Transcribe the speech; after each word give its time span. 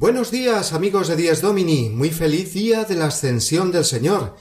Buenos 0.00 0.30
días, 0.30 0.72
amigos 0.72 1.08
de 1.08 1.16
Dies 1.16 1.42
Domini. 1.42 1.90
Muy 1.90 2.08
feliz 2.08 2.54
día 2.54 2.84
de 2.84 2.94
la 2.94 3.04
ascensión 3.04 3.70
del 3.70 3.84
Señor. 3.84 4.34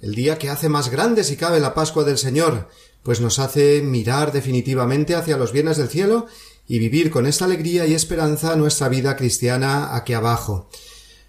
El 0.00 0.16
día 0.16 0.38
que 0.38 0.50
hace 0.50 0.68
más 0.68 0.90
grande 0.90 1.22
si 1.22 1.36
cabe 1.36 1.60
la 1.60 1.72
Pascua 1.72 2.02
del 2.02 2.18
Señor, 2.18 2.68
pues 3.04 3.20
nos 3.20 3.38
hace 3.38 3.80
mirar 3.80 4.32
definitivamente 4.32 5.14
hacia 5.14 5.36
los 5.36 5.52
bienes 5.52 5.76
del 5.76 5.88
cielo 5.88 6.26
y 6.66 6.80
vivir 6.80 7.12
con 7.12 7.26
esta 7.26 7.44
alegría 7.44 7.86
y 7.86 7.94
esperanza 7.94 8.56
nuestra 8.56 8.88
vida 8.88 9.14
cristiana 9.14 9.94
aquí 9.94 10.14
abajo. 10.14 10.68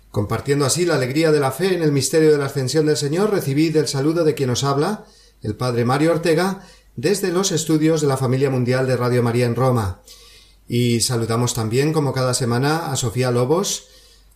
Compartiendo 0.09 0.65
así 0.65 0.87
la 0.87 0.95
alegría 0.95 1.31
de 1.31 1.39
la 1.39 1.51
fe 1.51 1.75
en 1.75 1.83
el 1.83 1.91
misterio 1.91 2.31
de 2.31 2.39
la 2.39 2.45
ascensión 2.45 2.87
del 2.87 2.97
Señor, 2.97 3.29
recibid 3.29 3.77
el 3.77 3.87
saludo 3.87 4.23
de 4.23 4.33
quien 4.33 4.49
os 4.49 4.63
habla, 4.63 5.05
el 5.43 5.55
Padre 5.55 5.85
Mario 5.85 6.13
Ortega, 6.13 6.65
desde 6.95 7.31
los 7.31 7.51
estudios 7.51 8.01
de 8.01 8.07
la 8.07 8.17
familia 8.17 8.49
mundial 8.49 8.87
de 8.87 8.97
Radio 8.97 9.21
María 9.21 9.45
en 9.45 9.53
Roma. 9.53 10.01
Y 10.67 11.01
saludamos 11.01 11.53
también, 11.53 11.93
como 11.93 12.13
cada 12.13 12.33
semana, 12.33 12.91
a 12.91 12.95
Sofía 12.95 13.31
Lobos, 13.31 13.87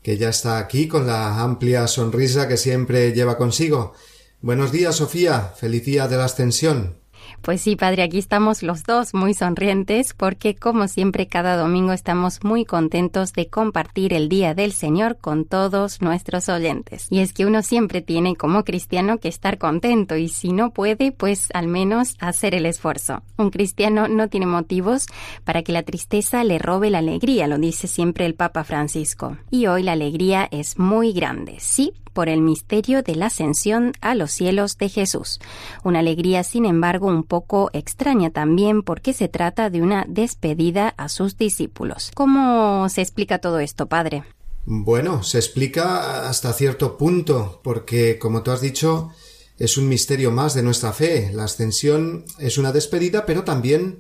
que 0.04 0.18
ya 0.18 0.30
está 0.30 0.60
aquí 0.60 0.88
con 0.88 1.08
la 1.08 1.42
amplia 1.42 1.88
sonrisa 1.88 2.48
que 2.48 2.58
siempre 2.58 3.14
lleva 3.14 3.38
consigo. 3.38 3.94
Buenos 4.42 4.72
días, 4.72 4.96
Sofía. 4.96 5.54
Feliz 5.58 5.84
día 5.86 6.08
de 6.08 6.18
la 6.18 6.26
ascensión. 6.26 6.99
Pues 7.42 7.62
sí, 7.62 7.76
padre, 7.76 8.04
aquí 8.04 8.18
estamos 8.18 8.64
los 8.64 8.84
dos 8.84 9.14
muy 9.14 9.34
sonrientes 9.34 10.14
porque 10.14 10.56
como 10.56 10.88
siempre 10.88 11.28
cada 11.28 11.56
domingo 11.56 11.94
estamos 11.94 12.44
muy 12.44 12.66
contentos 12.66 13.34
de 13.34 13.48
compartir 13.48 14.14
el 14.14 14.30
Día 14.30 14.54
del 14.54 14.74
Señor 14.74 15.18
con 15.18 15.46
todos 15.46 16.02
nuestros 16.02 16.50
oyentes. 16.50 17.08
Y 17.10 17.20
es 17.20 17.34
que 17.34 17.46
uno 17.46 17.64
siempre 17.64 18.02
tiene 18.02 18.36
como 18.36 18.64
cristiano 18.64 19.20
que 19.20 19.30
estar 19.30 19.58
contento 19.58 20.16
y 20.16 20.30
si 20.30 20.52
no 20.52 20.72
puede, 20.72 21.12
pues 21.12 21.50
al 21.54 21.68
menos 21.68 22.16
hacer 22.20 22.56
el 22.56 22.66
esfuerzo. 22.66 23.24
Un 23.38 23.50
cristiano 23.50 24.08
no 24.08 24.28
tiene 24.28 24.46
motivos 24.46 25.06
para 25.44 25.64
que 25.64 25.72
la 25.72 25.84
tristeza 25.84 26.44
le 26.44 26.60
robe 26.60 26.90
la 26.90 27.00
alegría, 27.00 27.48
lo 27.48 27.58
dice 27.58 27.88
siempre 27.88 28.26
el 28.26 28.36
Papa 28.36 28.64
Francisco. 28.64 29.38
Y 29.50 29.68
hoy 29.68 29.84
la 29.84 29.94
alegría 29.94 30.48
es 30.52 30.78
muy 30.78 31.14
grande, 31.14 31.56
sí, 31.60 31.94
por 32.10 32.30
el 32.30 32.42
misterio 32.42 33.04
de 33.04 33.16
la 33.16 33.28
ascensión 33.28 33.94
a 34.02 34.16
los 34.16 34.32
cielos 34.32 34.78
de 34.78 34.90
Jesús. 34.90 35.40
Una 35.84 36.00
alegría, 36.00 36.44
sin 36.44 36.66
embargo, 36.66 37.08
un 37.08 37.24
poco 37.24 37.70
extraña 37.74 38.30
también 38.30 38.84
porque 38.84 39.14
se 39.14 39.28
trata 39.28 39.70
de 39.70 39.82
una 39.82 40.06
despedida 40.08 40.94
a 40.98 41.10
sus 41.10 41.38
discípulos. 41.38 42.12
¿Cómo 42.16 42.90
se 42.90 43.02
explica 43.02 43.40
todo 43.40 43.60
esto, 43.60 43.88
Padre? 43.88 44.24
Bueno, 44.66 45.24
se 45.24 45.38
explica 45.38 46.28
hasta 46.30 46.54
cierto 46.54 46.98
punto, 46.98 47.60
porque, 47.64 48.20
como 48.20 48.44
tú 48.44 48.52
has 48.52 48.62
dicho, 48.62 49.12
es 49.58 49.78
un 49.78 49.90
misterio 49.90 50.32
más 50.32 50.54
de 50.54 50.64
nuestra 50.64 50.94
fe. 50.94 51.32
La 51.34 51.46
ascensión 51.46 52.26
es 52.40 52.58
una 52.58 52.72
despedida, 52.72 53.26
pero 53.26 53.44
también 53.44 54.00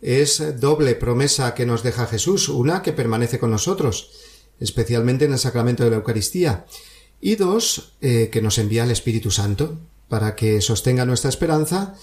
es 0.00 0.60
doble 0.60 0.94
promesa 0.94 1.54
que 1.54 1.66
nos 1.66 1.82
deja 1.82 2.06
Jesús, 2.06 2.48
una 2.48 2.82
que 2.82 2.92
permanece 2.92 3.38
con 3.38 3.50
nosotros, 3.50 4.10
especialmente 4.58 5.24
en 5.24 5.32
el 5.32 5.38
sacramento 5.38 5.84
de 5.84 5.90
la 5.90 5.96
Eucaristía, 5.96 6.66
y 7.20 7.36
dos, 7.36 7.92
eh, 8.00 8.28
que 8.32 8.42
nos 8.42 8.58
envía 8.58 8.84
el 8.84 8.90
Espíritu 8.90 9.30
Santo 9.30 9.78
para 10.08 10.34
que 10.34 10.60
sostenga 10.60 11.04
nuestra 11.04 11.30
esperanza 11.30 11.94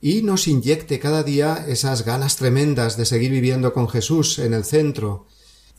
y 0.00 0.22
nos 0.22 0.46
inyecte 0.46 0.98
cada 0.98 1.22
día 1.22 1.64
esas 1.66 2.04
ganas 2.04 2.36
tremendas 2.36 2.96
de 2.96 3.04
seguir 3.04 3.30
viviendo 3.30 3.72
con 3.72 3.88
Jesús 3.88 4.38
en 4.38 4.54
el 4.54 4.64
centro, 4.64 5.26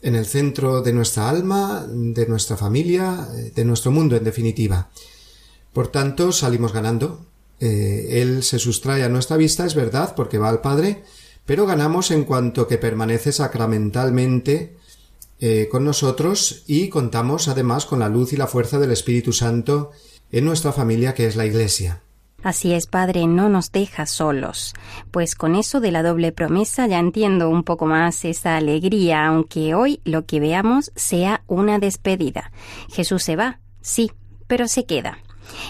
en 0.02 0.14
el 0.14 0.26
centro 0.26 0.82
de 0.82 0.92
nuestra 0.92 1.30
alma, 1.30 1.86
de 1.88 2.26
nuestra 2.26 2.56
familia, 2.56 3.28
de 3.54 3.64
nuestro 3.64 3.90
mundo 3.90 4.16
en 4.16 4.24
definitiva. 4.24 4.90
Por 5.72 5.88
tanto, 5.88 6.32
salimos 6.32 6.72
ganando. 6.72 7.26
Eh, 7.60 8.20
él 8.22 8.42
se 8.42 8.58
sustrae 8.58 9.04
a 9.04 9.08
nuestra 9.08 9.36
vista, 9.36 9.64
es 9.66 9.74
verdad, 9.74 10.14
porque 10.14 10.38
va 10.38 10.48
al 10.48 10.60
Padre, 10.60 11.02
pero 11.46 11.66
ganamos 11.66 12.10
en 12.10 12.24
cuanto 12.24 12.66
que 12.66 12.78
permanece 12.78 13.32
sacramentalmente 13.32 14.76
eh, 15.40 15.68
con 15.70 15.84
nosotros 15.84 16.64
y 16.66 16.88
contamos 16.88 17.48
además 17.48 17.86
con 17.86 18.00
la 18.00 18.08
luz 18.08 18.32
y 18.32 18.36
la 18.36 18.46
fuerza 18.46 18.78
del 18.78 18.92
Espíritu 18.92 19.32
Santo 19.32 19.90
en 20.30 20.44
nuestra 20.44 20.72
familia 20.72 21.14
que 21.14 21.26
es 21.26 21.36
la 21.36 21.46
Iglesia. 21.46 22.02
Así 22.42 22.72
es, 22.72 22.86
Padre, 22.86 23.26
no 23.26 23.48
nos 23.48 23.70
deja 23.70 24.06
solos. 24.06 24.74
Pues 25.10 25.34
con 25.34 25.56
eso 25.56 25.80
de 25.80 25.92
la 25.92 26.02
doble 26.02 26.32
promesa 26.32 26.86
ya 26.86 26.98
entiendo 26.98 27.50
un 27.50 27.64
poco 27.64 27.86
más 27.86 28.24
esa 28.24 28.56
alegría, 28.56 29.26
aunque 29.26 29.74
hoy 29.74 30.00
lo 30.04 30.24
que 30.24 30.40
veamos 30.40 30.92
sea 30.94 31.42
una 31.46 31.78
despedida. 31.78 32.50
Jesús 32.90 33.22
se 33.22 33.36
va, 33.36 33.60
sí, 33.82 34.10
pero 34.46 34.68
se 34.68 34.86
queda 34.86 35.18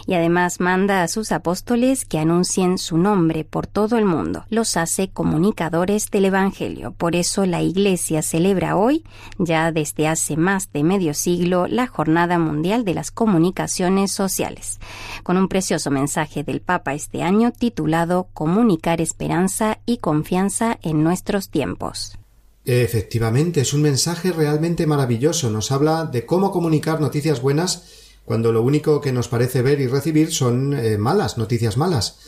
y 0.06 0.14
además 0.14 0.60
manda 0.60 1.02
a 1.02 1.08
sus 1.08 1.32
apóstoles 1.32 2.04
que 2.04 2.18
anuncien 2.18 2.78
su 2.78 2.98
nombre 2.98 3.44
por 3.44 3.66
todo 3.66 3.98
el 3.98 4.04
mundo. 4.04 4.44
Los 4.48 4.76
hace 4.76 5.10
comunicadores 5.10 6.10
del 6.10 6.26
Evangelio. 6.26 6.92
Por 6.92 7.16
eso 7.16 7.46
la 7.46 7.62
Iglesia 7.62 8.22
celebra 8.22 8.76
hoy, 8.76 9.04
ya 9.38 9.72
desde 9.72 10.08
hace 10.08 10.36
más 10.36 10.72
de 10.72 10.82
medio 10.82 11.14
siglo, 11.14 11.66
la 11.66 11.86
Jornada 11.86 12.38
Mundial 12.38 12.84
de 12.84 12.94
las 12.94 13.10
Comunicaciones 13.10 14.12
Sociales, 14.12 14.78
con 15.22 15.36
un 15.36 15.48
precioso 15.48 15.90
mensaje 15.90 16.44
del 16.44 16.60
Papa 16.60 16.94
este 16.94 17.22
año 17.22 17.52
titulado 17.52 18.28
Comunicar 18.32 19.00
esperanza 19.00 19.78
y 19.86 19.98
confianza 19.98 20.78
en 20.82 21.02
nuestros 21.02 21.50
tiempos. 21.50 22.18
Efectivamente, 22.64 23.62
es 23.62 23.72
un 23.72 23.82
mensaje 23.82 24.32
realmente 24.32 24.86
maravilloso. 24.86 25.50
Nos 25.50 25.72
habla 25.72 26.04
de 26.04 26.26
cómo 26.26 26.50
comunicar 26.50 27.00
noticias 27.00 27.40
buenas 27.40 28.09
cuando 28.24 28.52
lo 28.52 28.62
único 28.62 29.00
que 29.00 29.12
nos 29.12 29.28
parece 29.28 29.62
ver 29.62 29.80
y 29.80 29.86
recibir 29.86 30.32
son 30.32 30.74
eh, 30.74 30.98
malas, 30.98 31.38
noticias 31.38 31.76
malas. 31.76 32.18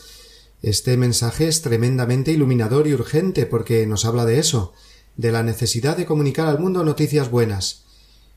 Este 0.61 0.95
mensaje 0.97 1.47
es 1.47 1.61
tremendamente 1.61 2.31
iluminador 2.31 2.87
y 2.87 2.93
urgente 2.93 3.45
porque 3.45 3.85
nos 3.85 4.05
habla 4.05 4.25
de 4.25 4.39
eso, 4.39 4.73
de 5.17 5.31
la 5.31 5.43
necesidad 5.43 5.97
de 5.97 6.05
comunicar 6.05 6.47
al 6.47 6.59
mundo 6.59 6.83
noticias 6.83 7.29
buenas. 7.29 7.83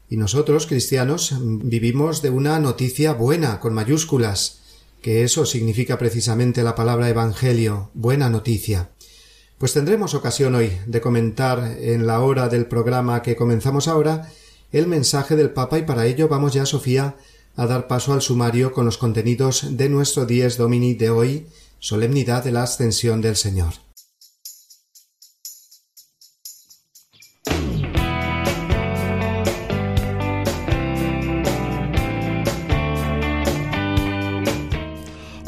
Y 0.08 0.16
nosotros, 0.16 0.66
cristianos, 0.66 1.34
vivimos 1.40 2.22
de 2.22 2.30
una 2.30 2.58
noticia 2.60 3.12
buena, 3.12 3.58
con 3.58 3.74
mayúsculas, 3.74 4.60
que 5.02 5.24
eso 5.24 5.46
significa 5.46 5.98
precisamente 5.98 6.62
la 6.62 6.74
palabra 6.74 7.08
Evangelio, 7.08 7.90
buena 7.94 8.30
noticia. 8.30 8.90
Pues 9.58 9.72
tendremos 9.72 10.14
ocasión 10.14 10.54
hoy 10.54 10.72
de 10.86 11.00
comentar 11.00 11.76
en 11.80 12.06
la 12.06 12.20
hora 12.20 12.48
del 12.48 12.66
programa 12.66 13.22
que 13.22 13.36
comenzamos 13.36 13.88
ahora 13.88 14.30
el 14.70 14.86
mensaje 14.86 15.34
del 15.34 15.50
Papa 15.50 15.78
y 15.78 15.82
para 15.82 16.06
ello 16.06 16.28
vamos 16.28 16.52
ya, 16.52 16.66
Sofía, 16.66 17.16
a 17.56 17.66
dar 17.66 17.88
paso 17.88 18.12
al 18.12 18.22
sumario 18.22 18.72
con 18.72 18.84
los 18.84 18.98
contenidos 18.98 19.76
de 19.76 19.88
nuestro 19.88 20.26
Dies 20.26 20.56
Domini 20.56 20.94
de 20.94 21.10
hoy, 21.10 21.46
solemnidad 21.78 22.44
de 22.44 22.52
la 22.52 22.62
Ascensión 22.62 23.20
del 23.22 23.36
Señor. 23.36 23.85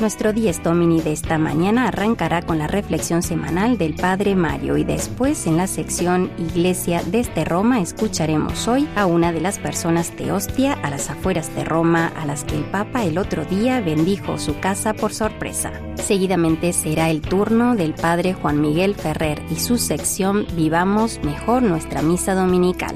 Nuestro 0.00 0.32
Dies 0.32 0.62
Domini 0.62 1.00
de 1.00 1.12
esta 1.12 1.38
mañana 1.38 1.88
arrancará 1.88 2.42
con 2.42 2.58
la 2.58 2.68
reflexión 2.68 3.20
semanal 3.20 3.78
del 3.78 3.94
Padre 3.94 4.36
Mario 4.36 4.76
y 4.76 4.84
después 4.84 5.44
en 5.48 5.56
la 5.56 5.66
sección 5.66 6.30
Iglesia 6.38 7.02
desde 7.04 7.44
Roma 7.44 7.80
escucharemos 7.80 8.68
hoy 8.68 8.88
a 8.94 9.06
una 9.06 9.32
de 9.32 9.40
las 9.40 9.58
personas 9.58 10.16
de 10.16 10.30
Ostia 10.30 10.74
a 10.84 10.90
las 10.90 11.10
afueras 11.10 11.52
de 11.56 11.64
Roma 11.64 12.12
a 12.16 12.26
las 12.26 12.44
que 12.44 12.56
el 12.56 12.64
Papa 12.64 13.04
el 13.04 13.18
otro 13.18 13.44
día 13.44 13.80
bendijo 13.80 14.38
su 14.38 14.60
casa 14.60 14.94
por 14.94 15.12
sorpresa. 15.12 15.72
Seguidamente 15.96 16.72
será 16.72 17.10
el 17.10 17.20
turno 17.20 17.74
del 17.74 17.92
Padre 17.94 18.34
Juan 18.34 18.60
Miguel 18.60 18.94
Ferrer 18.94 19.42
y 19.50 19.56
su 19.56 19.78
sección 19.78 20.46
Vivamos 20.54 21.18
mejor 21.24 21.64
nuestra 21.64 22.02
misa 22.02 22.36
dominical 22.36 22.94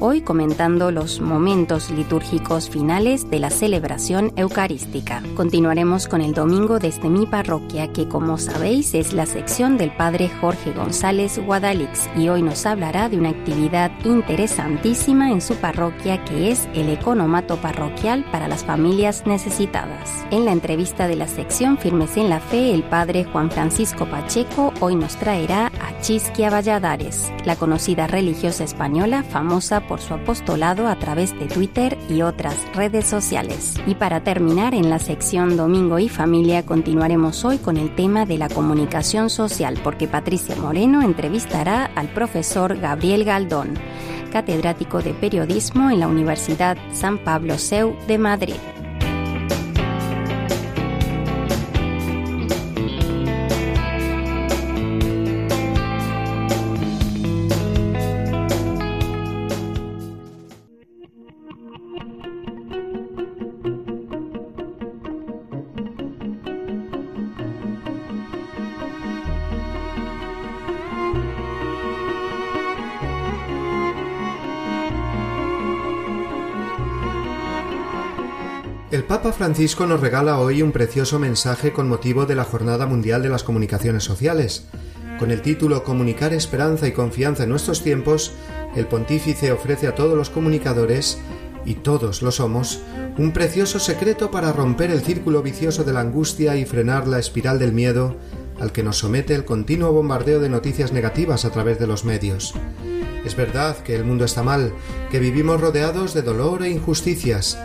hoy 0.00 0.22
comentando 0.22 0.90
los 0.90 1.20
momentos 1.20 1.90
litúrgicos 1.90 2.70
finales 2.70 3.28
de 3.30 3.38
la 3.38 3.50
celebración 3.50 4.32
eucarística. 4.34 5.22
Continuaremos 5.36 6.08
con 6.08 6.22
el 6.22 6.32
domingo 6.32 6.40
desde 6.50 7.08
mi 7.08 7.26
parroquia, 7.26 7.92
que 7.92 8.08
como 8.08 8.36
sabéis 8.36 8.94
es 8.94 9.12
la 9.12 9.24
sección 9.24 9.78
del 9.78 9.92
Padre 9.92 10.28
Jorge 10.40 10.72
González 10.72 11.38
Guadalix, 11.38 12.10
y 12.16 12.28
hoy 12.28 12.42
nos 12.42 12.66
hablará 12.66 13.08
de 13.08 13.18
una 13.18 13.28
actividad 13.28 13.92
interesantísima 14.04 15.30
en 15.30 15.40
su 15.40 15.54
parroquia 15.54 16.24
que 16.24 16.50
es 16.50 16.68
el 16.74 16.88
economato 16.88 17.56
parroquial 17.58 18.24
para 18.32 18.48
las 18.48 18.64
familias 18.64 19.26
necesitadas. 19.26 20.10
En 20.32 20.44
la 20.44 20.50
entrevista 20.50 21.06
de 21.06 21.14
la 21.14 21.28
sección 21.28 21.78
Firmes 21.78 22.16
en 22.16 22.28
la 22.28 22.40
Fe, 22.40 22.74
el 22.74 22.82
Padre 22.82 23.24
Juan 23.24 23.50
Francisco 23.52 24.06
Pacheco 24.06 24.74
hoy 24.80 24.96
nos 24.96 25.14
traerá 25.16 25.68
a 25.68 26.00
Chisquia 26.00 26.50
Valladares, 26.50 27.30
la 27.44 27.54
conocida 27.54 28.08
religiosa 28.08 28.64
española 28.64 29.22
famosa 29.22 29.86
por 29.86 30.00
su 30.00 30.14
apostolado 30.14 30.88
a 30.88 30.98
través 30.98 31.32
de 31.38 31.46
Twitter 31.46 31.96
y 32.08 32.22
otras 32.22 32.56
redes 32.74 33.06
sociales. 33.06 33.74
Y 33.86 33.94
para 33.94 34.24
terminar, 34.24 34.74
en 34.74 34.90
la 34.90 34.98
sección 34.98 35.56
Domingo 35.56 36.00
y 36.00 36.08
Familia 36.08 36.29
continuaremos 36.64 37.44
hoy 37.44 37.58
con 37.58 37.76
el 37.76 37.94
tema 37.96 38.24
de 38.24 38.38
la 38.38 38.48
comunicación 38.48 39.30
social, 39.30 39.80
porque 39.82 40.06
Patricia 40.06 40.54
Moreno 40.54 41.02
entrevistará 41.02 41.86
al 41.96 42.08
profesor 42.08 42.78
Gabriel 42.78 43.24
Galdón, 43.24 43.74
catedrático 44.30 45.02
de 45.02 45.12
periodismo 45.12 45.90
en 45.90 45.98
la 45.98 46.06
Universidad 46.06 46.78
San 46.92 47.18
Pablo 47.18 47.58
CEU 47.58 47.96
de 48.06 48.18
Madrid. 48.18 48.79
Papa 79.22 79.34
Francisco 79.34 79.86
nos 79.86 80.00
regala 80.00 80.38
hoy 80.38 80.62
un 80.62 80.72
precioso 80.72 81.18
mensaje 81.18 81.74
con 81.74 81.90
motivo 81.90 82.24
de 82.24 82.34
la 82.34 82.44
Jornada 82.44 82.86
Mundial 82.86 83.22
de 83.22 83.28
las 83.28 83.44
Comunicaciones 83.44 84.02
Sociales. 84.02 84.64
Con 85.18 85.30
el 85.30 85.42
título 85.42 85.84
Comunicar 85.84 86.32
esperanza 86.32 86.88
y 86.88 86.92
confianza 86.92 87.42
en 87.42 87.50
nuestros 87.50 87.82
tiempos, 87.82 88.32
el 88.74 88.86
pontífice 88.86 89.52
ofrece 89.52 89.88
a 89.88 89.94
todos 89.94 90.16
los 90.16 90.30
comunicadores, 90.30 91.18
y 91.66 91.74
todos 91.74 92.22
lo 92.22 92.30
somos, 92.30 92.80
un 93.18 93.32
precioso 93.32 93.78
secreto 93.78 94.30
para 94.30 94.54
romper 94.54 94.90
el 94.90 95.02
círculo 95.02 95.42
vicioso 95.42 95.84
de 95.84 95.92
la 95.92 96.00
angustia 96.00 96.56
y 96.56 96.64
frenar 96.64 97.06
la 97.06 97.18
espiral 97.18 97.58
del 97.58 97.72
miedo 97.72 98.16
al 98.58 98.72
que 98.72 98.82
nos 98.82 99.00
somete 99.00 99.34
el 99.34 99.44
continuo 99.44 99.92
bombardeo 99.92 100.40
de 100.40 100.48
noticias 100.48 100.92
negativas 100.92 101.44
a 101.44 101.50
través 101.50 101.78
de 101.78 101.86
los 101.86 102.06
medios. 102.06 102.54
Es 103.24 103.36
verdad 103.36 103.76
que 103.78 103.94
el 103.94 104.04
mundo 104.04 104.24
está 104.24 104.42
mal, 104.42 104.72
que 105.10 105.18
vivimos 105.18 105.60
rodeados 105.60 106.14
de 106.14 106.22
dolor 106.22 106.62
e 106.62 106.70
injusticias, 106.70 107.58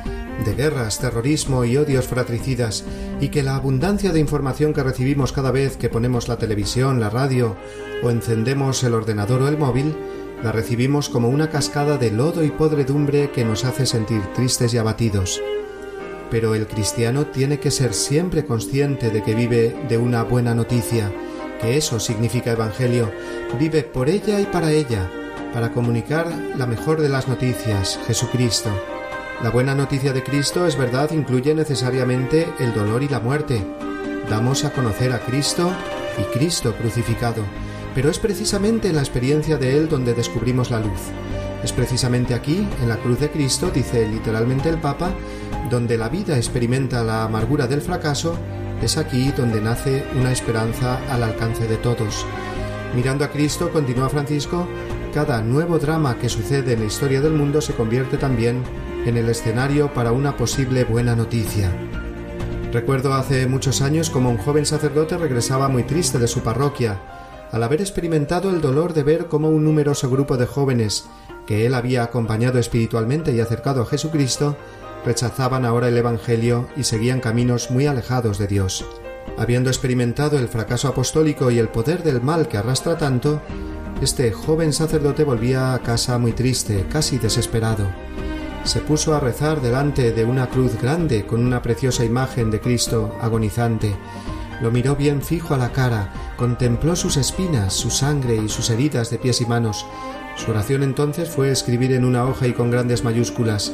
de 0.43 0.53
guerras, 0.53 0.99
terrorismo 0.99 1.63
y 1.63 1.77
odios 1.77 2.07
fratricidas, 2.07 2.83
y 3.21 3.29
que 3.29 3.43
la 3.43 3.55
abundancia 3.55 4.11
de 4.11 4.19
información 4.19 4.73
que 4.73 4.83
recibimos 4.83 5.31
cada 5.31 5.51
vez 5.51 5.77
que 5.77 5.89
ponemos 5.89 6.27
la 6.27 6.37
televisión, 6.37 6.99
la 6.99 7.09
radio 7.09 7.55
o 8.03 8.09
encendemos 8.09 8.83
el 8.83 8.93
ordenador 8.93 9.43
o 9.43 9.47
el 9.47 9.57
móvil, 9.57 9.95
la 10.43 10.51
recibimos 10.51 11.09
como 11.09 11.29
una 11.29 11.49
cascada 11.49 11.97
de 11.97 12.11
lodo 12.11 12.43
y 12.43 12.51
podredumbre 12.51 13.31
que 13.31 13.45
nos 13.45 13.63
hace 13.63 13.85
sentir 13.85 14.21
tristes 14.35 14.73
y 14.73 14.77
abatidos. 14.77 15.41
Pero 16.29 16.53
el 16.53 16.67
cristiano 16.67 17.27
tiene 17.27 17.59
que 17.59 17.71
ser 17.71 17.93
siempre 17.93 18.45
consciente 18.45 19.09
de 19.09 19.23
que 19.23 19.35
vive 19.35 19.75
de 19.87 19.97
una 19.97 20.23
buena 20.23 20.53
noticia, 20.53 21.11
que 21.61 21.77
eso 21.77 21.99
significa 21.99 22.51
Evangelio, 22.51 23.09
vive 23.57 23.83
por 23.83 24.09
ella 24.09 24.39
y 24.41 24.45
para 24.45 24.71
ella, 24.71 25.09
para 25.55 25.71
comunicar 25.71 26.27
la 26.57 26.67
mejor 26.67 26.99
de 26.99 27.07
las 27.07 27.29
noticias, 27.29 27.97
Jesucristo. 28.07 28.69
La 29.41 29.51
buena 29.51 29.73
noticia 29.73 30.11
de 30.11 30.21
Cristo 30.21 30.67
es 30.67 30.77
verdad 30.77 31.11
incluye 31.13 31.55
necesariamente 31.55 32.45
el 32.59 32.73
dolor 32.73 33.03
y 33.03 33.07
la 33.07 33.21
muerte. 33.21 33.65
Damos 34.29 34.65
a 34.65 34.73
conocer 34.73 35.13
a 35.13 35.19
Cristo 35.19 35.71
y 36.19 36.23
Cristo 36.37 36.75
crucificado, 36.75 37.41
pero 37.95 38.09
es 38.09 38.19
precisamente 38.19 38.89
en 38.89 38.95
la 38.95 39.01
experiencia 39.01 39.55
de 39.55 39.77
Él 39.77 39.87
donde 39.87 40.13
descubrimos 40.13 40.71
la 40.71 40.81
luz. 40.81 40.99
Es 41.63 41.71
precisamente 41.71 42.33
aquí, 42.33 42.67
en 42.81 42.89
la 42.89 42.97
cruz 42.97 43.21
de 43.21 43.31
Cristo, 43.31 43.71
dice 43.73 44.05
literalmente 44.09 44.67
el 44.67 44.81
Papa, 44.81 45.11
donde 45.69 45.97
la 45.97 46.09
vida 46.09 46.35
experimenta 46.35 47.01
la 47.01 47.23
amargura 47.23 47.65
del 47.65 47.79
fracaso, 47.79 48.37
es 48.81 48.97
aquí 48.97 49.31
donde 49.31 49.61
nace 49.61 50.03
una 50.19 50.33
esperanza 50.33 50.99
al 51.09 51.23
alcance 51.23 51.65
de 51.65 51.77
todos. 51.77 52.25
Mirando 52.93 53.23
a 53.23 53.29
Cristo, 53.29 53.71
continúa 53.71 54.09
Francisco, 54.09 54.67
cada 55.15 55.41
nuevo 55.41 55.79
drama 55.79 56.17
que 56.17 56.27
sucede 56.27 56.73
en 56.73 56.81
la 56.81 56.87
historia 56.87 57.21
del 57.21 57.31
mundo 57.31 57.61
se 57.61 57.73
convierte 57.73 58.17
también 58.17 58.61
en 59.05 59.15
el 59.15 59.29
escenario 59.29 59.93
para 59.93 60.11
una 60.11 60.35
posible 60.35 60.83
buena 60.83 61.15
noticia. 61.15 61.71
Recuerdo 62.73 63.13
hace 63.13 63.47
muchos 63.47 63.81
años 63.81 64.09
como 64.09 64.29
un 64.29 64.37
joven 64.37 64.65
sacerdote 64.65 65.17
regresaba 65.17 65.69
muy 65.69 65.83
triste 65.83 66.19
de 66.19 66.27
su 66.27 66.41
parroquia, 66.41 66.99
al 67.53 67.63
haber 67.63 67.79
experimentado 67.79 68.49
el 68.49 68.59
dolor 68.59 68.93
de 68.93 69.03
ver 69.03 69.27
cómo 69.27 69.47
un 69.47 69.63
numeroso 69.63 70.09
grupo 70.09 70.35
de 70.35 70.47
jóvenes 70.47 71.05
que 71.47 71.65
él 71.65 71.75
había 71.75 72.03
acompañado 72.03 72.59
espiritualmente 72.59 73.33
y 73.33 73.39
acercado 73.39 73.83
a 73.83 73.85
Jesucristo 73.85 74.57
rechazaban 75.05 75.63
ahora 75.63 75.87
el 75.87 75.95
Evangelio 75.95 76.67
y 76.75 76.83
seguían 76.83 77.21
caminos 77.21 77.71
muy 77.71 77.85
alejados 77.85 78.37
de 78.37 78.47
Dios. 78.47 78.85
Habiendo 79.37 79.69
experimentado 79.69 80.37
el 80.37 80.49
fracaso 80.49 80.89
apostólico 80.89 81.51
y 81.51 81.57
el 81.57 81.69
poder 81.69 82.03
del 82.03 82.21
mal 82.21 82.49
que 82.49 82.57
arrastra 82.57 82.97
tanto, 82.97 83.41
este 84.01 84.31
joven 84.31 84.73
sacerdote 84.73 85.23
volvía 85.23 85.73
a 85.73 85.79
casa 85.79 86.17
muy 86.17 86.33
triste, 86.33 86.85
casi 86.89 87.17
desesperado 87.17 87.87
se 88.65 88.81
puso 88.81 89.13
a 89.13 89.19
rezar 89.19 89.61
delante 89.61 90.11
de 90.11 90.25
una 90.25 90.49
cruz 90.49 90.81
grande 90.81 91.25
con 91.25 91.45
una 91.45 91.61
preciosa 91.61 92.03
imagen 92.03 92.49
de 92.49 92.59
Cristo 92.59 93.15
agonizante. 93.21 93.95
Lo 94.61 94.71
miró 94.71 94.95
bien 94.95 95.21
fijo 95.21 95.53
a 95.53 95.57
la 95.57 95.71
cara, 95.71 96.11
contempló 96.35 96.95
sus 96.95 97.17
espinas, 97.17 97.73
su 97.73 97.91
sangre 97.91 98.35
y 98.35 98.49
sus 98.49 98.71
heridas 98.71 99.11
de 99.11 99.19
pies 99.19 99.41
y 99.41 99.45
manos. 99.45 99.85
Su 100.35 100.51
oración 100.51 100.81
entonces 100.81 101.29
fue 101.29 101.51
escribir 101.51 101.93
en 101.93 102.05
una 102.05 102.25
hoja 102.25 102.47
y 102.47 102.53
con 102.53 102.71
grandes 102.71 103.03
mayúsculas 103.03 103.71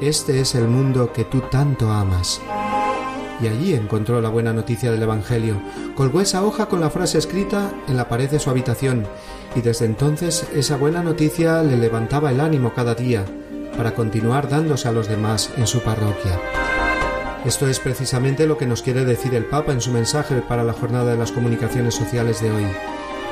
Este 0.00 0.40
es 0.40 0.54
el 0.54 0.68
mundo 0.68 1.12
que 1.12 1.24
tú 1.24 1.42
tanto 1.50 1.90
amas. 1.90 2.40
Y 3.42 3.46
allí 3.46 3.74
encontró 3.74 4.20
la 4.20 4.28
buena 4.28 4.52
noticia 4.52 4.90
del 4.90 5.02
Evangelio. 5.02 5.60
Colgó 5.94 6.20
esa 6.20 6.44
hoja 6.44 6.66
con 6.66 6.80
la 6.80 6.90
frase 6.90 7.18
escrita 7.18 7.72
en 7.88 7.96
la 7.96 8.08
pared 8.08 8.30
de 8.30 8.38
su 8.38 8.50
habitación, 8.50 9.06
y 9.56 9.62
desde 9.62 9.86
entonces 9.86 10.46
esa 10.54 10.76
buena 10.76 11.02
noticia 11.02 11.62
le 11.62 11.76
levantaba 11.76 12.30
el 12.30 12.40
ánimo 12.40 12.72
cada 12.74 12.94
día, 12.94 13.24
para 13.76 13.94
continuar 13.94 14.48
dándose 14.48 14.88
a 14.88 14.92
los 14.92 15.08
demás 15.08 15.50
en 15.56 15.66
su 15.66 15.80
parroquia. 15.80 16.38
Esto 17.44 17.66
es 17.66 17.80
precisamente 17.80 18.46
lo 18.46 18.58
que 18.58 18.66
nos 18.66 18.82
quiere 18.82 19.06
decir 19.06 19.34
el 19.34 19.46
Papa 19.46 19.72
en 19.72 19.80
su 19.80 19.90
mensaje 19.90 20.42
para 20.46 20.62
la 20.62 20.74
jornada 20.74 21.12
de 21.12 21.16
las 21.16 21.32
comunicaciones 21.32 21.94
sociales 21.94 22.42
de 22.42 22.50
hoy. 22.50 22.66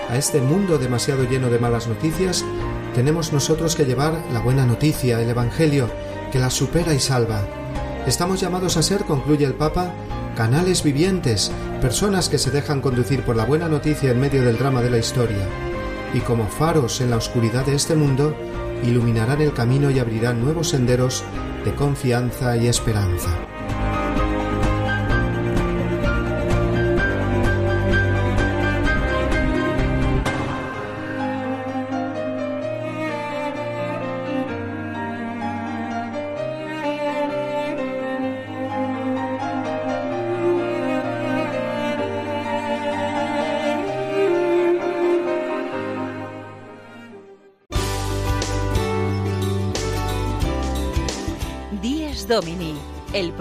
A 0.08 0.16
este 0.16 0.40
mundo 0.40 0.78
demasiado 0.78 1.24
lleno 1.24 1.50
de 1.50 1.58
malas 1.58 1.86
noticias, 1.86 2.42
tenemos 2.94 3.34
nosotros 3.34 3.76
que 3.76 3.84
llevar 3.84 4.14
la 4.32 4.40
buena 4.40 4.64
noticia, 4.64 5.20
el 5.20 5.28
Evangelio, 5.28 5.90
que 6.32 6.38
la 6.38 6.48
supera 6.48 6.94
y 6.94 7.00
salva. 7.00 7.42
Estamos 8.08 8.40
llamados 8.40 8.78
a 8.78 8.82
ser, 8.82 9.04
concluye 9.04 9.44
el 9.44 9.52
Papa, 9.52 9.92
canales 10.34 10.82
vivientes, 10.82 11.52
personas 11.82 12.30
que 12.30 12.38
se 12.38 12.50
dejan 12.50 12.80
conducir 12.80 13.22
por 13.22 13.36
la 13.36 13.44
buena 13.44 13.68
noticia 13.68 14.10
en 14.10 14.18
medio 14.18 14.42
del 14.42 14.56
drama 14.56 14.80
de 14.80 14.88
la 14.88 14.96
historia. 14.96 15.46
Y 16.14 16.20
como 16.20 16.46
faros 16.46 17.02
en 17.02 17.10
la 17.10 17.18
oscuridad 17.18 17.66
de 17.66 17.74
este 17.74 17.94
mundo, 17.94 18.34
iluminarán 18.82 19.42
el 19.42 19.52
camino 19.52 19.90
y 19.90 19.98
abrirán 19.98 20.42
nuevos 20.42 20.70
senderos 20.70 21.22
de 21.66 21.74
confianza 21.74 22.56
y 22.56 22.66
esperanza. 22.66 23.47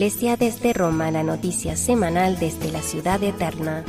Iglesia 0.00 0.38
desde 0.38 0.72
Roma, 0.72 1.10
la 1.10 1.22
noticia 1.22 1.76
semanal 1.76 2.38
desde 2.38 2.72
la 2.72 2.80
ciudad 2.80 3.22
eterna. 3.22 3.84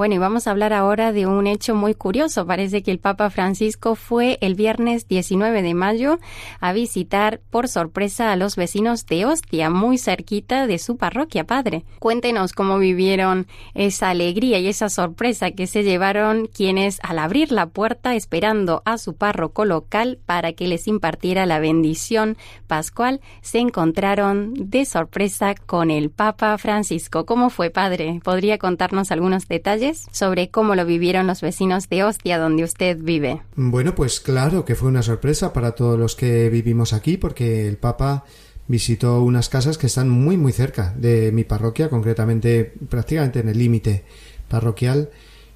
Bueno, 0.00 0.14
y 0.14 0.18
vamos 0.18 0.46
a 0.46 0.52
hablar 0.52 0.72
ahora 0.72 1.12
de 1.12 1.26
un 1.26 1.46
hecho 1.46 1.74
muy 1.74 1.94
curioso. 1.94 2.46
Parece 2.46 2.82
que 2.82 2.90
el 2.90 2.98
Papa 2.98 3.28
Francisco 3.28 3.96
fue 3.96 4.38
el 4.40 4.54
viernes 4.54 5.06
19 5.08 5.60
de 5.60 5.74
mayo 5.74 6.18
a 6.58 6.72
visitar 6.72 7.42
por 7.50 7.68
sorpresa 7.68 8.32
a 8.32 8.36
los 8.36 8.56
vecinos 8.56 9.04
de 9.04 9.26
Ostia, 9.26 9.68
muy 9.68 9.98
cerquita 9.98 10.66
de 10.66 10.78
su 10.78 10.96
parroquia, 10.96 11.44
padre. 11.44 11.84
Cuéntenos 11.98 12.54
cómo 12.54 12.78
vivieron 12.78 13.46
esa 13.74 14.08
alegría 14.08 14.58
y 14.58 14.68
esa 14.68 14.88
sorpresa 14.88 15.50
que 15.50 15.66
se 15.66 15.82
llevaron 15.82 16.46
quienes 16.46 16.98
al 17.02 17.18
abrir 17.18 17.52
la 17.52 17.66
puerta 17.66 18.14
esperando 18.14 18.80
a 18.86 18.96
su 18.96 19.16
párroco 19.16 19.66
local 19.66 20.18
para 20.24 20.54
que 20.54 20.66
les 20.66 20.88
impartiera 20.88 21.44
la 21.44 21.58
bendición 21.58 22.38
pascual, 22.66 23.20
se 23.42 23.58
encontraron 23.58 24.54
de 24.54 24.86
sorpresa 24.86 25.54
con 25.54 25.90
el 25.90 26.08
Papa 26.08 26.56
Francisco. 26.56 27.26
¿Cómo 27.26 27.50
fue, 27.50 27.68
padre? 27.68 28.22
¿Podría 28.24 28.56
contarnos 28.56 29.12
algunos 29.12 29.46
detalles? 29.46 29.89
Sobre 30.10 30.50
cómo 30.50 30.74
lo 30.74 30.84
vivieron 30.84 31.26
los 31.26 31.40
vecinos 31.40 31.88
de 31.88 32.04
Ostia, 32.04 32.38
donde 32.38 32.64
usted 32.64 32.98
vive. 32.98 33.42
Bueno, 33.56 33.94
pues 33.94 34.20
claro 34.20 34.64
que 34.64 34.74
fue 34.74 34.88
una 34.88 35.02
sorpresa 35.02 35.52
para 35.52 35.72
todos 35.72 35.98
los 35.98 36.16
que 36.16 36.48
vivimos 36.48 36.92
aquí, 36.92 37.16
porque 37.16 37.66
el 37.66 37.76
Papa 37.76 38.24
visitó 38.68 39.22
unas 39.22 39.48
casas 39.48 39.78
que 39.78 39.86
están 39.86 40.08
muy 40.08 40.36
muy 40.36 40.52
cerca 40.52 40.94
de 40.96 41.32
mi 41.32 41.44
parroquia, 41.44 41.90
concretamente 41.90 42.72
prácticamente 42.88 43.40
en 43.40 43.48
el 43.48 43.58
límite 43.58 44.04
parroquial, 44.48 45.10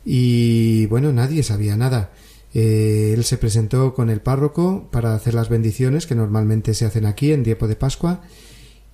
y 0.05 0.87
bueno, 0.87 1.13
nadie 1.13 1.43
sabía 1.43 1.77
nada. 1.77 2.11
Eh, 2.55 3.13
él 3.15 3.25
se 3.25 3.37
presentó 3.37 3.95
con 3.95 4.11
el 4.11 4.21
párroco 4.21 4.89
para 4.93 5.15
hacer 5.15 5.35
las 5.35 5.49
bendiciones 5.49 6.07
que 6.07 6.15
normalmente 6.15 6.75
se 6.75 6.85
hacen 6.85 7.05
aquí 7.05 7.33
en 7.33 7.43
tiempo 7.43 7.67
de 7.67 7.75
Pascua. 7.75 8.23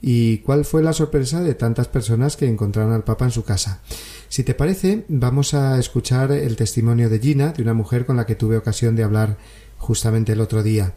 ¿Y 0.02 0.38
cuál 0.38 0.64
fue 0.64 0.82
la 0.82 0.92
sorpresa 0.92 1.42
de 1.42 1.54
tantas 1.54 1.88
personas 1.88 2.36
que 2.36 2.48
encontraron 2.48 2.92
al 2.92 3.04
Papa 3.04 3.26
en 3.26 3.30
su 3.30 3.44
casa? 3.44 3.80
Si 4.28 4.44
te 4.44 4.54
parece, 4.54 5.04
vamos 5.08 5.54
a 5.54 5.78
escuchar 5.78 6.32
el 6.32 6.56
testimonio 6.56 7.10
de 7.10 7.18
Gina, 7.18 7.52
de 7.52 7.62
una 7.62 7.74
mujer 7.74 8.06
con 8.06 8.16
la 8.16 8.26
que 8.26 8.36
tuve 8.36 8.56
ocasión 8.56 8.96
de 8.96 9.02
hablar 9.02 9.36
justamente 9.76 10.32
el 10.32 10.40
otro 10.40 10.62
día. 10.62 10.94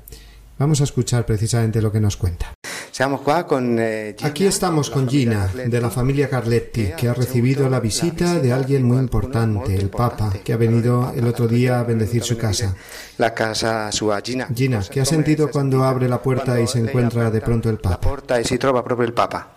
Vamos 0.58 0.82
a 0.82 0.84
escuchar 0.84 1.26
precisamente 1.26 1.82
lo 1.82 1.92
que 1.92 2.00
nos 2.00 2.18
cuenta. 2.18 2.54
Eh, 2.96 4.16
Aquí 4.22 4.46
estamos 4.46 4.92
con 4.92 5.10
Gina, 5.10 5.48
de 5.48 5.82
la 5.82 5.90
familia 5.90 6.30
Carletti, 6.30 6.92
que 6.96 7.10
ha 7.10 7.14
recibido 7.16 7.68
la 7.68 7.80
visita 7.80 8.40
de 8.40 8.54
alguien 8.54 8.84
muy 8.84 8.98
importante, 8.98 9.76
el 9.76 9.90
Papa, 9.90 10.32
que 10.44 10.54
ha 10.54 10.58
venido 10.58 11.12
el 11.16 11.28
otro 11.28 11.48
día 11.48 11.80
a 11.80 11.84
bendecir 11.84 12.22
su 12.24 12.38
casa. 12.38 12.76
La 13.18 13.34
casa 13.34 13.90
Gina. 14.24 14.48
Gina, 14.54 14.82
¿qué 14.92 15.02
ha 15.02 15.06
sentido 15.06 15.50
cuando 15.50 15.84
abre 15.84 16.08
la 16.08 16.22
puerta 16.22 16.60
y 16.60 16.68
se 16.68 16.80
encuentra 16.80 17.32
de 17.32 17.42
pronto 17.42 17.70
el 17.70 17.80
Papa? 17.80 18.40
y 18.40 18.44
se 18.44 18.60
trova 18.60 18.84
proprio 18.84 19.08
el 19.08 19.14
Papa. 19.14 19.48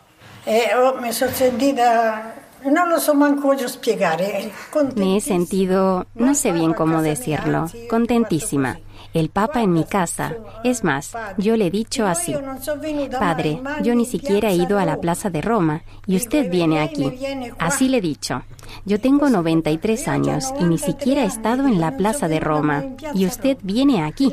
Eh, 0.46 0.70
oh, 0.78 0.98
me 1.00 1.12
sono 1.12 1.32
sentita 1.32 2.36
no 2.64 2.86
lo 2.86 2.98
so 2.98 3.14
manco 3.14 3.54
yo 3.54 3.66
explicar. 3.66 4.20
Me 4.96 5.16
he 5.16 5.20
sentido, 5.20 6.06
no 6.14 6.34
sé 6.34 6.52
bien 6.52 6.72
cómo 6.72 7.02
decirlo, 7.02 7.66
contentísima 7.88 8.78
el 9.16 9.30
Papa 9.30 9.62
en 9.62 9.72
mi 9.72 9.84
casa. 9.84 10.34
Es 10.64 10.84
más, 10.84 11.12
yo 11.38 11.56
le 11.56 11.66
he 11.66 11.70
dicho 11.70 12.06
así, 12.06 12.34
Padre, 13.18 13.60
yo 13.82 13.94
ni 13.94 14.04
siquiera 14.04 14.50
he 14.50 14.56
ido 14.56 14.78
a 14.78 14.84
la 14.84 15.00
Plaza 15.00 15.30
de 15.30 15.40
Roma 15.40 15.82
y 16.06 16.16
usted 16.16 16.50
viene 16.50 16.80
aquí. 16.80 17.10
Así 17.58 17.88
le 17.88 17.98
he 17.98 18.00
dicho. 18.00 18.42
Yo 18.84 19.00
tengo 19.00 19.28
93 19.28 20.08
años 20.08 20.52
y 20.60 20.64
ni 20.64 20.78
siquiera 20.78 21.24
he 21.24 21.26
estado 21.26 21.66
en 21.66 21.80
la 21.80 21.96
Plaza 21.96 22.28
de 22.28 22.40
Roma 22.40 22.84
y 23.14 23.26
usted 23.26 23.56
viene 23.62 24.02
aquí. 24.02 24.32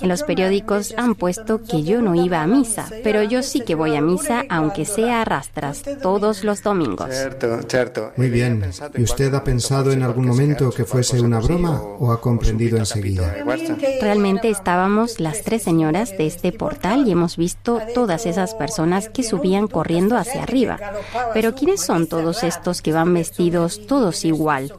En 0.00 0.08
los 0.08 0.22
periódicos 0.22 0.94
han 0.96 1.14
puesto 1.14 1.62
que 1.62 1.82
yo 1.82 2.02
no 2.02 2.14
iba 2.14 2.42
a 2.42 2.46
misa, 2.46 2.86
pero 3.02 3.22
yo 3.22 3.42
sí 3.42 3.60
que 3.60 3.74
voy 3.74 3.96
a 3.96 4.00
misa 4.00 4.44
aunque 4.48 4.84
sea 4.84 5.22
a 5.22 5.24
rastras, 5.24 5.82
todos 6.02 6.44
los 6.44 6.62
domingos. 6.62 7.10
Muy 8.16 8.30
bien. 8.30 8.64
¿Y 8.96 9.02
usted 9.02 9.34
ha 9.34 9.44
pensado 9.44 9.92
en 9.92 10.02
algún 10.02 10.26
momento 10.26 10.70
que 10.70 10.84
fuese 10.84 11.20
una 11.20 11.40
broma 11.40 11.80
o 11.80 12.12
ha 12.12 12.20
comprendido 12.20 12.78
enseguida? 12.78 13.34
Realmente 14.00 14.50
estábamos 14.50 15.20
las 15.20 15.42
tres 15.42 15.62
señoras 15.62 16.16
de 16.16 16.26
este 16.26 16.52
portal 16.52 17.06
y 17.06 17.12
hemos 17.12 17.36
visto 17.36 17.80
todas 17.94 18.26
esas 18.26 18.54
personas 18.54 19.08
que 19.08 19.22
subían 19.22 19.68
corriendo 19.68 20.16
hacia 20.16 20.42
arriba. 20.42 20.78
Pero 21.32 21.54
¿quiénes 21.54 21.80
son 21.80 22.06
todos 22.06 22.42
estos 22.42 22.82
que 22.82 22.92
van 22.92 23.12
vestidos 23.12 23.25
todos 23.86 24.24
igual? 24.24 24.72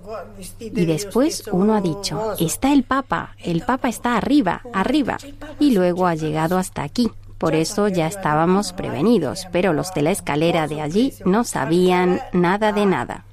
Y 0.60 0.86
después 0.86 1.44
uno 1.52 1.76
ha 1.76 1.82
dicho, 1.82 2.34
está 2.40 2.74
el 2.74 2.84
Papa, 2.84 3.36
el 3.44 3.62
Papa 3.62 3.90
está 3.90 4.18
arriba, 4.18 4.62
arriba. 4.74 5.18
Y 5.60 5.72
luego 5.72 6.08
ha 6.08 6.16
llegado 6.16 6.58
hasta 6.58 6.84
aquí. 6.84 7.12
Por 7.38 7.54
eso 7.54 7.88
ya 7.88 8.08
estábamos 8.08 8.74
prevenidos, 8.74 9.48
pero 9.52 9.74
los 9.74 9.94
de 9.94 10.02
la 10.02 10.12
escalera 10.12 10.68
de 10.68 10.82
allí 10.82 11.14
no 11.24 11.44
sabían 11.44 12.20
nada 12.34 12.72
de 12.72 12.86
nada. 12.88 13.27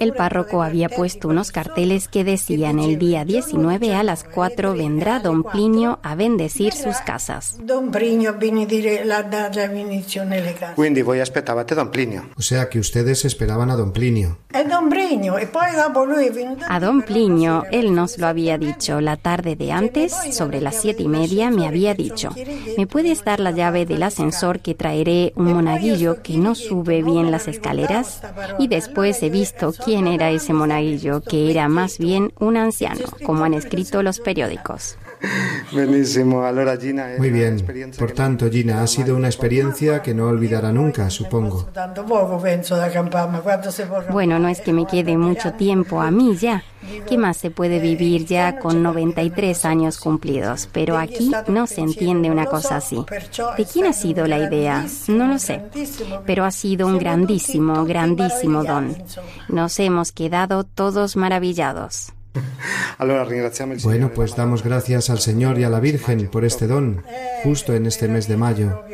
El 0.00 0.12
párroco 0.12 0.62
había 0.62 0.90
puesto 0.90 1.28
unos 1.28 1.50
carteles 1.50 2.08
que 2.08 2.24
decían 2.24 2.78
el 2.78 2.98
día 2.98 3.24
19 3.24 3.94
a 3.94 4.02
las 4.02 4.22
4 4.22 4.74
vendrá 4.74 5.18
Don 5.18 5.42
Plinio 5.42 5.98
a 6.02 6.14
bendecir 6.14 6.74
sus 6.74 6.98
casas. 6.98 7.56
Don 7.62 7.90
Plinio 7.90 8.34
viene 8.34 8.64
a 8.64 8.66
dire 8.66 9.04
la 9.06 9.22
data 9.22 9.66
benedizione 9.66 10.42
le 10.42 10.54
Quindi 10.74 11.00
voi 11.00 11.20
aspettavate 11.20 11.74
Don 11.74 11.90
Plinio. 11.90 12.28
O 12.36 12.42
sea 12.42 12.68
que 12.68 12.78
ustedes 12.78 13.24
esperaban 13.24 13.70
a 13.70 13.76
Don 13.76 13.92
Plinio. 13.92 14.40
E 14.52 14.64
Don 14.64 14.90
Plinio, 14.90 15.38
e 15.38 15.46
poi 15.46 15.74
dopo 15.74 16.04
lui 16.04 16.26
è 16.26 16.32
venuto 16.32 16.64
A 16.68 16.78
Don 16.80 17.00
Plinio, 17.00 17.64
él 17.70 17.94
nos 17.94 18.18
lo 18.18 18.26
había 18.26 18.58
dicho 18.58 19.00
la 19.00 19.16
tarde 19.16 19.56
de 19.56 19.72
antes, 19.72 20.12
sobre 20.32 20.60
las 20.60 20.78
siete 20.78 21.04
y 21.04 21.08
media, 21.08 21.50
me 21.50 21.66
había 21.66 21.94
dicho, 21.94 22.34
¿me 22.76 22.86
puedes 22.86 23.24
dar 23.24 23.40
la 23.40 23.52
llave 23.52 23.86
del 23.86 24.02
ascensor 24.02 24.60
que 24.60 24.74
traeré 24.74 25.32
un 25.36 25.52
monaguillo 25.54 26.22
que 26.22 26.36
no 26.36 26.54
sube 26.54 27.02
bien 27.02 27.30
las 27.30 27.48
escaleras? 27.48 27.69
Y 28.58 28.68
después 28.68 29.22
he 29.22 29.30
visto 29.30 29.72
quién 29.72 30.06
era 30.06 30.30
ese 30.30 30.52
monaguillo, 30.52 31.20
que 31.20 31.50
era 31.50 31.68
más 31.68 31.98
bien 31.98 32.32
un 32.38 32.56
anciano, 32.56 33.06
como 33.24 33.44
han 33.44 33.54
escrito 33.54 34.02
los 34.02 34.20
periódicos. 34.20 34.96
Muy 37.18 37.30
bien. 37.30 37.64
Por 37.98 38.12
tanto, 38.12 38.50
Gina, 38.50 38.82
ha 38.82 38.86
sido 38.86 39.16
una 39.16 39.28
experiencia 39.28 40.02
que 40.02 40.14
no 40.14 40.28
olvidará 40.28 40.72
nunca, 40.72 41.10
supongo. 41.10 41.68
Bueno, 44.10 44.38
no 44.38 44.48
es 44.48 44.60
que 44.60 44.72
me 44.72 44.86
quede 44.86 45.16
mucho 45.16 45.52
tiempo 45.52 46.00
a 46.00 46.10
mí 46.10 46.36
ya. 46.36 46.62
¿Qué 47.06 47.18
más 47.18 47.36
se 47.36 47.50
puede 47.50 47.78
vivir 47.78 48.24
ya 48.24 48.58
con 48.58 48.82
93 48.82 49.64
años 49.64 49.98
cumplidos? 49.98 50.68
Pero 50.72 50.96
aquí 50.96 51.30
no 51.48 51.66
se 51.66 51.82
entiende 51.82 52.30
una 52.30 52.46
cosa 52.46 52.76
así. 52.76 53.04
¿De 53.56 53.66
quién 53.66 53.86
ha 53.86 53.92
sido 53.92 54.26
la 54.26 54.38
idea? 54.38 54.86
No 55.08 55.26
lo 55.26 55.38
sé. 55.38 55.62
Pero 56.24 56.44
ha 56.44 56.50
sido 56.50 56.86
un 56.86 56.98
grandísimo, 56.98 57.84
grandísimo 57.84 58.64
don. 58.64 58.96
Nos 59.48 59.78
hemos 59.78 60.12
quedado 60.12 60.64
todos 60.64 61.16
maravillados. 61.16 62.12
Bueno, 63.82 64.10
pues 64.14 64.36
damos 64.36 64.62
gracias 64.62 65.10
al 65.10 65.20
Señor 65.20 65.58
y 65.58 65.64
a 65.64 65.70
la 65.70 65.80
Virgen 65.80 66.28
por 66.28 66.44
este 66.44 66.66
don, 66.66 67.02
justo 67.42 67.74
en 67.74 67.86
este 67.86 68.08
mes 68.08 68.28
de 68.28 68.36
mayo. 68.36 68.84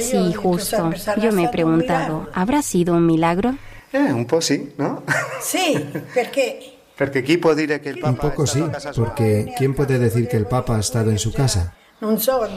Sí, 0.00 0.32
justo. 0.34 0.90
Yo 1.20 1.32
me 1.32 1.44
he 1.44 1.48
preguntado, 1.48 2.28
¿habrá 2.34 2.62
sido 2.62 2.94
un 2.94 3.06
milagro? 3.06 3.56
Eh, 3.92 4.12
un 4.12 4.26
poco 4.26 4.42
sí, 4.42 4.72
¿no? 4.76 5.02
Sí, 5.40 5.74
porque... 6.14 6.74
Porque 6.96 7.20
aquí 7.20 7.36
puede 7.36 7.66
decir 7.68 7.80
que 7.80 7.90
el 7.90 8.00
Papa 8.00 8.10
Un 8.10 8.16
poco 8.16 8.46
sí, 8.46 8.64
porque 8.96 9.54
¿quién 9.56 9.72
puede 9.72 10.00
decir 10.00 10.28
que 10.28 10.36
el 10.36 10.46
Papa 10.46 10.76
ha 10.76 10.80
estado 10.80 11.10
en 11.10 11.18
su 11.20 11.32
casa? 11.32 11.74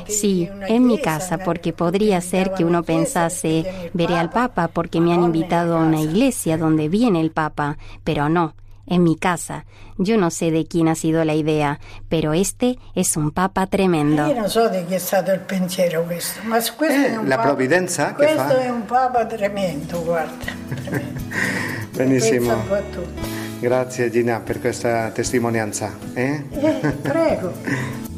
Sí, 0.08 0.50
en 0.68 0.88
mi 0.88 1.00
casa, 1.00 1.38
porque 1.39 1.74
podría 1.74 2.22
ser 2.22 2.51
que 2.53 2.65
uno 2.65 2.84
pensase, 2.84 3.65
veré 3.94 4.18
al 4.18 4.32
Papa 4.32 4.68
porque 4.68 5.00
me 5.00 5.13
han 5.13 5.24
invitado 5.24 5.77
a 5.77 5.84
una 5.84 6.01
iglesia 6.01 6.58
donde 6.58 6.89
viene 6.89 7.22
el 7.22 7.32
Papa, 7.32 7.77
pero 8.03 8.30
no, 8.30 8.56
en 8.88 9.04
mi 9.04 9.16
casa. 9.16 9.66
Yo 9.98 10.18
no 10.18 10.32
sé 10.32 10.52
de 10.52 10.66
quién 10.66 10.88
ha 10.88 10.96
sido 10.96 11.24
la 11.26 11.34
idea, 11.34 11.80
pero 12.10 12.34
este 12.34 12.78
es 12.96 13.18
un 13.18 13.32
papa 13.32 13.68
tremendo. 13.68 14.28
Yo 14.28 14.42
no 14.42 14.50
sé 14.50 14.70
de 14.70 14.86
quién 14.86 15.00
ha 15.00 15.00
sido 15.00 15.34
el 15.34 15.42
pensiero 15.42 16.04
questo, 16.04 16.42
ma 16.46 16.56
questo 16.56 16.86
eh, 16.86 17.20
la 17.26 17.38
papa, 17.38 17.50
providenza 17.50 18.16
che 18.16 18.26
questo 18.26 18.38
fa? 18.38 18.62
è 18.62 18.70
un 18.70 18.86
papa 18.86 19.26
tremendo, 19.26 20.04
guarda. 20.04 20.52
Benissimo. 21.96 22.64
Grazie 23.60 24.10
Gina 24.10 24.40
per 24.40 24.60
questa 24.60 25.10
testimonianza. 25.12 25.96
Eh? 26.14 26.44
Eh, 26.52 26.92
prego. 27.02 27.54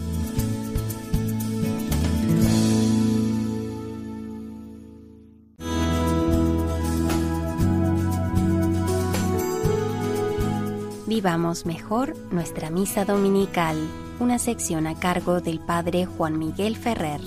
Vivamos 11.15 11.67
mejor 11.67 12.15
nuestra 12.31 12.71
misa 12.71 13.05
dominical, 13.05 13.75
una 14.19 14.39
sección 14.39 14.87
a 14.87 14.99
cargo 14.99 15.41
del 15.41 15.59
Padre 15.59 16.07
Juan 16.07 16.39
Miguel 16.39 16.75
Ferrer. 16.75 17.21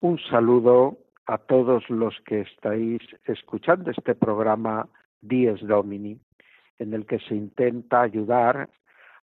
Un 0.00 0.18
saludo 0.30 0.96
a 1.26 1.36
todos 1.36 1.90
los 1.90 2.14
que 2.24 2.40
estáis 2.40 3.02
escuchando 3.26 3.90
este 3.90 4.14
programa 4.14 4.88
Dies 5.20 5.60
Domini, 5.60 6.18
en 6.78 6.94
el 6.94 7.04
que 7.04 7.18
se 7.18 7.34
intenta 7.34 8.00
ayudar 8.00 8.70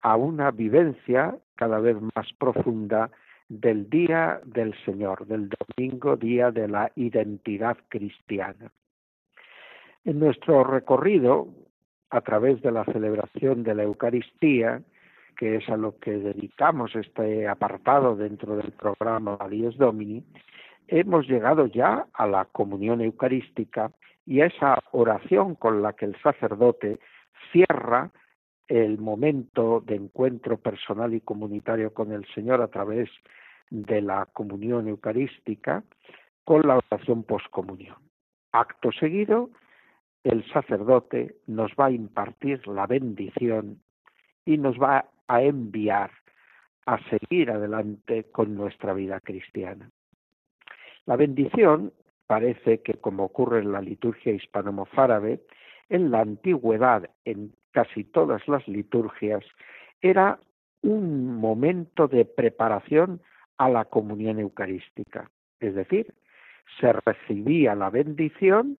a 0.01 0.15
una 0.15 0.49
vivencia 0.49 1.37
cada 1.53 1.77
vez 1.79 1.97
más 2.15 2.33
profunda 2.39 3.11
del 3.49 3.89
día 3.89 4.41
del 4.45 4.73
Señor, 4.83 5.25
del 5.25 5.49
domingo, 5.49 6.15
día 6.15 6.51
de 6.51 6.67
la 6.67 6.91
identidad 6.95 7.77
cristiana. 7.89 8.71
En 10.03 10.19
nuestro 10.19 10.63
recorrido, 10.63 11.47
a 12.09 12.21
través 12.21 12.61
de 12.61 12.71
la 12.71 12.85
celebración 12.85 13.63
de 13.63 13.75
la 13.75 13.83
Eucaristía, 13.83 14.81
que 15.37 15.57
es 15.57 15.69
a 15.69 15.77
lo 15.77 15.97
que 15.99 16.11
dedicamos 16.11 16.95
este 16.95 17.47
apartado 17.47 18.15
dentro 18.15 18.55
del 18.55 18.71
programa 18.71 19.37
Dies 19.49 19.77
Domini, 19.77 20.23
hemos 20.87 21.27
llegado 21.27 21.67
ya 21.67 22.07
a 22.13 22.27
la 22.27 22.45
comunión 22.45 23.01
eucarística 23.01 23.91
y 24.25 24.41
a 24.41 24.47
esa 24.47 24.79
oración 24.91 25.55
con 25.55 25.81
la 25.81 25.93
que 25.93 26.05
el 26.05 26.15
sacerdote 26.21 26.99
cierra 27.51 28.11
el 28.67 28.97
momento 28.97 29.81
de 29.85 29.95
encuentro 29.95 30.57
personal 30.57 31.13
y 31.13 31.21
comunitario 31.21 31.93
con 31.93 32.11
el 32.11 32.25
Señor 32.33 32.61
a 32.61 32.67
través 32.67 33.09
de 33.69 34.01
la 34.01 34.25
comunión 34.25 34.87
eucarística 34.87 35.83
con 36.43 36.67
la 36.67 36.77
oración 36.77 37.23
poscomunión. 37.23 37.97
Acto 38.51 38.91
seguido, 38.91 39.49
el 40.23 40.45
sacerdote 40.51 41.35
nos 41.47 41.71
va 41.71 41.87
a 41.87 41.91
impartir 41.91 42.65
la 42.67 42.87
bendición 42.87 43.81
y 44.45 44.57
nos 44.57 44.77
va 44.77 45.09
a 45.27 45.41
enviar 45.41 46.11
a 46.85 46.97
seguir 47.09 47.51
adelante 47.51 48.25
con 48.31 48.55
nuestra 48.55 48.93
vida 48.93 49.19
cristiana. 49.19 49.91
La 51.05 51.17
bendición 51.17 51.93
parece 52.27 52.81
que, 52.81 52.95
como 52.95 53.25
ocurre 53.25 53.59
en 53.59 53.71
la 53.71 53.81
liturgia 53.81 54.33
hispano-mozárabe, 54.33 55.41
en 55.89 56.11
la 56.11 56.21
antigüedad, 56.21 57.09
en 57.25 57.53
casi 57.71 58.03
todas 58.03 58.47
las 58.47 58.67
liturgias, 58.67 59.43
era 60.01 60.39
un 60.81 61.37
momento 61.37 62.07
de 62.07 62.25
preparación 62.25 63.21
a 63.57 63.69
la 63.69 63.85
comunión 63.85 64.39
eucarística. 64.39 65.29
Es 65.59 65.75
decir, 65.75 66.13
se 66.79 66.93
recibía 66.93 67.75
la 67.75 67.89
bendición 67.89 68.77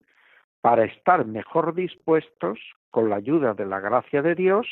para 0.61 0.85
estar 0.85 1.25
mejor 1.25 1.73
dispuestos, 1.73 2.59
con 2.91 3.09
la 3.09 3.17
ayuda 3.17 3.53
de 3.53 3.65
la 3.65 3.79
gracia 3.79 4.21
de 4.21 4.35
Dios, 4.35 4.67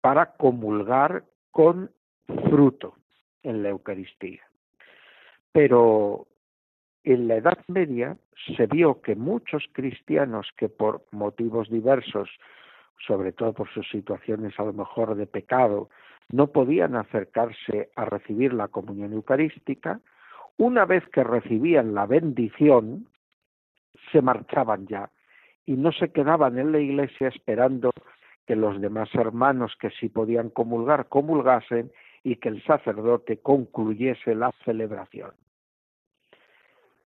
para 0.00 0.32
comulgar 0.32 1.24
con 1.50 1.90
fruto 2.50 2.94
en 3.42 3.62
la 3.62 3.70
Eucaristía. 3.70 4.42
Pero 5.52 6.26
en 7.06 7.28
la 7.28 7.36
Edad 7.36 7.58
Media 7.68 8.16
se 8.56 8.66
vio 8.66 9.00
que 9.00 9.14
muchos 9.14 9.64
cristianos 9.72 10.48
que 10.56 10.68
por 10.68 11.04
motivos 11.12 11.70
diversos, 11.70 12.28
sobre 13.06 13.32
todo 13.32 13.52
por 13.52 13.70
sus 13.70 13.88
situaciones 13.90 14.58
a 14.58 14.64
lo 14.64 14.72
mejor 14.72 15.14
de 15.14 15.26
pecado, 15.26 15.88
no 16.32 16.48
podían 16.48 16.96
acercarse 16.96 17.90
a 17.94 18.06
recibir 18.06 18.52
la 18.52 18.66
comunión 18.66 19.12
eucarística, 19.12 20.00
una 20.58 20.84
vez 20.84 21.06
que 21.10 21.22
recibían 21.22 21.94
la 21.94 22.06
bendición, 22.06 23.06
se 24.10 24.20
marchaban 24.20 24.88
ya 24.88 25.08
y 25.64 25.74
no 25.76 25.92
se 25.92 26.10
quedaban 26.10 26.58
en 26.58 26.72
la 26.72 26.80
iglesia 26.80 27.28
esperando 27.28 27.92
que 28.46 28.56
los 28.56 28.80
demás 28.80 29.14
hermanos 29.14 29.76
que 29.80 29.90
sí 29.90 30.08
podían 30.08 30.50
comulgar 30.50 31.06
comulgasen 31.08 31.92
y 32.24 32.36
que 32.36 32.48
el 32.48 32.64
sacerdote 32.64 33.38
concluyese 33.38 34.34
la 34.34 34.50
celebración. 34.64 35.30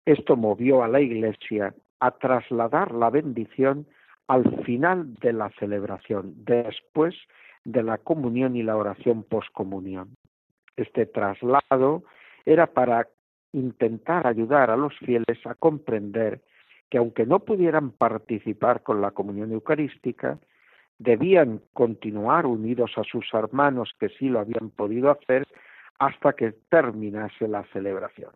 Esto 0.07 0.37
movió 0.37 0.83
a 0.83 0.87
la 0.87 1.01
Iglesia 1.01 1.75
a 1.99 2.11
trasladar 2.11 2.93
la 2.93 3.09
bendición 3.09 3.85
al 4.29 4.63
final 4.63 5.15
de 5.15 5.33
la 5.33 5.49
celebración, 5.59 6.33
después 6.45 7.13
de 7.65 7.83
la 7.83 7.97
comunión 7.97 8.55
y 8.55 8.63
la 8.63 8.77
oración 8.77 9.23
poscomunión. 9.23 10.15
Este 10.77 11.07
traslado 11.07 12.03
era 12.45 12.67
para 12.67 13.09
intentar 13.51 14.27
ayudar 14.27 14.71
a 14.71 14.77
los 14.77 14.97
fieles 14.99 15.45
a 15.45 15.55
comprender 15.55 16.39
que 16.89 16.99
aunque 16.99 17.25
no 17.25 17.39
pudieran 17.39 17.91
participar 17.91 18.83
con 18.83 19.01
la 19.01 19.11
comunión 19.11 19.51
eucarística, 19.51 20.39
debían 20.99 21.61
continuar 21.73 22.45
unidos 22.45 22.93
a 22.95 23.03
sus 23.03 23.25
hermanos 23.33 23.91
que 23.99 24.07
sí 24.07 24.29
lo 24.29 24.39
habían 24.39 24.69
podido 24.69 25.11
hacer 25.11 25.45
hasta 25.99 26.31
que 26.31 26.53
terminase 26.69 27.49
la 27.49 27.65
celebración 27.73 28.31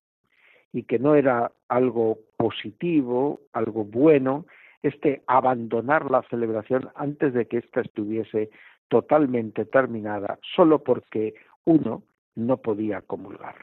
y 0.73 0.83
que 0.83 0.99
no 0.99 1.15
era 1.15 1.51
algo 1.67 2.19
positivo, 2.37 3.41
algo 3.53 3.83
bueno, 3.83 4.45
este 4.83 5.21
abandonar 5.27 6.09
la 6.09 6.23
celebración 6.23 6.89
antes 6.95 7.33
de 7.33 7.45
que 7.47 7.57
ésta 7.57 7.81
estuviese 7.81 8.49
totalmente 8.87 9.65
terminada, 9.65 10.39
solo 10.55 10.79
porque 10.79 11.35
uno 11.65 12.03
no 12.35 12.57
podía 12.57 13.01
comulgar. 13.01 13.55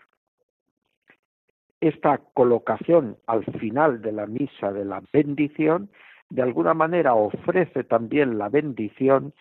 Esta 1.80 2.18
colocación 2.34 3.16
al 3.26 3.44
final 3.58 4.02
de 4.02 4.12
la 4.12 4.26
misa 4.26 4.72
de 4.72 4.84
la 4.84 5.02
bendición, 5.12 5.90
de 6.28 6.42
alguna 6.42 6.74
manera 6.74 7.14
ofrece 7.14 7.84
también 7.84 8.38
la 8.38 8.48
bendición 8.48 9.32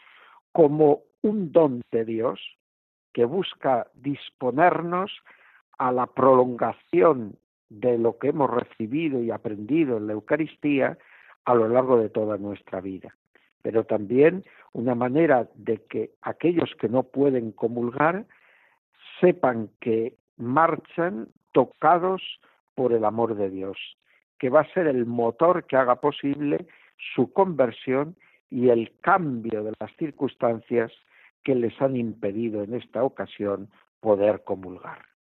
como 0.52 1.02
un 1.22 1.52
don 1.52 1.82
de 1.92 2.06
Dios 2.06 2.40
que 3.14 3.26
busca 3.26 3.88
disponernos 3.96 5.12
a 5.78 5.92
la 5.92 6.06
prolongación 6.06 7.38
de 7.70 7.98
lo 7.98 8.18
que 8.18 8.30
hemos 8.30 8.50
recibido 8.50 9.22
y 9.22 9.32
aprendido 9.32 9.98
en 9.98 10.08
la 10.08 10.14
Eucaristía 10.14 10.98
a 11.46 11.54
lo 11.54 11.68
largo 11.68 11.98
de 11.98 12.10
toda 12.10 12.38
nuestra 12.38 12.82
vida. 12.82 13.16
Pero 13.62 13.84
también 13.86 14.44
una 14.74 14.96
manera 14.96 15.50
de 15.56 15.84
que 15.86 16.12
aquellos 16.22 16.74
que 16.80 16.90
no 16.90 17.04
pueden 17.04 17.52
comulgar 17.52 18.26
sepan 19.20 19.70
que 19.80 20.16
marchan 20.38 21.28
tocados 21.52 22.22
por 22.76 22.94
el 22.94 23.04
amor 23.04 23.36
de 23.36 23.50
Dios, 23.50 23.78
que 24.38 24.50
va 24.50 24.62
a 24.62 24.74
ser 24.74 24.88
el 24.88 25.06
motor 25.06 25.66
que 25.66 25.76
haga 25.76 25.96
posible 25.96 26.68
su 27.16 27.34
conversión 27.34 28.16
y 28.50 28.70
el 28.70 28.94
cambio 29.02 29.64
de 29.64 29.74
las 29.80 29.92
circunstancias 29.98 30.92
que 31.44 31.56
les 31.56 31.80
han 31.82 31.96
impedido 31.96 32.64
en 32.64 32.76
esta 32.76 33.04
ocasión 33.04 33.70
poder 34.00 34.44
comulgar 34.44 35.17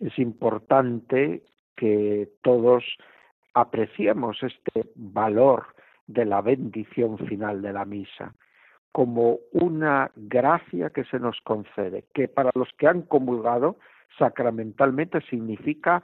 es 0.00 0.18
importante 0.18 1.42
que 1.76 2.28
todos 2.42 2.84
apreciemos 3.54 4.42
este 4.42 4.90
valor 4.94 5.66
de 6.06 6.24
la 6.24 6.40
bendición 6.40 7.18
final 7.18 7.62
de 7.62 7.72
la 7.72 7.84
misa 7.84 8.34
como 8.96 9.40
una 9.52 10.10
gracia 10.16 10.88
que 10.88 11.04
se 11.04 11.18
nos 11.18 11.38
concede, 11.42 12.06
que 12.14 12.28
para 12.28 12.50
los 12.54 12.70
que 12.78 12.88
han 12.88 13.02
comulgado 13.02 13.76
sacramentalmente 14.18 15.20
significa 15.28 16.02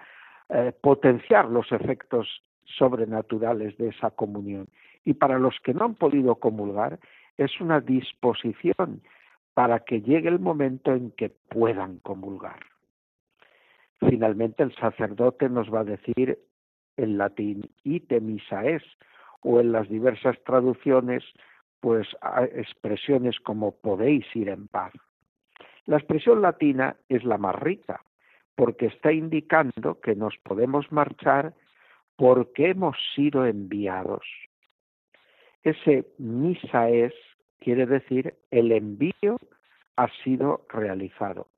eh, 0.50 0.74
potenciar 0.78 1.46
los 1.46 1.72
efectos 1.72 2.42
sobrenaturales 2.64 3.78
de 3.78 3.88
esa 3.88 4.10
comunión. 4.10 4.68
Y 5.06 5.14
para 5.14 5.38
los 5.38 5.58
que 5.64 5.72
no 5.72 5.86
han 5.86 5.94
podido 5.94 6.34
comulgar 6.34 6.98
es 7.38 7.58
una 7.62 7.80
disposición 7.80 9.00
para 9.54 9.80
que 9.80 10.02
llegue 10.02 10.28
el 10.28 10.38
momento 10.38 10.92
en 10.92 11.12
que 11.12 11.30
puedan 11.30 11.98
comulgar. 12.00 12.60
Finalmente 14.08 14.62
el 14.62 14.74
sacerdote 14.76 15.48
nos 15.48 15.72
va 15.72 15.80
a 15.80 15.84
decir 15.84 16.38
en 16.96 17.18
latín 17.18 17.70
ite 17.84 18.20
misa 18.20 18.64
es 18.64 18.82
o 19.42 19.60
en 19.60 19.72
las 19.72 19.88
diversas 19.88 20.36
traducciones 20.44 21.24
pues 21.80 22.06
expresiones 22.54 23.38
como 23.40 23.72
podéis 23.72 24.24
ir 24.36 24.48
en 24.48 24.68
paz. 24.68 24.92
La 25.86 25.96
expresión 25.96 26.42
latina 26.42 26.96
es 27.08 27.24
la 27.24 27.38
más 27.38 27.56
rica 27.56 28.04
porque 28.54 28.86
está 28.86 29.12
indicando 29.12 30.00
que 30.00 30.14
nos 30.14 30.36
podemos 30.38 30.90
marchar 30.92 31.54
porque 32.16 32.70
hemos 32.70 32.96
sido 33.14 33.46
enviados. 33.46 34.24
Ese 35.62 36.06
misa 36.18 36.88
es 36.88 37.12
quiere 37.58 37.86
decir 37.86 38.34
el 38.50 38.72
envío 38.72 39.38
ha 39.96 40.08
sido 40.22 40.66
realizado. 40.68 41.48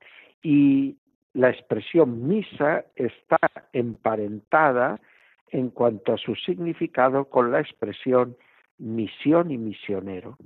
Y 0.43 0.97
la 1.35 1.51
expresión 1.51 2.27
misa 2.27 2.85
está 2.95 3.39
emparentada 3.73 5.01
en 5.51 5.71
cuanto 5.71 6.13
a 6.13 6.19
su 6.19 6.35
significado 6.37 7.27
con 7.27 7.53
la 7.53 7.61
expresión 7.61 8.37
misión 8.79 9.51
y 9.51 9.59
misionero. 9.59 10.37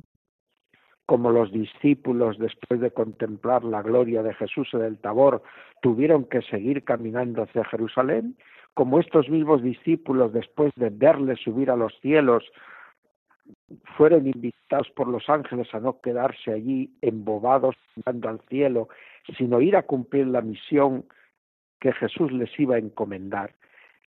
Como 1.06 1.30
los 1.30 1.52
discípulos, 1.52 2.38
después 2.38 2.80
de 2.80 2.90
contemplar 2.90 3.64
la 3.64 3.82
gloria 3.82 4.22
de 4.22 4.34
Jesús 4.34 4.68
en 4.74 4.82
el 4.82 4.98
Tabor, 4.98 5.42
tuvieron 5.80 6.24
que 6.24 6.42
seguir 6.42 6.84
caminando 6.84 7.42
hacia 7.42 7.64
Jerusalén, 7.64 8.36
como 8.74 9.00
estos 9.00 9.28
mismos 9.28 9.62
discípulos, 9.62 10.32
después 10.32 10.72
de 10.76 10.90
verle 10.90 11.36
subir 11.36 11.70
a 11.70 11.76
los 11.76 11.98
cielos, 12.00 12.44
fueron 13.96 14.26
invitados 14.26 14.88
por 14.90 15.08
los 15.08 15.28
ángeles 15.28 15.72
a 15.74 15.80
no 15.80 16.00
quedarse 16.00 16.52
allí 16.52 16.90
embobados 17.02 17.76
mirando 17.96 18.28
al 18.28 18.40
cielo, 18.48 18.88
sino 19.36 19.60
ir 19.60 19.76
a 19.76 19.82
cumplir 19.82 20.26
la 20.26 20.40
misión 20.40 21.04
que 21.80 21.92
Jesús 21.92 22.32
les 22.32 22.50
iba 22.58 22.76
a 22.76 22.78
encomendar, 22.78 23.54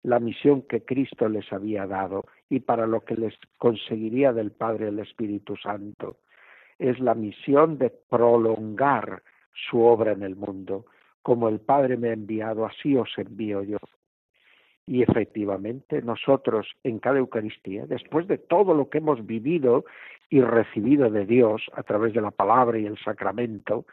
la 0.03 0.18
misión 0.18 0.62
que 0.62 0.85
Cristo 0.85 1.29
les 1.29 1.53
había 1.53 1.87
dado 1.87 2.25
y 2.49 2.61
para 2.61 2.87
lo 2.87 3.03
que 3.03 3.16
les 3.16 3.35
conseguiría 3.59 4.33
del 4.33 4.51
Padre 4.51 4.88
el 4.88 4.99
Espíritu 4.99 5.57
Santo. 5.57 6.16
Es 6.79 6.99
la 6.99 7.14
misión 7.14 7.79
de 7.79 7.90
prolongar 7.90 9.23
su 9.68 9.83
obra 9.83 10.12
en 10.12 10.23
el 10.23 10.37
mundo, 10.37 10.87
como 11.23 11.49
el 11.49 11.61
Padre 11.61 11.99
me 11.99 12.09
ha 12.09 12.12
enviado, 12.14 12.64
así 12.64 12.96
os 12.96 13.11
envío 13.18 13.62
yo. 13.62 13.79
Y 14.90 15.05
efectivamente 15.05 16.03
nosotros 16.03 16.66
en 16.83 16.98
cada 16.98 17.20
Eucaristía, 17.20 17.87
después 17.87 18.26
de 18.26 18.38
todo 18.38 18.74
lo 18.74 18.90
que 18.90 18.98
hemos 18.98 19.24
vivido 19.24 19.85
y 20.29 20.40
recibido 20.40 21.09
de 21.09 21.26
Dios 21.26 21.62
a 21.74 21.85
través 21.85 22.12
de 22.12 22.20
la 22.20 22.33
palabra 22.33 22.76
y 22.76 22.87
el 22.87 22.98
sacramento, 22.98 23.87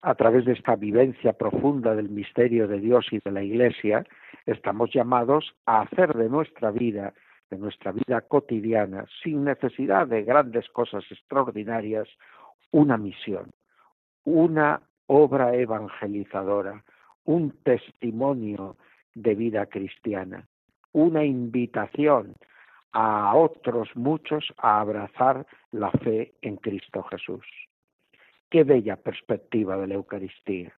a 0.00 0.14
través 0.14 0.44
de 0.44 0.52
esta 0.52 0.76
vivencia 0.76 1.32
profunda 1.32 1.96
del 1.96 2.08
misterio 2.08 2.68
de 2.68 2.78
Dios 2.78 3.08
y 3.10 3.18
de 3.18 3.32
la 3.32 3.42
Iglesia, 3.42 4.06
estamos 4.46 4.92
llamados 4.92 5.56
a 5.66 5.80
hacer 5.80 6.14
de 6.14 6.28
nuestra 6.28 6.70
vida, 6.70 7.14
de 7.50 7.58
nuestra 7.58 7.90
vida 7.90 8.20
cotidiana, 8.20 9.06
sin 9.24 9.42
necesidad 9.42 10.06
de 10.06 10.22
grandes 10.22 10.68
cosas 10.68 11.02
extraordinarias, 11.10 12.06
una 12.70 12.96
misión, 12.96 13.50
una 14.22 14.82
obra 15.08 15.56
evangelizadora, 15.56 16.84
un 17.24 17.50
testimonio 17.64 18.76
de 19.14 19.34
vida 19.34 19.66
cristiana, 19.66 20.46
una 20.92 21.24
invitación 21.24 22.34
a 22.92 23.34
otros 23.36 23.88
muchos 23.94 24.52
a 24.58 24.80
abrazar 24.80 25.46
la 25.72 25.90
fe 25.90 26.34
en 26.42 26.56
Cristo 26.56 27.02
Jesús. 27.04 27.44
Qué 28.50 28.64
bella 28.64 28.96
perspectiva 28.96 29.76
de 29.76 29.86
la 29.86 29.94
Eucaristía. 29.94 30.72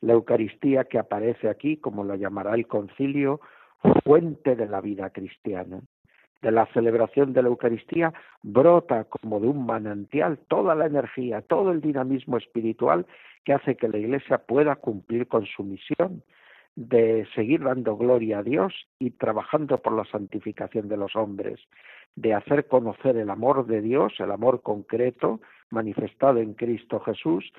La 0.00 0.12
Eucaristía 0.12 0.84
que 0.84 0.98
aparece 0.98 1.48
aquí, 1.48 1.76
como 1.78 2.04
la 2.04 2.16
llamará 2.16 2.54
el 2.54 2.68
concilio, 2.68 3.40
fuente 4.04 4.54
de 4.54 4.66
la 4.66 4.80
vida 4.80 5.10
cristiana. 5.10 5.80
De 6.40 6.52
la 6.52 6.66
celebración 6.66 7.32
de 7.32 7.42
la 7.42 7.48
Eucaristía 7.48 8.14
brota 8.42 9.04
como 9.04 9.40
de 9.40 9.48
un 9.48 9.66
manantial 9.66 10.38
toda 10.46 10.76
la 10.76 10.86
energía, 10.86 11.42
todo 11.42 11.72
el 11.72 11.80
dinamismo 11.80 12.36
espiritual 12.36 13.06
que 13.44 13.54
hace 13.54 13.76
que 13.76 13.88
la 13.88 13.98
Iglesia 13.98 14.38
pueda 14.38 14.76
cumplir 14.76 15.26
con 15.26 15.46
su 15.46 15.64
misión 15.64 16.22
de 16.78 17.26
seguir 17.34 17.64
dando 17.64 17.96
gloria 17.96 18.38
a 18.38 18.42
Dios 18.44 18.72
y 19.00 19.10
trabajando 19.10 19.78
por 19.78 19.94
la 19.94 20.04
santificación 20.04 20.86
de 20.86 20.96
los 20.96 21.16
hombres, 21.16 21.58
de 22.14 22.34
hacer 22.34 22.68
conocer 22.68 23.16
el 23.16 23.30
amor 23.30 23.66
de 23.66 23.80
Dios, 23.80 24.12
el 24.20 24.30
amor 24.30 24.62
concreto 24.62 25.40
manifestado 25.70 26.38
en 26.38 26.54
Cristo 26.54 27.00
Jesús, 27.00 27.52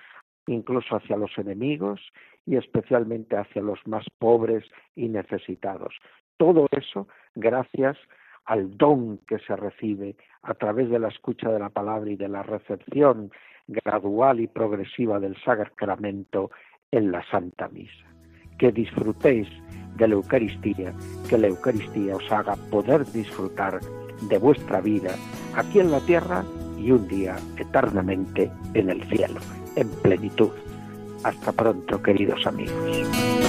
incluso 0.47 0.95
hacia 0.95 1.17
los 1.17 1.37
enemigos 1.37 1.99
y 2.45 2.55
especialmente 2.55 3.35
hacia 3.35 3.61
los 3.61 3.85
más 3.85 4.05
pobres 4.19 4.63
y 4.95 5.09
necesitados. 5.09 5.93
Todo 6.37 6.67
eso 6.71 7.09
gracias 7.35 7.97
al 8.45 8.77
don 8.77 9.17
que 9.27 9.39
se 9.39 9.53
recibe 9.57 10.15
a 10.43 10.53
través 10.53 10.89
de 10.89 10.97
la 10.97 11.09
escucha 11.09 11.51
de 11.51 11.59
la 11.59 11.69
palabra 11.69 12.09
y 12.09 12.15
de 12.15 12.29
la 12.29 12.43
recepción 12.43 13.31
gradual 13.67 14.39
y 14.39 14.47
progresiva 14.47 15.19
del 15.19 15.35
sacramento 15.43 16.51
en 16.89 17.11
la 17.11 17.21
Santa 17.29 17.67
Misa 17.67 18.18
que 18.59 18.71
disfrutéis 18.71 19.47
de 19.97 20.07
la 20.07 20.13
Eucaristía, 20.13 20.93
que 21.27 21.37
la 21.37 21.47
Eucaristía 21.47 22.15
os 22.15 22.31
haga 22.31 22.55
poder 22.69 23.05
disfrutar 23.11 23.79
de 24.29 24.37
vuestra 24.37 24.81
vida 24.81 25.15
aquí 25.55 25.79
en 25.79 25.91
la 25.91 25.99
tierra 26.01 26.43
y 26.77 26.91
un 26.91 27.07
día 27.07 27.35
eternamente 27.57 28.51
en 28.73 28.89
el 28.89 29.03
cielo, 29.05 29.39
en 29.75 29.89
plenitud. 30.01 30.51
Hasta 31.23 31.51
pronto, 31.51 32.01
queridos 32.01 32.45
amigos. 32.45 33.48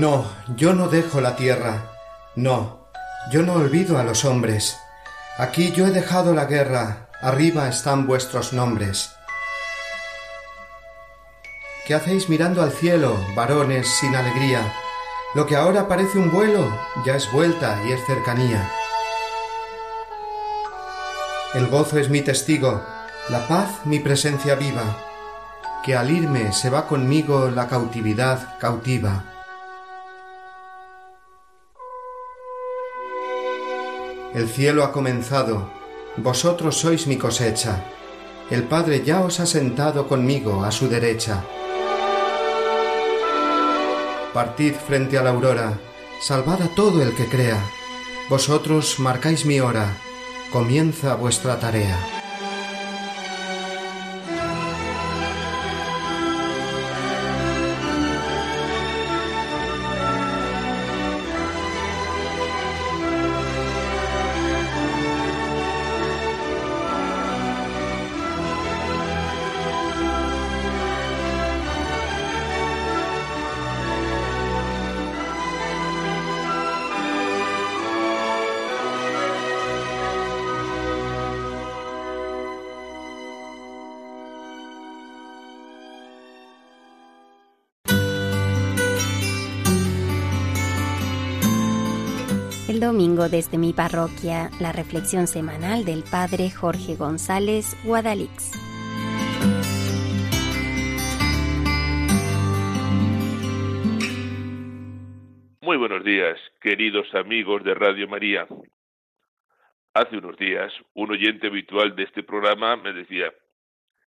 No, 0.00 0.24
yo 0.56 0.72
no 0.72 0.88
dejo 0.88 1.20
la 1.20 1.36
tierra. 1.36 1.90
No, 2.34 2.88
yo 3.30 3.42
no 3.42 3.52
olvido 3.52 3.98
a 3.98 4.02
los 4.02 4.24
hombres. 4.24 4.78
Aquí 5.36 5.72
yo 5.72 5.86
he 5.86 5.90
dejado 5.90 6.32
la 6.32 6.46
guerra, 6.46 7.10
arriba 7.20 7.68
están 7.68 8.06
vuestros 8.06 8.54
nombres. 8.54 9.14
¿Qué 11.86 11.94
hacéis 11.94 12.30
mirando 12.30 12.62
al 12.62 12.72
cielo, 12.72 13.14
varones 13.36 13.90
sin 14.00 14.16
alegría? 14.16 14.72
Lo 15.34 15.46
que 15.46 15.56
ahora 15.56 15.86
parece 15.86 16.16
un 16.16 16.32
vuelo 16.32 16.66
ya 17.04 17.16
es 17.16 17.30
vuelta 17.30 17.78
y 17.86 17.92
es 17.92 18.00
cercanía. 18.06 18.70
El 21.52 21.66
gozo 21.66 21.98
es 21.98 22.08
mi 22.08 22.22
testigo, 22.22 22.82
la 23.28 23.46
paz 23.46 23.84
mi 23.84 23.98
presencia 23.98 24.54
viva, 24.54 24.96
que 25.84 25.94
al 25.94 26.10
irme 26.10 26.54
se 26.54 26.70
va 26.70 26.86
conmigo 26.86 27.50
la 27.50 27.68
cautividad 27.68 28.58
cautiva. 28.58 29.29
El 34.32 34.48
cielo 34.48 34.84
ha 34.84 34.92
comenzado, 34.92 35.68
vosotros 36.16 36.76
sois 36.76 37.08
mi 37.08 37.16
cosecha. 37.16 37.84
El 38.48 38.62
Padre 38.62 39.02
ya 39.02 39.22
os 39.22 39.40
ha 39.40 39.46
sentado 39.46 40.06
conmigo 40.06 40.62
a 40.62 40.70
su 40.70 40.88
derecha. 40.88 41.44
Partid 44.32 44.74
frente 44.74 45.18
a 45.18 45.24
la 45.24 45.30
aurora, 45.30 45.80
salvad 46.20 46.62
a 46.62 46.68
todo 46.76 47.02
el 47.02 47.12
que 47.16 47.26
crea. 47.26 47.60
Vosotros 48.28 49.00
marcáis 49.00 49.44
mi 49.44 49.58
hora, 49.58 49.96
comienza 50.52 51.16
vuestra 51.16 51.58
tarea. 51.58 52.19
Desde 93.30 93.58
mi 93.58 93.72
parroquia, 93.72 94.50
la 94.60 94.72
reflexión 94.72 95.26
semanal 95.26 95.84
del 95.84 96.02
Padre 96.02 96.50
Jorge 96.50 96.96
González 96.96 97.76
Guadalix. 97.84 98.52
Muy 105.62 105.76
buenos 105.76 106.04
días, 106.04 106.38
queridos 106.60 107.06
amigos 107.14 107.62
de 107.62 107.74
Radio 107.74 108.08
María. 108.08 108.48
Hace 109.94 110.18
unos 110.18 110.36
días, 110.36 110.72
un 110.94 111.12
oyente 111.12 111.46
habitual 111.46 111.94
de 111.94 112.02
este 112.02 112.24
programa 112.24 112.76
me 112.76 112.92
decía, 112.92 113.32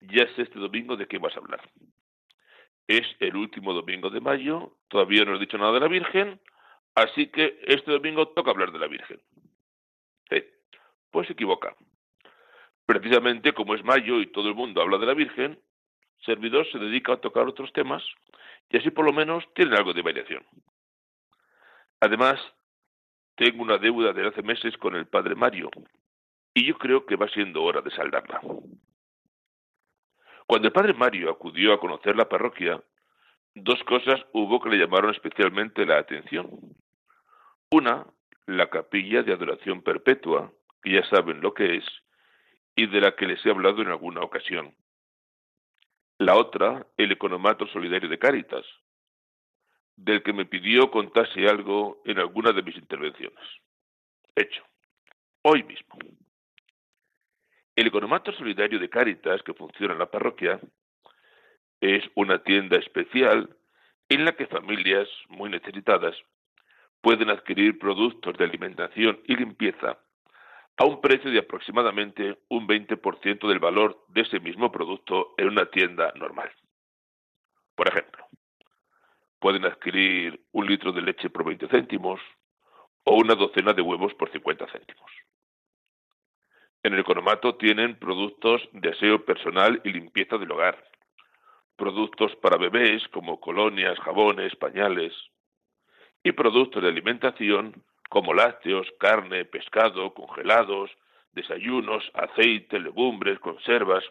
ya 0.01 0.27
sé 0.35 0.43
este 0.43 0.59
domingo 0.59 0.95
de 0.95 1.07
qué 1.07 1.17
vas 1.17 1.35
a 1.35 1.39
hablar. 1.39 1.61
Es 2.87 3.07
el 3.19 3.35
último 3.35 3.73
domingo 3.73 4.09
de 4.09 4.21
mayo, 4.21 4.73
todavía 4.87 5.25
no 5.25 5.35
he 5.35 5.39
dicho 5.39 5.57
nada 5.57 5.73
de 5.73 5.79
la 5.79 5.87
Virgen, 5.87 6.39
Así 6.97 7.27
que 7.27 7.59
este 7.67 7.91
domingo 7.91 8.29
toca 8.29 8.49
hablar 8.49 8.71
de 8.71 8.79
la 8.79 8.87
Virgen. 8.87 9.21
Sí, 10.31 10.43
pues 11.11 11.27
se 11.27 11.33
equivoca. 11.33 11.75
Precisamente 12.87 13.53
como 13.53 13.75
es 13.75 13.83
mayo 13.83 14.19
y 14.19 14.31
todo 14.31 14.49
el 14.49 14.55
mundo 14.55 14.81
habla 14.81 14.97
de 14.97 15.05
la 15.05 15.13
Virgen, 15.13 15.59
servidor 16.25 16.65
se 16.71 16.79
dedica 16.79 17.13
a 17.13 17.21
tocar 17.21 17.47
otros 17.47 17.71
temas 17.71 18.03
y 18.71 18.77
así 18.77 18.89
por 18.89 19.05
lo 19.05 19.13
menos 19.13 19.43
tiene 19.53 19.75
algo 19.77 19.93
de 19.93 20.01
variación. 20.01 20.43
Además, 21.99 22.39
tengo 23.35 23.61
una 23.61 23.77
deuda 23.77 24.11
de 24.11 24.27
hace 24.27 24.41
meses 24.41 24.75
con 24.77 24.95
el 24.95 25.05
padre 25.05 25.35
Mario 25.35 25.69
y 26.55 26.65
yo 26.65 26.79
creo 26.79 27.05
que 27.05 27.15
va 27.15 27.29
siendo 27.29 27.61
hora 27.61 27.81
de 27.81 27.91
saldarla. 27.91 28.41
Cuando 30.47 30.67
el 30.67 30.73
padre 30.73 30.95
Mario 30.95 31.29
acudió 31.29 31.73
a 31.73 31.79
conocer 31.79 32.15
la 32.15 32.27
parroquia, 32.27 32.83
dos 33.53 33.83
cosas 33.83 34.19
hubo 34.33 34.59
que 34.59 34.71
le 34.71 34.79
llamaron 34.79 35.11
especialmente 35.11 35.85
la 35.85 35.99
atención. 35.99 36.49
Una, 37.71 38.05
la 38.45 38.69
capilla 38.69 39.23
de 39.23 39.33
adoración 39.33 39.81
perpetua, 39.81 40.53
que 40.81 40.93
ya 40.93 41.03
saben 41.09 41.41
lo 41.41 41.53
que 41.53 41.77
es, 41.77 41.85
y 42.75 42.87
de 42.87 43.01
la 43.01 43.15
que 43.15 43.25
les 43.25 43.45
he 43.45 43.49
hablado 43.49 43.81
en 43.81 43.89
alguna 43.89 44.21
ocasión. 44.21 44.73
La 46.17 46.35
otra, 46.35 46.87
el 46.95 47.11
economato 47.11 47.67
solidario 47.67 48.07
de 48.07 48.17
Cáritas, 48.17 48.65
del 49.97 50.23
que 50.23 50.31
me 50.31 50.45
pidió 50.45 50.89
contase 50.91 51.47
algo 51.47 52.01
en 52.05 52.19
alguna 52.19 52.53
de 52.53 52.61
mis 52.61 52.77
intervenciones. 52.77 53.43
Hecho. 54.35 54.63
Hoy 55.41 55.63
mismo. 55.63 55.97
El 57.75 57.87
economato 57.87 58.31
solidario 58.31 58.79
de 58.79 58.89
Cáritas 58.89 59.43
que 59.43 59.53
funciona 59.53 59.93
en 59.93 59.99
la 59.99 60.09
parroquia 60.09 60.59
es 61.81 62.03
una 62.15 62.41
tienda 62.43 62.77
especial 62.77 63.55
en 64.09 64.23
la 64.23 64.35
que 64.35 64.47
familias 64.47 65.07
muy 65.27 65.49
necesitadas 65.49 66.15
pueden 67.07 67.29
adquirir 67.29 67.79
productos 67.79 68.37
de 68.37 68.43
alimentación 68.43 69.21
y 69.27 69.37
limpieza 69.37 69.97
a 70.75 70.83
un 70.83 70.99
precio 70.99 71.31
de 71.31 71.39
aproximadamente 71.39 72.37
un 72.49 72.67
20% 72.67 73.47
del 73.47 73.59
valor 73.59 74.03
de 74.09 74.23
ese 74.23 74.41
mismo 74.41 74.73
producto 74.73 75.33
en 75.37 75.47
una 75.47 75.67
tienda 75.67 76.11
normal. 76.17 76.51
Por 77.75 77.87
ejemplo, 77.87 78.27
pueden 79.39 79.63
adquirir 79.63 80.41
un 80.51 80.67
litro 80.67 80.91
de 80.91 81.01
leche 81.01 81.29
por 81.29 81.45
20 81.45 81.69
céntimos 81.69 82.19
o 83.05 83.15
una 83.15 83.35
docena 83.35 83.71
de 83.71 83.83
huevos 83.83 84.13
por 84.15 84.29
50 84.29 84.67
céntimos. 84.67 85.09
En 86.83 86.93
el 86.93 86.99
economato 86.99 87.55
tienen 87.55 87.97
productos 87.97 88.67
de 88.73 88.89
aseo 88.89 89.23
personal 89.23 89.79
y 89.85 89.93
limpieza 89.93 90.37
del 90.37 90.51
hogar, 90.51 90.83
productos 91.77 92.35
para 92.41 92.57
bebés 92.57 93.07
como 93.13 93.39
colonias, 93.39 93.97
jabones, 93.99 94.53
pañales, 94.57 95.13
y 96.27 96.33
productos 96.33 96.83
de 96.83 96.89
alimentación 96.89 97.81
como 98.09 98.33
lácteos, 98.33 98.85
carne, 98.99 99.45
pescado, 99.45 100.13
congelados, 100.13 100.91
desayunos, 101.31 102.03
aceite, 102.13 102.81
legumbres, 102.81 103.39
conservas. 103.39 104.03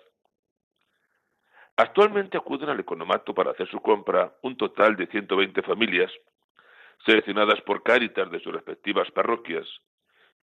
Actualmente 1.77 2.39
acuden 2.39 2.71
al 2.71 2.81
economato 2.81 3.35
para 3.35 3.51
hacer 3.51 3.69
su 3.69 3.83
compra 3.83 4.33
un 4.41 4.57
total 4.57 4.97
de 4.97 5.09
120 5.09 5.61
familias, 5.61 6.11
seleccionadas 7.05 7.61
por 7.61 7.83
Cáritas 7.83 8.31
de 8.31 8.41
sus 8.41 8.55
respectivas 8.55 9.11
parroquias, 9.11 9.67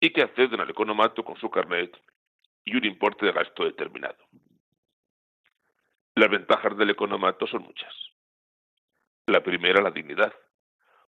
y 0.01 0.09
que 0.09 0.21
acceden 0.21 0.59
al 0.59 0.69
economato 0.69 1.23
con 1.23 1.37
su 1.37 1.49
carnet 1.49 1.97
y 2.65 2.75
un 2.75 2.83
importe 2.83 3.25
de 3.25 3.31
gasto 3.31 3.63
determinado. 3.63 4.21
Las 6.15 6.29
ventajas 6.29 6.75
del 6.77 6.89
economato 6.89 7.47
son 7.47 7.63
muchas. 7.63 7.93
La 9.27 9.41
primera, 9.41 9.81
la 9.81 9.91
dignidad 9.91 10.33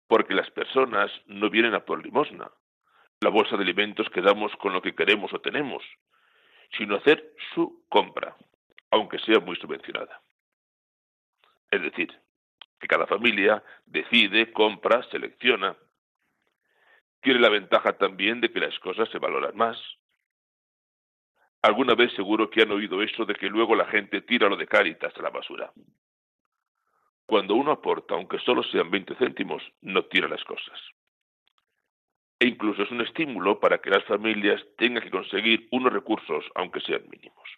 porque 0.07 0.35
las 0.35 0.51
personas 0.51 1.11
no 1.27 1.51
vienen 1.51 1.75
a 1.75 1.85
por 1.85 2.05
limosna, 2.05 2.51
la 3.21 3.31
bolsa 3.31 3.57
de 3.57 3.63
alimentos 3.63 4.09
que 4.11 4.21
damos 4.21 4.55
con 4.57 4.73
lo 4.73 4.83
que 4.83 4.95
queremos 4.95 5.33
o 5.33 5.41
tenemos, 5.41 5.83
sino 6.77 6.97
hacer 6.97 7.35
su 7.55 7.85
compra, 7.89 8.37
aunque 8.91 9.19
sea 9.21 9.41
muy 9.41 9.57
subvencionada. 9.57 10.21
Es 11.71 11.83
decir, 11.83 12.13
que 12.79 12.87
cada 12.87 13.07
familia 13.07 13.63
decide, 13.87 14.53
compra, 14.53 15.03
selecciona. 15.11 15.77
Tiene 17.21 17.41
la 17.41 17.49
ventaja 17.49 17.95
también 17.95 18.41
de 18.41 18.53
que 18.53 18.61
las 18.61 18.79
cosas 18.81 19.09
se 19.11 19.19
valoran 19.19 19.57
más. 19.57 19.79
Alguna 21.63 21.95
vez 21.95 22.13
seguro 22.13 22.51
que 22.51 22.63
han 22.63 22.71
oído 22.71 23.01
eso 23.03 23.25
de 23.25 23.35
que 23.35 23.49
luego 23.49 23.75
la 23.75 23.87
gente 23.87 24.21
tira 24.21 24.49
lo 24.49 24.57
de 24.57 24.67
Cáritas 24.67 25.17
a 25.17 25.23
la 25.23 25.31
basura. 25.31 25.73
Cuando 27.27 27.55
uno 27.55 27.73
aporta, 27.73 28.15
aunque 28.15 28.39
solo 28.41 28.63
sean 28.63 28.91
20 28.91 29.15
céntimos, 29.17 29.63
no 29.81 30.05
tira 30.05 30.29
las 30.29 30.45
cosas. 30.45 30.79
E 32.39 32.47
incluso 32.47 32.83
es 32.83 32.91
un 32.91 33.01
estímulo 33.01 33.61
para 33.61 33.79
que 33.79 33.91
las 33.91 34.05
familias 34.05 34.63
tengan 34.77 35.03
que 35.03 35.11
conseguir 35.11 35.69
unos 35.71 35.93
recursos, 35.93 36.45
aunque 36.55 36.81
sean 36.81 37.03
mínimos. 37.09 37.49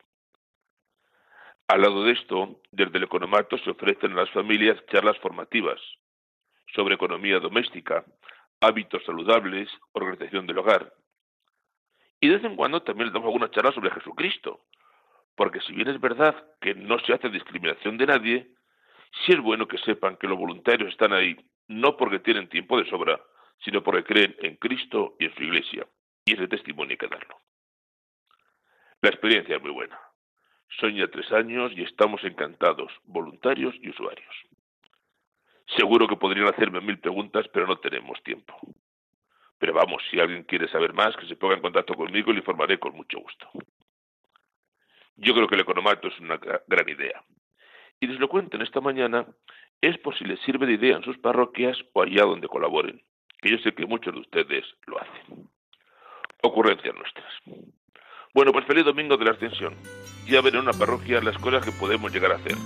Al 1.69 1.81
lado 1.81 2.05
de 2.05 2.13
esto, 2.13 2.61
desde 2.71 2.99
el 2.99 3.05
economato 3.05 3.59
se 3.59 3.71
ofrecen 3.71 4.13
a 4.13 4.23
las 4.23 4.31
familias 4.31 4.79
charlas 4.87 5.19
formativas 5.19 5.81
sobre 6.73 6.95
economía 6.95 7.41
doméstica, 7.41 8.05
hábitos 8.61 9.05
saludables, 9.05 9.69
organización 9.93 10.47
del 10.47 10.59
hogar. 10.59 10.93
Y 12.21 12.29
de 12.29 12.37
vez 12.37 12.45
en 12.45 12.57
cuando 12.57 12.83
también 12.83 13.07
les 13.07 13.15
damos 13.15 13.27
alguna 13.27 13.51
charla 13.51 13.73
sobre 13.73 13.91
Jesucristo, 13.91 14.65
porque 15.35 15.61
si 15.61 15.73
bien 15.73 15.89
es 15.89 16.01
verdad 16.01 16.35
que 16.61 16.75
no 16.75 16.99
se 17.01 17.13
hace 17.13 17.29
discriminación 17.29 17.99
de 17.99 18.07
nadie, 18.07 18.56
Sí 19.13 19.33
es 19.33 19.41
bueno 19.41 19.67
que 19.67 19.79
sepan 19.79 20.17
que 20.17 20.29
los 20.29 20.39
voluntarios 20.39 20.91
están 20.91 21.13
ahí 21.13 21.37
no 21.69 21.97
porque 21.97 22.21
tienen 22.21 22.49
tiempo 22.49 22.79
de 22.79 22.89
sobra, 22.89 23.21
sino 23.65 23.83
porque 23.83 24.05
creen 24.05 24.37
en 24.41 24.57
Cristo 24.57 25.17
y 25.19 25.27
en 25.27 25.35
su 25.35 25.43
iglesia. 25.43 25.87
Y 26.25 26.35
ese 26.35 26.49
testimonio 26.49 26.93
hay 26.93 26.97
que 26.97 27.09
darlo. 27.09 27.41
La 29.03 29.11
experiencia 29.11 29.57
es 29.57 29.63
muy 29.63 29.71
buena. 29.71 29.99
Son 30.81 30.95
ya 30.95 31.09
tres 31.09 31.31
años 31.33 31.73
y 31.75 31.83
estamos 31.83 32.23
encantados, 32.25 32.93
voluntarios 33.05 33.75
y 33.81 33.91
usuarios. 33.91 34.35
Seguro 35.77 36.07
que 36.07 36.17
podrían 36.17 36.49
hacerme 36.49 36.81
mil 36.81 36.99
preguntas, 36.99 37.47
pero 37.53 37.67
no 37.67 37.79
tenemos 37.79 38.23
tiempo. 38.23 38.57
Pero 39.59 39.73
vamos, 39.73 40.03
si 40.11 40.21
alguien 40.21 40.45
quiere 40.45 40.69
saber 40.69 40.93
más, 40.93 41.17
que 41.17 41.27
se 41.27 41.37
ponga 41.37 41.55
en 41.55 41.63
contacto 41.63 41.95
conmigo 41.95 42.31
y 42.31 42.35
le 42.35 42.41
informaré 42.41 42.79
con 42.79 42.95
mucho 42.95 43.19
gusto. 43.19 43.49
Yo 45.17 45.35
creo 45.35 45.49
que 45.49 45.55
el 45.55 45.63
economato 45.63 46.09
es 46.09 46.21
una 46.21 46.37
gran 46.67 46.89
idea 46.89 47.25
y 48.01 48.07
les 48.07 48.19
lo 48.19 48.29
cuenten 48.29 48.63
esta 48.63 48.81
mañana, 48.81 49.27
es 49.81 49.99
por 49.99 50.17
si 50.17 50.25
les 50.25 50.41
sirve 50.41 50.67
de 50.67 50.75
idea 50.75 50.97
en 50.97 51.03
sus 51.03 51.19
parroquias 51.19 51.77
o 51.93 52.03
allá 52.03 52.23
donde 52.25 52.49
colaboren, 52.49 53.03
que 53.41 53.51
yo 53.51 53.59
sé 53.59 53.73
que 53.75 53.87
muchos 53.87 54.15
de 54.15 54.21
ustedes 54.21 54.65
lo 54.87 55.01
hacen. 55.01 55.49
Ocurrencias 56.43 56.95
nuestras. 56.95 57.33
Bueno, 58.35 58.53
pues 58.53 58.67
feliz 58.67 58.85
domingo 58.85 59.17
de 59.17 59.25
la 59.25 59.31
Ascensión. 59.33 59.75
Ya 60.27 60.43
ven 60.43 60.55
en 60.55 60.61
una 60.61 60.73
parroquia 60.73 61.21
las 61.23 61.39
cosas 61.39 61.65
que 61.65 61.73
podemos 61.73 62.13
llegar 62.13 62.33
a 62.33 62.37
hacer. 62.37 62.57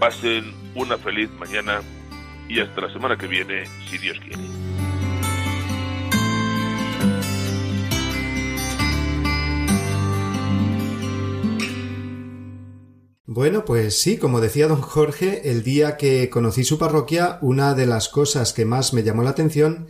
Pasen 0.00 0.44
una 0.74 0.96
feliz 0.96 1.30
mañana 1.32 1.80
y 2.48 2.60
hasta 2.60 2.80
la 2.80 2.92
semana 2.92 3.16
que 3.16 3.26
viene, 3.26 3.66
si 3.66 3.98
Dios 3.98 4.18
quiere. 4.20 4.77
Bueno, 13.38 13.64
pues 13.64 14.00
sí, 14.00 14.16
como 14.16 14.40
decía 14.40 14.66
don 14.66 14.80
Jorge, 14.80 15.48
el 15.48 15.62
día 15.62 15.96
que 15.96 16.28
conocí 16.28 16.64
su 16.64 16.76
parroquia, 16.76 17.38
una 17.40 17.72
de 17.74 17.86
las 17.86 18.08
cosas 18.08 18.52
que 18.52 18.64
más 18.64 18.92
me 18.92 19.04
llamó 19.04 19.22
la 19.22 19.30
atención 19.30 19.86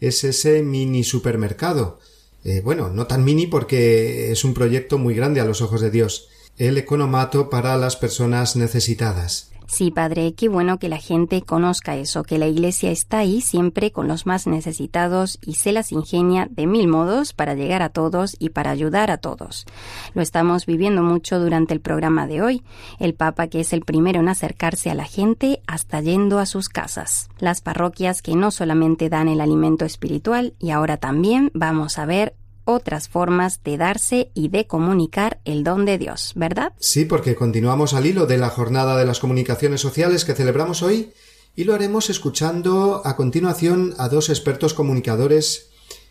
es 0.00 0.24
ese 0.24 0.64
mini 0.64 1.04
supermercado. 1.04 2.00
Eh, 2.42 2.60
bueno, 2.60 2.88
no 2.88 3.06
tan 3.06 3.22
mini 3.22 3.46
porque 3.46 4.32
es 4.32 4.42
un 4.42 4.52
proyecto 4.52 4.98
muy 4.98 5.14
grande 5.14 5.40
a 5.40 5.44
los 5.44 5.62
ojos 5.62 5.80
de 5.80 5.92
Dios. 5.92 6.26
El 6.56 6.76
economato 6.76 7.50
para 7.50 7.76
las 7.76 7.94
personas 7.94 8.56
necesitadas. 8.56 9.52
Sí, 9.70 9.90
padre, 9.90 10.32
qué 10.32 10.48
bueno 10.48 10.78
que 10.78 10.88
la 10.88 10.96
gente 10.96 11.42
conozca 11.42 11.94
eso, 11.94 12.22
que 12.22 12.38
la 12.38 12.46
iglesia 12.46 12.90
está 12.90 13.18
ahí 13.18 13.42
siempre 13.42 13.92
con 13.92 14.08
los 14.08 14.24
más 14.24 14.46
necesitados 14.46 15.38
y 15.44 15.56
se 15.56 15.72
las 15.72 15.92
ingenia 15.92 16.48
de 16.50 16.66
mil 16.66 16.88
modos 16.88 17.34
para 17.34 17.54
llegar 17.54 17.82
a 17.82 17.90
todos 17.90 18.34
y 18.38 18.48
para 18.48 18.70
ayudar 18.70 19.10
a 19.10 19.18
todos. 19.18 19.66
Lo 20.14 20.22
estamos 20.22 20.64
viviendo 20.64 21.02
mucho 21.02 21.38
durante 21.38 21.74
el 21.74 21.80
programa 21.80 22.26
de 22.26 22.40
hoy. 22.40 22.62
El 22.98 23.12
Papa 23.12 23.48
que 23.48 23.60
es 23.60 23.74
el 23.74 23.82
primero 23.82 24.20
en 24.20 24.30
acercarse 24.30 24.88
a 24.90 24.94
la 24.94 25.04
gente 25.04 25.60
hasta 25.66 26.00
yendo 26.00 26.38
a 26.38 26.46
sus 26.46 26.70
casas. 26.70 27.28
Las 27.38 27.60
parroquias 27.60 28.22
que 28.22 28.34
no 28.34 28.50
solamente 28.50 29.10
dan 29.10 29.28
el 29.28 29.42
alimento 29.42 29.84
espiritual 29.84 30.54
y 30.58 30.70
ahora 30.70 30.96
también 30.96 31.50
vamos 31.52 31.98
a 31.98 32.06
ver 32.06 32.34
otras 32.68 33.08
formas 33.08 33.62
de 33.64 33.78
darse 33.78 34.30
y 34.34 34.48
de 34.48 34.66
comunicar 34.66 35.40
el 35.46 35.64
don 35.64 35.86
de 35.86 35.96
Dios, 35.96 36.32
¿verdad? 36.36 36.74
Sí, 36.78 37.06
porque 37.06 37.34
continuamos 37.34 37.94
al 37.94 38.04
hilo 38.04 38.26
de 38.26 38.36
la 38.36 38.50
jornada 38.50 38.98
de 38.98 39.06
las 39.06 39.20
comunicaciones 39.20 39.80
sociales 39.80 40.26
que 40.26 40.34
celebramos 40.34 40.82
hoy 40.82 41.12
y 41.56 41.64
lo 41.64 41.74
haremos 41.74 42.10
escuchando 42.10 43.00
a 43.06 43.16
continuación 43.16 43.94
a 43.96 44.10
dos 44.10 44.28
expertos 44.28 44.74
comunicadores 44.74 45.70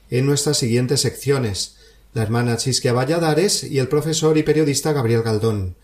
en 0.10 0.26
nuestras 0.26 0.58
siguientes 0.58 1.02
secciones, 1.02 1.78
la 2.14 2.24
hermana 2.24 2.58
Chisquia 2.58 2.92
Valladares 2.92 3.64
y 3.64 3.78
el 3.78 3.88
profesor 3.88 4.36
y 4.40 4.44
periodista 4.44 4.94
Gabriel 4.94 5.22
Galdón. 5.22 5.76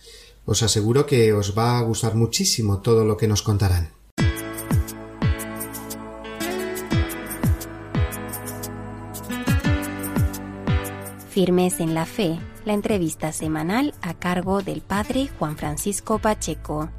Os 0.46 0.64
aseguro 0.64 1.06
que 1.06 1.34
os 1.34 1.56
va 1.56 1.78
a 1.78 1.84
gustar 1.84 2.16
muchísimo 2.16 2.82
todo 2.82 3.06
lo 3.06 3.16
que 3.16 3.28
nos 3.28 3.44
contarán. 3.44 3.92
Firmes 11.34 11.80
en 11.80 11.96
la 11.96 12.06
Fe, 12.06 12.38
la 12.64 12.74
entrevista 12.74 13.32
semanal 13.32 13.96
a 14.04 14.14
cargo 14.14 14.62
del 14.62 14.82
Padre 14.82 15.30
Juan 15.40 15.58
Francisco 15.58 16.20
Pacheco. 16.20 16.92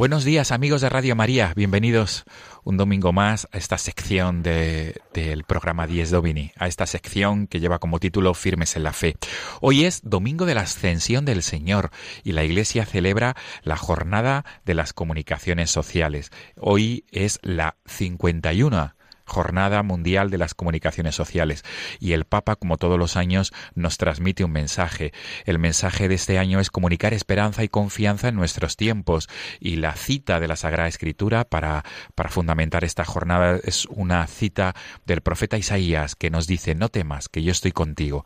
Buenos 0.00 0.24
días 0.24 0.50
amigos 0.50 0.80
de 0.80 0.88
Radio 0.88 1.14
María, 1.14 1.52
bienvenidos 1.54 2.24
un 2.64 2.78
domingo 2.78 3.12
más 3.12 3.46
a 3.52 3.58
esta 3.58 3.76
sección 3.76 4.42
de, 4.42 4.98
del 5.12 5.44
programa 5.44 5.86
10 5.86 6.10
Domini, 6.10 6.52
a 6.56 6.68
esta 6.68 6.86
sección 6.86 7.46
que 7.46 7.60
lleva 7.60 7.80
como 7.80 7.98
título 7.98 8.32
Firmes 8.32 8.76
en 8.76 8.84
la 8.84 8.94
Fe. 8.94 9.16
Hoy 9.60 9.84
es 9.84 10.00
Domingo 10.02 10.46
de 10.46 10.54
la 10.54 10.62
Ascensión 10.62 11.26
del 11.26 11.42
Señor 11.42 11.90
y 12.24 12.32
la 12.32 12.44
Iglesia 12.44 12.86
celebra 12.86 13.36
la 13.62 13.76
jornada 13.76 14.46
de 14.64 14.72
las 14.72 14.94
comunicaciones 14.94 15.70
sociales. 15.70 16.30
Hoy 16.56 17.04
es 17.10 17.38
la 17.42 17.76
51 17.84 18.94
Jornada 19.30 19.82
Mundial 19.82 20.28
de 20.30 20.38
las 20.38 20.54
Comunicaciones 20.54 21.14
Sociales. 21.14 21.64
Y 22.00 22.12
el 22.12 22.24
Papa, 22.24 22.56
como 22.56 22.76
todos 22.76 22.98
los 22.98 23.16
años, 23.16 23.52
nos 23.74 23.96
transmite 23.96 24.44
un 24.44 24.52
mensaje. 24.52 25.12
El 25.46 25.58
mensaje 25.58 26.08
de 26.08 26.16
este 26.16 26.38
año 26.38 26.58
es 26.58 26.70
comunicar 26.70 27.14
esperanza 27.14 27.62
y 27.62 27.68
confianza 27.68 28.28
en 28.28 28.34
nuestros 28.34 28.76
tiempos. 28.76 29.28
Y 29.60 29.76
la 29.76 29.94
cita 29.94 30.40
de 30.40 30.48
la 30.48 30.56
Sagrada 30.56 30.88
Escritura 30.88 31.44
para, 31.44 31.84
para 32.14 32.28
fundamentar 32.28 32.84
esta 32.84 33.04
jornada 33.04 33.60
es 33.62 33.86
una 33.86 34.26
cita 34.26 34.74
del 35.06 35.20
profeta 35.20 35.56
Isaías 35.56 36.16
que 36.16 36.30
nos 36.30 36.46
dice, 36.46 36.74
no 36.74 36.88
temas, 36.88 37.28
que 37.28 37.42
yo 37.42 37.52
estoy 37.52 37.72
contigo. 37.72 38.24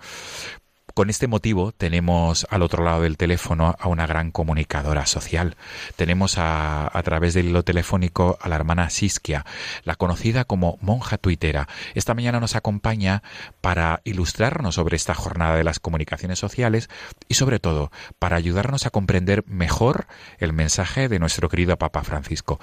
Con 0.94 1.11
este 1.11 1.26
motivo 1.26 1.72
tenemos 1.72 2.46
al 2.50 2.62
otro 2.62 2.85
lado 2.85 3.02
del 3.02 3.16
teléfono 3.16 3.74
a 3.80 3.88
una 3.88 4.07
gran 4.07 4.30
comunicadora 4.30 5.07
social. 5.07 5.57
Tenemos 5.96 6.38
a, 6.38 6.87
a 6.96 7.02
través 7.02 7.35
del 7.35 7.46
hilo 7.46 7.64
telefónico 7.64 8.38
a 8.40 8.48
la 8.48 8.54
hermana 8.54 8.88
Siskia, 8.90 9.44
la 9.83 9.96
conocida 9.96 10.44
como 10.44 10.78
monja 10.80 11.18
tuitera. 11.18 11.66
Esta 11.94 12.14
mañana 12.14 12.38
nos 12.38 12.54
acompaña 12.54 13.24
para 13.61 14.02
ilustrarnos 14.04 14.76
sobre 14.76 14.94
esta 14.94 15.14
jornada 15.14 15.57
de 15.57 15.64
las 15.64 15.80
comunicaciones 15.80 16.38
sociales 16.38 16.88
y 17.26 17.35
sobre 17.35 17.59
todo 17.59 17.90
para 18.20 18.37
ayudarnos 18.37 18.87
a 18.87 18.90
comprender 18.90 19.42
mejor 19.48 20.07
el 20.38 20.52
mensaje 20.52 21.09
de 21.09 21.18
nuestro 21.18 21.48
querido 21.48 21.76
Papa 21.76 22.04
Francisco. 22.04 22.61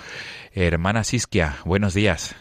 Hermana 0.54 1.04
Siskia, 1.04 1.58
buenos 1.66 1.94
días. 1.94 2.34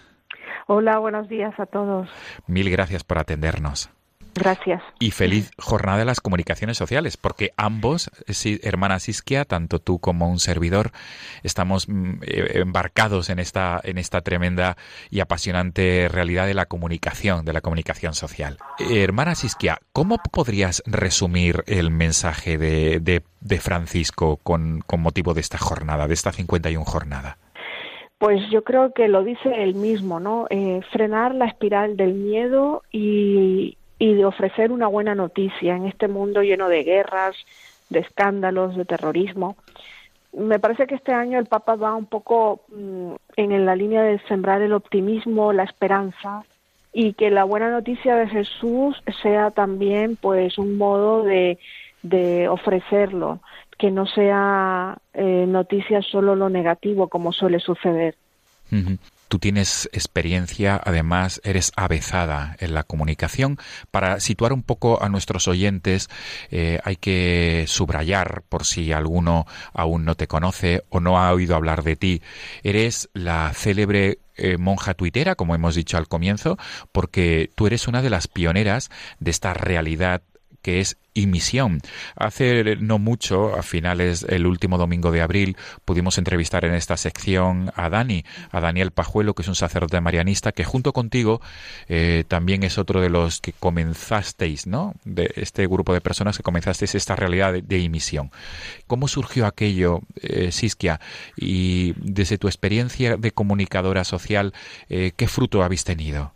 Hola, 0.68 1.00
buenos 1.00 1.28
días 1.28 1.58
a 1.58 1.66
todos. 1.66 2.08
Mil 2.46 2.70
gracias 2.70 3.02
por 3.02 3.18
atendernos. 3.18 3.90
Gracias. 4.34 4.82
Y 4.98 5.10
feliz 5.10 5.50
jornada 5.58 5.98
de 5.98 6.04
las 6.04 6.20
comunicaciones 6.20 6.76
sociales, 6.76 7.16
porque 7.16 7.52
ambos, 7.56 8.10
hermana 8.62 8.98
Siskia, 8.98 9.44
tanto 9.44 9.78
tú 9.78 9.98
como 9.98 10.28
un 10.28 10.38
servidor, 10.38 10.92
estamos 11.42 11.88
mm, 11.88 12.22
eh, 12.22 12.50
embarcados 12.54 13.30
en 13.30 13.38
esta, 13.38 13.80
en 13.82 13.98
esta 13.98 14.20
tremenda 14.20 14.76
y 15.10 15.20
apasionante 15.20 16.08
realidad 16.08 16.46
de 16.46 16.54
la 16.54 16.66
comunicación, 16.66 17.44
de 17.44 17.52
la 17.52 17.60
comunicación 17.60 18.14
social. 18.14 18.58
hermana 18.78 19.34
Siskia, 19.34 19.78
¿cómo 19.92 20.18
podrías 20.18 20.82
resumir 20.86 21.64
el 21.66 21.90
mensaje 21.90 22.58
de, 22.58 23.00
de, 23.00 23.60
Francisco 23.60 24.38
con, 24.42 24.80
con 24.86 25.00
motivo 25.00 25.34
de 25.34 25.40
esta 25.40 25.58
jornada, 25.58 26.06
de 26.06 26.14
esta 26.14 26.32
51 26.32 26.84
jornada? 26.84 27.38
Pues 28.20 28.42
yo 28.50 28.62
creo 28.64 28.92
que 28.92 29.08
lo 29.08 29.24
dice 29.24 29.62
él 29.62 29.74
mismo, 29.74 30.20
¿no? 30.20 30.46
Eh, 30.50 30.82
frenar 30.92 31.34
la 31.34 31.46
espiral 31.46 31.96
del 31.96 32.12
miedo 32.12 32.82
y, 32.92 33.78
y 34.00 34.14
de 34.14 34.24
ofrecer 34.24 34.72
una 34.72 34.88
buena 34.88 35.14
noticia 35.14 35.76
en 35.76 35.84
este 35.86 36.08
mundo 36.08 36.42
lleno 36.42 36.70
de 36.70 36.82
guerras, 36.82 37.36
de 37.90 38.00
escándalos, 38.00 38.74
de 38.74 38.86
terrorismo. 38.86 39.56
Me 40.32 40.58
parece 40.58 40.86
que 40.86 40.94
este 40.94 41.12
año 41.12 41.38
el 41.38 41.44
Papa 41.44 41.76
va 41.76 41.94
un 41.94 42.06
poco 42.06 42.62
mm, 42.68 43.12
en 43.36 43.66
la 43.66 43.76
línea 43.76 44.02
de 44.02 44.18
sembrar 44.20 44.62
el 44.62 44.72
optimismo, 44.72 45.52
la 45.52 45.64
esperanza 45.64 46.44
y 46.94 47.12
que 47.12 47.30
la 47.30 47.44
buena 47.44 47.70
noticia 47.70 48.16
de 48.16 48.26
Jesús 48.26 48.96
sea 49.22 49.50
también 49.50 50.16
pues 50.16 50.56
un 50.56 50.78
modo 50.78 51.22
de, 51.22 51.58
de 52.02 52.48
ofrecerlo, 52.48 53.40
que 53.76 53.90
no 53.90 54.06
sea 54.06 54.96
eh, 55.12 55.44
noticia 55.46 56.00
solo 56.00 56.34
lo 56.36 56.48
negativo 56.48 57.08
como 57.08 57.32
suele 57.32 57.60
suceder. 57.60 58.14
Tú 59.30 59.38
tienes 59.38 59.88
experiencia, 59.92 60.80
además 60.84 61.40
eres 61.44 61.70
avezada 61.76 62.56
en 62.58 62.74
la 62.74 62.82
comunicación. 62.82 63.58
Para 63.92 64.18
situar 64.18 64.52
un 64.52 64.64
poco 64.64 65.04
a 65.04 65.08
nuestros 65.08 65.46
oyentes, 65.46 66.10
eh, 66.50 66.80
hay 66.82 66.96
que 66.96 67.64
subrayar, 67.68 68.42
por 68.48 68.64
si 68.64 68.90
alguno 68.90 69.46
aún 69.72 70.04
no 70.04 70.16
te 70.16 70.26
conoce 70.26 70.82
o 70.88 70.98
no 70.98 71.16
ha 71.16 71.32
oído 71.32 71.54
hablar 71.54 71.84
de 71.84 71.94
ti, 71.94 72.22
eres 72.64 73.08
la 73.12 73.52
célebre 73.54 74.18
eh, 74.36 74.56
monja 74.56 74.94
tuitera, 74.94 75.36
como 75.36 75.54
hemos 75.54 75.76
dicho 75.76 75.96
al 75.96 76.08
comienzo, 76.08 76.58
porque 76.90 77.52
tú 77.54 77.68
eres 77.68 77.86
una 77.86 78.02
de 78.02 78.10
las 78.10 78.26
pioneras 78.26 78.90
de 79.20 79.30
esta 79.30 79.54
realidad 79.54 80.22
que 80.62 80.80
es 80.80 80.96
y 81.12 81.26
misión. 81.26 81.80
Hace 82.16 82.76
no 82.76 82.98
mucho, 82.98 83.54
a 83.56 83.62
finales 83.62 84.24
el 84.28 84.46
último 84.46 84.78
domingo 84.78 85.10
de 85.10 85.22
abril, 85.22 85.56
pudimos 85.84 86.18
entrevistar 86.18 86.64
en 86.64 86.74
esta 86.74 86.96
sección 86.96 87.72
a 87.74 87.88
Dani, 87.88 88.24
a 88.50 88.60
Daniel 88.60 88.92
Pajuelo, 88.92 89.34
que 89.34 89.42
es 89.42 89.48
un 89.48 89.54
sacerdote 89.54 90.00
marianista, 90.00 90.52
que 90.52 90.64
junto 90.64 90.92
contigo 90.92 91.40
eh, 91.88 92.24
también 92.28 92.62
es 92.62 92.78
otro 92.78 93.00
de 93.00 93.10
los 93.10 93.40
que 93.40 93.52
comenzasteis, 93.52 94.66
¿no? 94.66 94.94
De 95.04 95.32
este 95.36 95.66
grupo 95.66 95.92
de 95.92 96.00
personas 96.00 96.36
que 96.36 96.42
comenzasteis 96.42 96.94
esta 96.94 97.16
realidad 97.16 97.52
de, 97.52 97.62
de 97.62 97.88
misión. 97.88 98.30
¿Cómo 98.86 99.08
surgió 99.08 99.46
aquello, 99.46 100.00
eh, 100.22 100.52
Siskia? 100.52 101.00
Y 101.36 101.94
desde 101.96 102.38
tu 102.38 102.46
experiencia 102.46 103.16
de 103.16 103.32
comunicadora 103.32 104.04
social, 104.04 104.54
eh, 104.88 105.12
¿qué 105.16 105.26
fruto 105.26 105.62
habéis 105.62 105.84
tenido? 105.84 106.34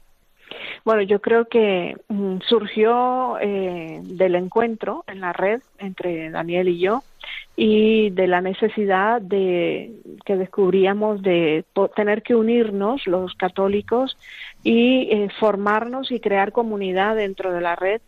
Bueno, 0.84 1.02
yo 1.02 1.20
creo 1.20 1.46
que 1.46 1.96
mm, 2.08 2.38
surgió 2.46 3.38
eh, 3.40 4.00
del 4.02 4.34
encuentro 4.34 5.04
en 5.06 5.20
la 5.20 5.32
red 5.32 5.62
entre 5.78 6.30
Daniel 6.30 6.68
y 6.68 6.78
yo 6.78 7.02
y 7.56 8.10
de 8.10 8.26
la 8.26 8.42
necesidad 8.42 9.22
de 9.22 9.92
que 10.26 10.36
descubríamos 10.36 11.22
de 11.22 11.64
tener 11.96 12.22
que 12.22 12.34
unirnos 12.34 13.06
los 13.06 13.34
católicos 13.34 14.18
y 14.62 15.08
eh, 15.10 15.28
formarnos 15.40 16.10
y 16.10 16.20
crear 16.20 16.52
comunidad 16.52 17.16
dentro 17.16 17.52
de 17.52 17.60
la 17.60 17.76
red 17.76 18.02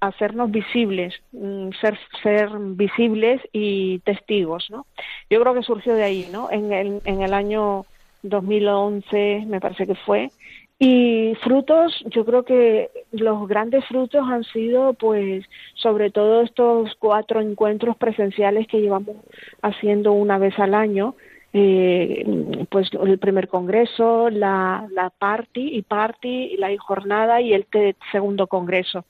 hacernos 0.00 0.50
visibles, 0.50 1.14
mm, 1.32 1.70
ser, 1.80 1.98
ser 2.22 2.50
visibles 2.58 3.40
y 3.52 3.98
testigos, 4.00 4.70
¿no? 4.70 4.86
Yo 5.30 5.40
creo 5.40 5.54
que 5.54 5.62
surgió 5.62 5.94
de 5.94 6.04
ahí, 6.04 6.28
¿no? 6.30 6.50
En 6.50 6.72
el, 6.72 7.00
en 7.04 7.22
el 7.22 7.32
año 7.32 7.86
2011, 8.22 9.44
me 9.46 9.60
parece 9.60 9.86
que 9.86 9.94
fue, 9.94 10.30
y 10.78 11.34
frutos, 11.42 12.04
yo 12.06 12.24
creo 12.24 12.44
que 12.44 12.90
los 13.12 13.46
grandes 13.46 13.84
frutos 13.86 14.24
han 14.28 14.42
sido, 14.44 14.94
pues, 14.94 15.44
sobre 15.74 16.10
todo 16.10 16.42
estos 16.42 16.94
cuatro 16.98 17.40
encuentros 17.40 17.96
presenciales 17.96 18.66
que 18.66 18.80
llevamos 18.80 19.16
haciendo 19.62 20.12
una 20.12 20.38
vez 20.38 20.58
al 20.58 20.74
año, 20.74 21.14
eh, 21.52 22.66
pues 22.68 22.90
el 22.92 23.18
primer 23.20 23.46
congreso, 23.46 24.28
la, 24.30 24.88
la 24.90 25.10
party 25.10 25.76
y 25.76 25.82
party, 25.82 26.56
la 26.56 26.76
jornada 26.78 27.40
y 27.40 27.52
el 27.52 27.66
segundo 28.10 28.48
congreso. 28.48 29.04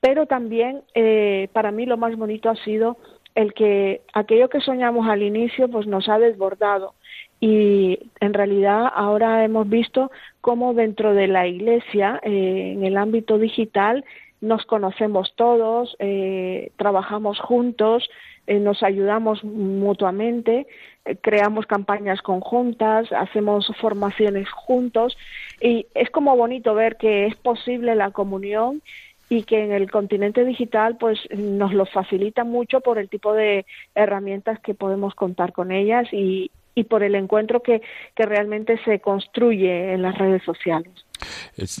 Pero 0.00 0.26
también 0.26 0.82
eh, 0.94 1.48
para 1.52 1.70
mí 1.70 1.86
lo 1.86 1.96
más 1.96 2.16
bonito 2.16 2.50
ha 2.50 2.56
sido 2.56 2.98
el 3.36 3.54
que 3.54 4.00
aquello 4.12 4.48
que 4.48 4.60
soñamos 4.60 5.08
al 5.08 5.22
inicio, 5.22 5.68
pues 5.68 5.86
nos 5.86 6.08
ha 6.08 6.18
desbordado 6.18 6.94
y 7.40 7.98
en 8.20 8.32
realidad 8.32 8.90
ahora 8.94 9.44
hemos 9.44 9.68
visto 9.68 10.10
cómo 10.40 10.74
dentro 10.74 11.14
de 11.14 11.28
la 11.28 11.46
Iglesia, 11.46 12.20
eh, 12.22 12.72
en 12.74 12.84
el 12.84 12.96
ámbito 12.96 13.38
digital, 13.38 14.04
nos 14.40 14.64
conocemos 14.64 15.34
todos, 15.34 15.96
eh, 15.98 16.70
trabajamos 16.76 17.38
juntos, 17.40 18.08
eh, 18.46 18.58
nos 18.58 18.82
ayudamos 18.82 19.44
mutuamente, 19.44 20.66
creamos 21.20 21.66
campañas 21.66 22.22
conjuntas, 22.22 23.10
hacemos 23.12 23.70
formaciones 23.80 24.48
juntos 24.50 25.16
y 25.60 25.86
es 25.94 26.10
como 26.10 26.36
bonito 26.36 26.74
ver 26.74 26.96
que 26.96 27.26
es 27.26 27.36
posible 27.36 27.94
la 27.94 28.10
comunión 28.10 28.82
y 29.28 29.42
que 29.42 29.64
en 29.64 29.72
el 29.72 29.90
continente 29.90 30.44
digital 30.44 30.96
pues 30.96 31.18
nos 31.36 31.72
lo 31.72 31.86
facilita 31.86 32.44
mucho 32.44 32.80
por 32.80 32.98
el 32.98 33.08
tipo 33.08 33.32
de 33.32 33.66
herramientas 33.94 34.60
que 34.60 34.74
podemos 34.74 35.14
contar 35.14 35.52
con 35.52 35.72
ellas 35.72 36.08
y, 36.12 36.50
y 36.76 36.84
por 36.84 37.02
el 37.02 37.14
encuentro 37.16 37.62
que, 37.62 37.80
que 38.14 38.26
realmente 38.26 38.78
se 38.84 39.00
construye 39.00 39.94
en 39.94 40.02
las 40.02 40.16
redes 40.16 40.42
sociales. 40.44 40.92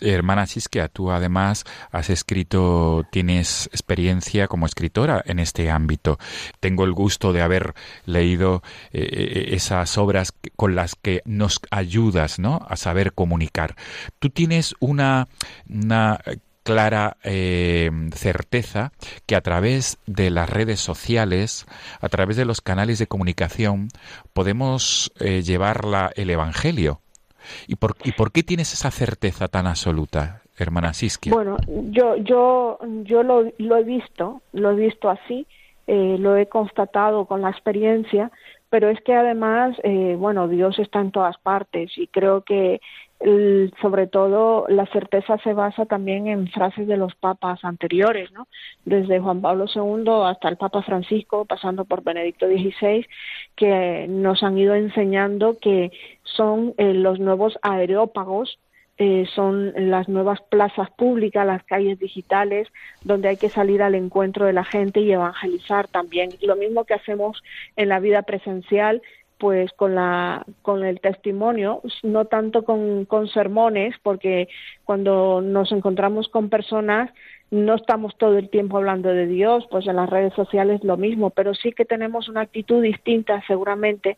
hermana 0.00 0.46
Siskia, 0.46 0.88
tú 0.88 1.10
además 1.10 1.64
has 1.92 2.08
escrito, 2.08 3.04
tienes 3.12 3.66
experiencia 3.66 4.48
como 4.48 4.64
escritora 4.64 5.22
en 5.26 5.38
este 5.38 5.70
ámbito. 5.70 6.18
Tengo 6.60 6.84
el 6.84 6.92
gusto 6.92 7.34
de 7.34 7.42
haber 7.42 7.74
leído 8.06 8.62
eh, 8.90 9.06
eh, 9.12 9.44
esas 9.54 9.98
obras 9.98 10.32
con 10.56 10.74
las 10.74 10.94
que 10.94 11.20
nos 11.26 11.60
ayudas 11.70 12.38
¿no? 12.38 12.60
a 12.66 12.76
saber 12.76 13.12
comunicar. 13.12 13.76
Tú 14.18 14.30
tienes 14.30 14.74
una, 14.80 15.28
una 15.68 16.18
clara 16.66 17.16
eh, 17.22 17.88
certeza 18.12 18.90
que 19.24 19.36
a 19.36 19.40
través 19.40 19.98
de 20.06 20.30
las 20.30 20.50
redes 20.50 20.80
sociales, 20.80 21.64
a 22.00 22.08
través 22.08 22.36
de 22.36 22.44
los 22.44 22.60
canales 22.60 22.98
de 22.98 23.06
comunicación, 23.06 23.86
podemos 24.32 25.12
eh, 25.20 25.42
llevar 25.42 25.82
el 26.16 26.28
Evangelio. 26.28 27.00
¿Y 27.68 27.76
por, 27.76 27.96
¿Y 28.02 28.12
por 28.12 28.32
qué 28.32 28.42
tienes 28.42 28.72
esa 28.72 28.90
certeza 28.90 29.46
tan 29.46 29.68
absoluta, 29.68 30.42
hermana 30.58 30.92
Siskia? 30.92 31.32
Bueno, 31.32 31.56
yo, 31.68 32.16
yo, 32.16 32.80
yo 33.04 33.22
lo, 33.22 33.44
lo 33.58 33.76
he 33.76 33.84
visto, 33.84 34.42
lo 34.52 34.72
he 34.72 34.74
visto 34.74 35.08
así, 35.08 35.46
eh, 35.86 36.16
lo 36.18 36.36
he 36.36 36.46
constatado 36.46 37.26
con 37.26 37.42
la 37.42 37.50
experiencia, 37.50 38.30
pero 38.70 38.88
es 38.88 39.00
que 39.02 39.14
además, 39.14 39.76
eh, 39.84 40.16
bueno, 40.18 40.48
Dios 40.48 40.78
está 40.78 41.00
en 41.00 41.12
todas 41.12 41.38
partes 41.38 41.96
y 41.96 42.08
creo 42.08 42.42
que 42.42 42.80
sobre 43.80 44.06
todo 44.06 44.66
la 44.68 44.84
certeza 44.86 45.38
se 45.38 45.54
basa 45.54 45.86
también 45.86 46.26
en 46.26 46.48
frases 46.48 46.86
de 46.86 46.98
los 46.98 47.14
papas 47.14 47.64
anteriores, 47.64 48.30
¿no? 48.32 48.46
Desde 48.84 49.20
Juan 49.20 49.40
Pablo 49.40 49.64
II 49.74 50.04
hasta 50.24 50.50
el 50.50 50.58
Papa 50.58 50.82
Francisco, 50.82 51.46
pasando 51.46 51.86
por 51.86 52.02
Benedicto 52.02 52.46
XVI, 52.46 53.06
que 53.56 54.06
nos 54.08 54.42
han 54.42 54.58
ido 54.58 54.74
enseñando 54.74 55.56
que 55.58 55.90
son 56.24 56.74
eh, 56.76 56.92
los 56.92 57.18
nuevos 57.18 57.58
aerópagos 57.62 58.58
eh, 58.98 59.26
son 59.34 59.72
las 59.90 60.08
nuevas 60.08 60.40
plazas 60.40 60.90
públicas, 60.90 61.46
las 61.46 61.62
calles 61.64 61.98
digitales, 61.98 62.68
donde 63.04 63.28
hay 63.28 63.36
que 63.36 63.50
salir 63.50 63.82
al 63.82 63.94
encuentro 63.94 64.46
de 64.46 64.54
la 64.54 64.64
gente 64.64 65.00
y 65.00 65.12
evangelizar 65.12 65.86
también. 65.88 66.30
Lo 66.40 66.56
mismo 66.56 66.84
que 66.84 66.94
hacemos 66.94 67.42
en 67.76 67.90
la 67.90 68.00
vida 68.00 68.22
presencial, 68.22 69.02
pues 69.38 69.70
con 69.72 69.94
la 69.94 70.46
con 70.62 70.84
el 70.84 71.00
testimonio 71.00 71.82
no 72.02 72.24
tanto 72.24 72.64
con, 72.64 73.04
con 73.04 73.28
sermones 73.28 73.94
porque 74.02 74.48
cuando 74.84 75.42
nos 75.42 75.72
encontramos 75.72 76.28
con 76.28 76.48
personas 76.48 77.10
no 77.50 77.74
estamos 77.74 78.16
todo 78.16 78.38
el 78.38 78.48
tiempo 78.48 78.78
hablando 78.78 79.10
de 79.10 79.26
Dios 79.26 79.66
pues 79.70 79.86
en 79.86 79.96
las 79.96 80.08
redes 80.08 80.32
sociales 80.32 80.82
lo 80.84 80.96
mismo 80.96 81.30
pero 81.30 81.54
sí 81.54 81.72
que 81.72 81.84
tenemos 81.84 82.28
una 82.28 82.42
actitud 82.42 82.82
distinta 82.82 83.42
seguramente 83.46 84.16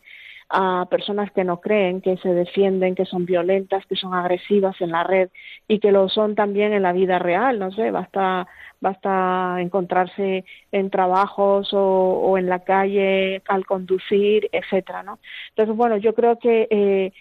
a 0.49 0.87
personas 0.89 1.31
que 1.31 1.43
no 1.43 1.61
creen, 1.61 2.01
que 2.01 2.17
se 2.17 2.33
defienden, 2.33 2.95
que 2.95 3.05
son 3.05 3.25
violentas, 3.25 3.85
que 3.85 3.95
son 3.95 4.13
agresivas 4.13 4.79
en 4.81 4.91
la 4.91 5.03
red 5.03 5.29
y 5.67 5.79
que 5.79 5.91
lo 5.91 6.09
son 6.09 6.35
también 6.35 6.73
en 6.73 6.83
la 6.83 6.91
vida 6.91 7.19
real, 7.19 7.59
no 7.59 7.71
sé, 7.71 7.91
basta 7.91 8.47
basta 8.81 9.57
encontrarse 9.59 10.45
en 10.71 10.89
trabajos 10.89 11.69
o, 11.73 12.37
en 12.37 12.47
la 12.47 12.59
calle 12.59 13.41
al 13.47 13.65
conducir, 13.65 14.49
etcétera, 14.51 15.03
¿no? 15.03 15.19
Entonces, 15.49 15.75
bueno, 15.75 15.97
yo 15.97 16.13
creo 16.13 16.39
que 16.39 16.67
eh, 16.69 17.11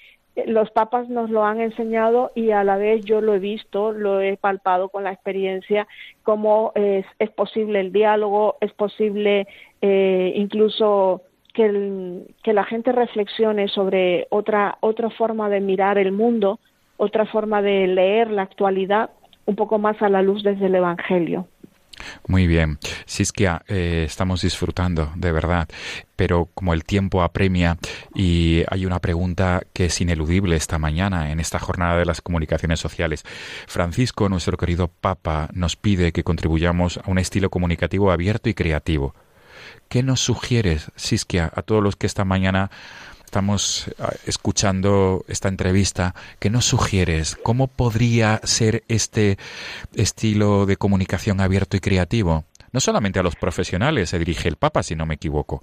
los 0.46 0.70
papas 0.70 1.08
nos 1.08 1.30
lo 1.30 1.44
han 1.44 1.60
enseñado 1.60 2.30
y 2.34 2.52
a 2.52 2.62
la 2.64 2.76
vez 2.76 3.04
yo 3.04 3.20
lo 3.20 3.34
he 3.34 3.38
visto, 3.38 3.92
lo 3.92 4.20
he 4.20 4.36
palpado 4.36 4.88
con 4.88 5.04
la 5.04 5.12
experiencia, 5.12 5.86
cómo 6.22 6.72
es, 6.74 7.04
es 7.18 7.30
posible 7.30 7.80
el 7.80 7.92
diálogo, 7.92 8.56
es 8.60 8.72
posible 8.72 9.48
eh, 9.80 10.32
incluso 10.36 11.22
que, 11.54 12.52
la 12.52 12.64
gente 12.64 12.92
reflexione 12.92 13.68
sobre 13.68 14.26
otra, 14.30 14.78
otra 14.80 15.10
forma 15.10 15.48
de 15.48 15.60
mirar 15.60 15.98
el 15.98 16.12
mundo, 16.12 16.60
otra 16.96 17.26
forma 17.26 17.62
de 17.62 17.86
leer 17.86 18.30
la 18.30 18.42
actualidad, 18.42 19.10
un 19.46 19.56
poco 19.56 19.78
más 19.78 20.00
a 20.02 20.08
la 20.08 20.22
luz 20.22 20.42
desde 20.42 20.66
el 20.66 20.74
Evangelio. 20.74 21.46
Muy 22.26 22.46
bien. 22.46 22.78
Siskia, 23.06 23.62
eh, 23.68 24.04
estamos 24.06 24.42
disfrutando, 24.42 25.10
de 25.16 25.32
verdad. 25.32 25.68
Pero 26.16 26.48
como 26.54 26.74
el 26.74 26.84
tiempo 26.84 27.22
apremia 27.22 27.76
y 28.14 28.62
hay 28.70 28.86
una 28.86 29.00
pregunta 29.00 29.62
que 29.72 29.86
es 29.86 30.00
ineludible 30.00 30.56
esta 30.56 30.78
mañana 30.78 31.30
en 31.30 31.40
esta 31.40 31.58
jornada 31.58 31.96
de 31.96 32.06
las 32.06 32.20
comunicaciones 32.20 32.80
sociales. 32.80 33.24
Francisco, 33.66 34.28
nuestro 34.28 34.56
querido 34.56 34.88
Papa, 34.88 35.48
nos 35.52 35.76
pide 35.76 36.12
que 36.12 36.24
contribuyamos 36.24 36.98
a 36.98 37.10
un 37.10 37.18
estilo 37.18 37.50
comunicativo 37.50 38.10
abierto 38.10 38.48
y 38.48 38.54
creativo. 38.54 39.14
¿Qué 39.88 40.02
nos 40.02 40.20
sugieres, 40.20 40.90
Siskia, 40.96 41.50
a 41.54 41.62
todos 41.62 41.82
los 41.82 41.96
que 41.96 42.06
esta 42.06 42.24
mañana 42.24 42.70
estamos 43.24 43.90
ah, 43.98 44.12
escuchando 44.26 45.24
esta 45.28 45.48
entrevista? 45.48 46.14
¿Qué 46.38 46.50
nos 46.50 46.64
sugieres? 46.64 47.36
¿Cómo 47.36 47.66
podría 47.66 48.40
ser 48.44 48.82
este 48.88 49.38
estilo 49.94 50.66
de 50.66 50.76
comunicación 50.76 51.40
abierto 51.40 51.76
y 51.76 51.80
creativo? 51.80 52.44
No 52.72 52.80
solamente 52.80 53.18
a 53.18 53.22
los 53.22 53.36
profesionales 53.36 54.10
se 54.10 54.18
dirige 54.18 54.48
el 54.48 54.56
Papa, 54.56 54.82
si 54.82 54.94
no 54.94 55.06
me 55.06 55.14
equivoco. 55.14 55.62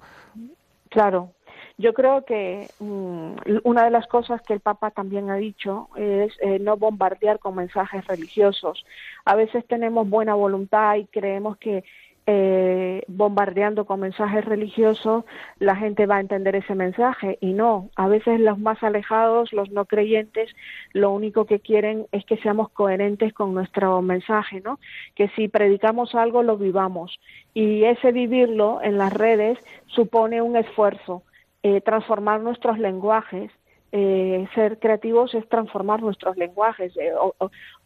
Claro, 0.90 1.32
yo 1.78 1.92
creo 1.92 2.24
que 2.24 2.68
mm, 2.78 3.32
una 3.64 3.84
de 3.84 3.90
las 3.90 4.06
cosas 4.06 4.40
que 4.42 4.54
el 4.54 4.60
Papa 4.60 4.90
también 4.90 5.30
ha 5.30 5.36
dicho 5.36 5.88
es 5.96 6.32
eh, 6.40 6.58
no 6.58 6.76
bombardear 6.76 7.38
con 7.38 7.54
mensajes 7.54 8.06
religiosos. 8.06 8.84
A 9.24 9.34
veces 9.34 9.66
tenemos 9.66 10.08
buena 10.08 10.34
voluntad 10.34 10.96
y 10.96 11.04
creemos 11.06 11.58
que 11.58 11.84
eh, 12.28 13.04
bombardeando 13.06 13.84
con 13.84 14.00
mensajes 14.00 14.44
religiosos, 14.44 15.24
la 15.60 15.76
gente 15.76 16.06
va 16.06 16.16
a 16.16 16.20
entender 16.20 16.56
ese 16.56 16.74
mensaje 16.74 17.38
y 17.40 17.52
no. 17.52 17.90
A 17.94 18.08
veces 18.08 18.40
los 18.40 18.58
más 18.58 18.82
alejados, 18.82 19.52
los 19.52 19.70
no 19.70 19.84
creyentes, 19.84 20.50
lo 20.92 21.12
único 21.12 21.44
que 21.44 21.60
quieren 21.60 22.06
es 22.10 22.24
que 22.24 22.36
seamos 22.38 22.70
coherentes 22.70 23.32
con 23.32 23.54
nuestro 23.54 24.02
mensaje, 24.02 24.60
¿no? 24.60 24.80
Que 25.14 25.28
si 25.36 25.46
predicamos 25.46 26.16
algo, 26.16 26.42
lo 26.42 26.56
vivamos. 26.56 27.20
Y 27.54 27.84
ese 27.84 28.10
vivirlo 28.10 28.80
en 28.82 28.98
las 28.98 29.12
redes 29.12 29.58
supone 29.86 30.42
un 30.42 30.56
esfuerzo, 30.56 31.22
eh, 31.62 31.80
transformar 31.80 32.40
nuestros 32.40 32.78
lenguajes, 32.78 33.52
eh, 33.98 34.46
ser 34.54 34.78
creativos 34.78 35.34
es 35.34 35.48
transformar 35.48 36.02
nuestros 36.02 36.36
lenguajes, 36.36 36.94
eh, 36.98 37.12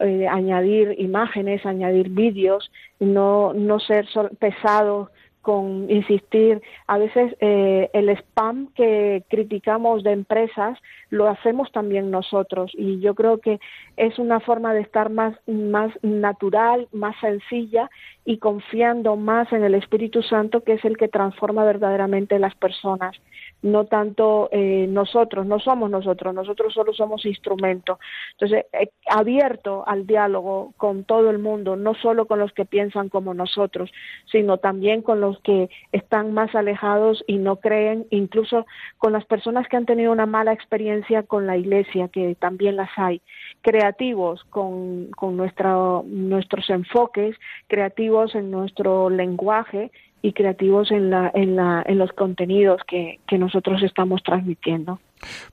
eh, 0.01 0.27
añadir 0.27 0.97
imágenes, 0.99 1.65
añadir 1.65 2.09
vídeos, 2.09 2.73
no, 2.99 3.53
no 3.55 3.79
ser 3.79 4.09
pesados 4.41 5.09
con 5.41 5.89
insistir. 5.89 6.61
A 6.89 6.99
veces 6.99 7.37
el 7.39 8.09
spam 8.11 8.73
que 8.75 9.23
criticamos 9.29 10.03
de 10.03 10.11
empresas 10.11 10.77
lo 11.11 11.29
hacemos 11.29 11.71
también 11.71 12.11
nosotros 12.11 12.73
y 12.75 12.99
yo 12.99 13.15
creo 13.15 13.39
que 13.39 13.61
es 13.97 14.19
una 14.19 14.41
forma 14.41 14.75
de 14.75 14.81
estar 14.81 15.11
más, 15.11 15.37
más 15.47 15.93
natural, 16.03 16.89
más 16.93 17.15
sencilla 17.21 17.89
y 18.25 18.39
confiando 18.39 19.15
más 19.15 19.51
en 19.53 19.63
el 19.63 19.77
Espíritu 19.77 20.23
Santo 20.23 20.63
que 20.63 20.75
es 20.75 20.85
el 20.85 20.97
que 20.97 21.09
transforma 21.09 21.65
verdaderamente 21.65 22.39
las 22.41 22.55
personas 22.57 23.17
no 23.63 23.85
tanto 23.85 24.49
eh, 24.53 24.87
nosotros, 24.89 25.47
no 25.47 25.59
somos 25.59 25.91
nosotros, 25.91 26.35
nosotros 26.35 26.73
solo 26.73 26.93
somos 26.93 27.25
instrumento. 27.27 27.99
Entonces, 28.33 28.67
eh, 28.73 28.91
abierto 29.07 29.85
al 29.87 30.07
diálogo 30.07 30.73
con 30.77 31.05
todo 31.05 31.31
el 31.31 31.39
mundo, 31.39 31.77
no 31.77 31.95
solo 31.95 32.27
con 32.27 32.39
los 32.39 32.53
que 32.53 32.65
piensan 32.65 33.09
como 33.09 33.35
nosotros, 33.35 33.91
sino 34.31 34.59
también 34.59 35.03
con 35.03 35.21
los 35.21 35.39
que 35.41 35.69
están 35.93 36.33
más 36.33 36.55
alejados 36.55 37.23
y 37.27 37.39
no 37.39 37.57
creen, 37.57 38.07
incluso 38.11 38.67
con 38.99 39.13
las 39.13 39.25
personas 39.25 39.69
que 39.69 39.77
han 39.77 39.87
tenido 39.87 40.13
una 40.13 40.27
mala 40.27 40.53
experiencia 40.53 41.23
con 41.23 41.47
la 41.47 41.57
iglesia, 41.57 42.09
que 42.09 42.35
también 42.35 42.77
las 42.77 42.91
hay. 42.97 43.21
Creativos 43.63 44.45
con, 44.45 45.11
con 45.11 45.37
nuestros 45.37 46.71
enfoques, 46.71 47.37
creativos 47.69 48.35
en 48.35 48.51
nuestro 48.51 49.11
lenguaje 49.11 49.91
y 50.23 50.33
creativos 50.33 50.91
en, 50.91 51.11
la, 51.11 51.31
en, 51.35 51.57
la, 51.57 51.83
en 51.87 51.99
los 51.99 52.12
contenidos 52.12 52.81
que, 52.87 53.21
que 53.27 53.39
nosotros 53.39 53.83
estamos 53.83 54.23
transmitiendo. 54.23 55.01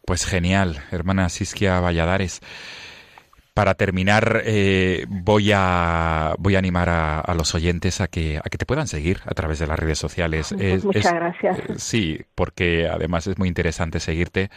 Pues 0.06 0.26
genial, 0.26 0.78
hermana 0.92 1.30
Siskia 1.30 1.80
Valladares. 1.80 2.42
Para 3.58 3.74
terminar, 3.74 4.44
eh, 4.46 5.08
voy 5.10 5.52
a 5.52 6.36
voy 6.38 6.54
a 6.54 6.60
animar 6.60 6.90
a, 6.90 7.34
los 7.34 7.56
oyentes 7.56 8.02
a 8.02 8.08
que 8.08 8.38
a 8.38 8.50
que 8.52 8.58
te 8.60 8.68
puedan 8.68 8.88
seguir 8.88 9.22
a 9.26 9.34
través 9.34 9.58
de 9.58 9.66
las 9.66 9.80
redes 9.80 9.98
sociales. 9.98 10.54
Pues 10.56 10.86
muchas 10.86 11.12
gracias. 11.12 11.58
Eh, 11.58 11.64
sí, 11.78 12.22
porque 12.36 12.88
además 12.88 13.26
es 13.26 13.40
muy 13.40 13.48
interesante 13.48 14.00
seguirte 14.00 14.52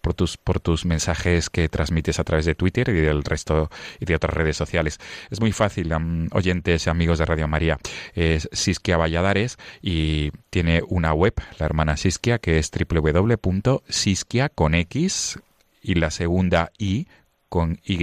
por 0.00 0.14
tus 0.14 0.38
por 0.38 0.58
tus 0.58 0.86
mensajes 0.86 1.50
que 1.50 1.68
transmites 1.68 2.18
a 2.18 2.24
través 2.24 2.46
de 2.46 2.54
Twitter 2.54 2.88
y 2.88 2.94
del 2.94 3.24
resto 3.24 3.68
y 4.00 4.06
de 4.06 4.14
otras 4.14 4.32
redes 4.32 4.56
sociales. 4.56 5.00
Es 5.28 5.38
muy 5.38 5.52
fácil, 5.52 5.92
oyentes 6.32 6.86
y 6.86 6.88
amigos 6.88 7.18
de 7.18 7.26
Radio 7.26 7.48
María. 7.48 7.76
Es 8.14 8.48
Siskia 8.52 8.96
Valladares 8.96 9.58
y 9.82 10.30
tiene 10.48 10.80
una 10.88 11.12
web, 11.12 11.34
la 11.58 11.66
hermana 11.66 11.98
Siskia, 11.98 12.38
que 12.38 12.58
es 12.58 12.70
www.siskia 12.70 14.48
con 14.48 14.74
X 14.74 15.38
y 15.82 15.96
la 15.96 16.10
segunda 16.10 16.72
I 16.78 17.06
con 17.48 17.78
Y, 17.84 17.96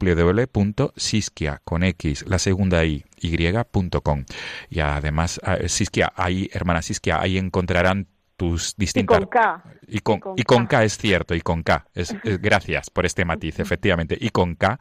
www.siskia 0.00 1.60
con 1.64 1.82
X, 1.82 2.24
la 2.26 2.38
segunda 2.38 2.84
I, 2.84 3.04
y.com. 3.20 4.24
Y 4.70 4.80
además, 4.80 5.40
ah, 5.44 5.58
Siskia, 5.66 6.12
ahí, 6.16 6.48
hermana 6.52 6.82
Siskia, 6.82 7.20
ahí 7.20 7.38
encontrarán 7.38 8.08
tus 8.36 8.76
distintas... 8.76 9.16
Y 9.16 9.20
con 9.20 9.28
K. 9.28 9.64
Y 9.86 9.98
con, 10.00 10.20
y 10.36 10.42
con, 10.42 10.66
K. 10.66 10.84
es 10.84 10.98
cierto, 10.98 11.34
y 11.34 11.40
con 11.40 11.62
K. 11.62 11.86
Es, 11.94 12.14
gracias 12.40 12.90
por 12.90 13.06
este 13.06 13.24
matiz, 13.24 13.60
efectivamente. 13.60 14.16
Y 14.20 14.30
con 14.30 14.54
K. 14.54 14.78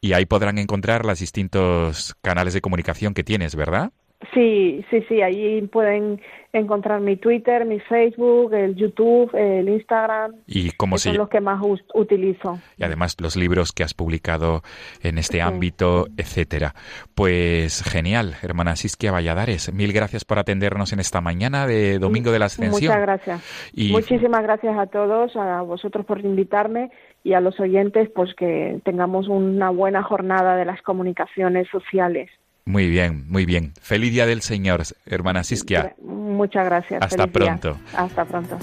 Y 0.00 0.12
ahí 0.12 0.26
podrán 0.26 0.58
encontrar 0.58 1.04
los 1.04 1.18
distintos 1.18 2.14
canales 2.22 2.54
de 2.54 2.60
comunicación 2.60 3.14
que 3.14 3.24
tienes, 3.24 3.56
¿verdad? 3.56 3.92
Sí, 4.34 4.84
sí, 4.90 5.04
sí, 5.08 5.22
ahí 5.22 5.62
pueden 5.68 6.20
encontrar 6.52 7.00
mi 7.00 7.16
Twitter, 7.16 7.64
mi 7.64 7.78
Facebook, 7.78 8.52
el 8.52 8.74
YouTube, 8.74 9.30
el 9.34 9.68
Instagram. 9.68 10.34
Y 10.46 10.72
cómo 10.72 10.98
son 10.98 11.16
los 11.16 11.28
que 11.28 11.40
más 11.40 11.62
utilizo. 11.94 12.58
Y 12.76 12.82
además 12.82 13.16
los 13.20 13.36
libros 13.36 13.70
que 13.72 13.84
has 13.84 13.94
publicado 13.94 14.62
en 15.02 15.18
este 15.18 15.40
ámbito, 15.40 16.06
etcétera. 16.16 16.74
Pues 17.14 17.84
genial, 17.84 18.34
hermana 18.42 18.74
Siskia 18.74 19.12
Valladares. 19.12 19.72
Mil 19.72 19.92
gracias 19.92 20.24
por 20.24 20.40
atendernos 20.40 20.92
en 20.92 20.98
esta 20.98 21.20
mañana 21.20 21.68
de 21.68 22.00
Domingo 22.00 22.32
de 22.32 22.40
la 22.40 22.46
Ascensión. 22.46 22.90
Muchas 22.92 23.00
gracias. 23.00 23.70
Y... 23.72 23.92
Muchísimas 23.92 24.42
gracias 24.42 24.76
a 24.76 24.86
todos, 24.86 25.36
a 25.36 25.62
vosotros 25.62 26.04
por 26.04 26.20
invitarme 26.24 26.90
y 27.22 27.34
a 27.34 27.40
los 27.40 27.60
oyentes, 27.60 28.10
pues 28.14 28.34
que 28.34 28.80
tengamos 28.84 29.28
una 29.28 29.70
buena 29.70 30.02
jornada 30.02 30.56
de 30.56 30.64
las 30.64 30.82
comunicaciones 30.82 31.68
sociales. 31.68 32.30
Muy 32.68 32.86
bien, 32.90 33.24
muy 33.30 33.46
bien. 33.46 33.72
Feliz 33.80 34.12
Día 34.12 34.26
del 34.26 34.42
Señor, 34.42 34.82
hermana 35.06 35.42
Siskia. 35.42 35.94
Muchas 36.02 36.66
gracias. 36.66 37.00
Hasta 37.02 37.26
pronto. 37.26 37.78
Hasta 37.96 38.26
pronto. 38.26 38.58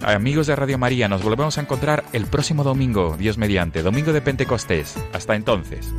Amigos 0.00 0.46
de 0.46 0.54
Radio 0.54 0.78
María, 0.78 1.08
nos 1.08 1.24
volvemos 1.24 1.58
a 1.58 1.62
encontrar 1.62 2.04
el 2.12 2.26
próximo 2.26 2.62
domingo, 2.62 3.16
Dios 3.18 3.36
mediante, 3.36 3.82
domingo 3.82 4.12
de 4.12 4.20
Pentecostés. 4.20 4.96
Hasta 5.12 5.34
entonces. 5.34 5.92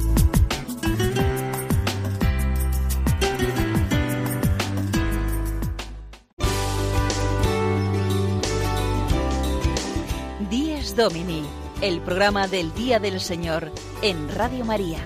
Díez 10.49 10.95
Domini, 10.95 11.43
el 11.81 11.99
programa 11.99 12.47
del 12.47 12.73
Día 12.73 12.99
del 12.99 13.19
Señor 13.19 13.69
en 14.01 14.33
Radio 14.33 14.63
María. 14.63 14.99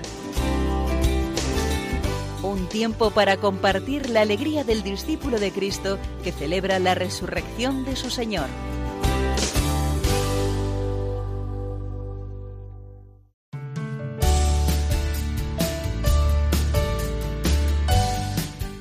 Un 2.54 2.68
tiempo 2.68 3.10
para 3.10 3.38
compartir 3.38 4.12
la 4.12 4.22
alegría 4.22 4.64
del 4.64 4.84
discípulo 4.84 5.40
de 5.40 5.52
Cristo 5.52 5.98
que 6.24 6.32
celebra 6.32 6.78
la 6.78 6.94
resurrección 6.94 7.84
de 7.84 7.96
su 7.96 8.12
Señor. 8.12 8.46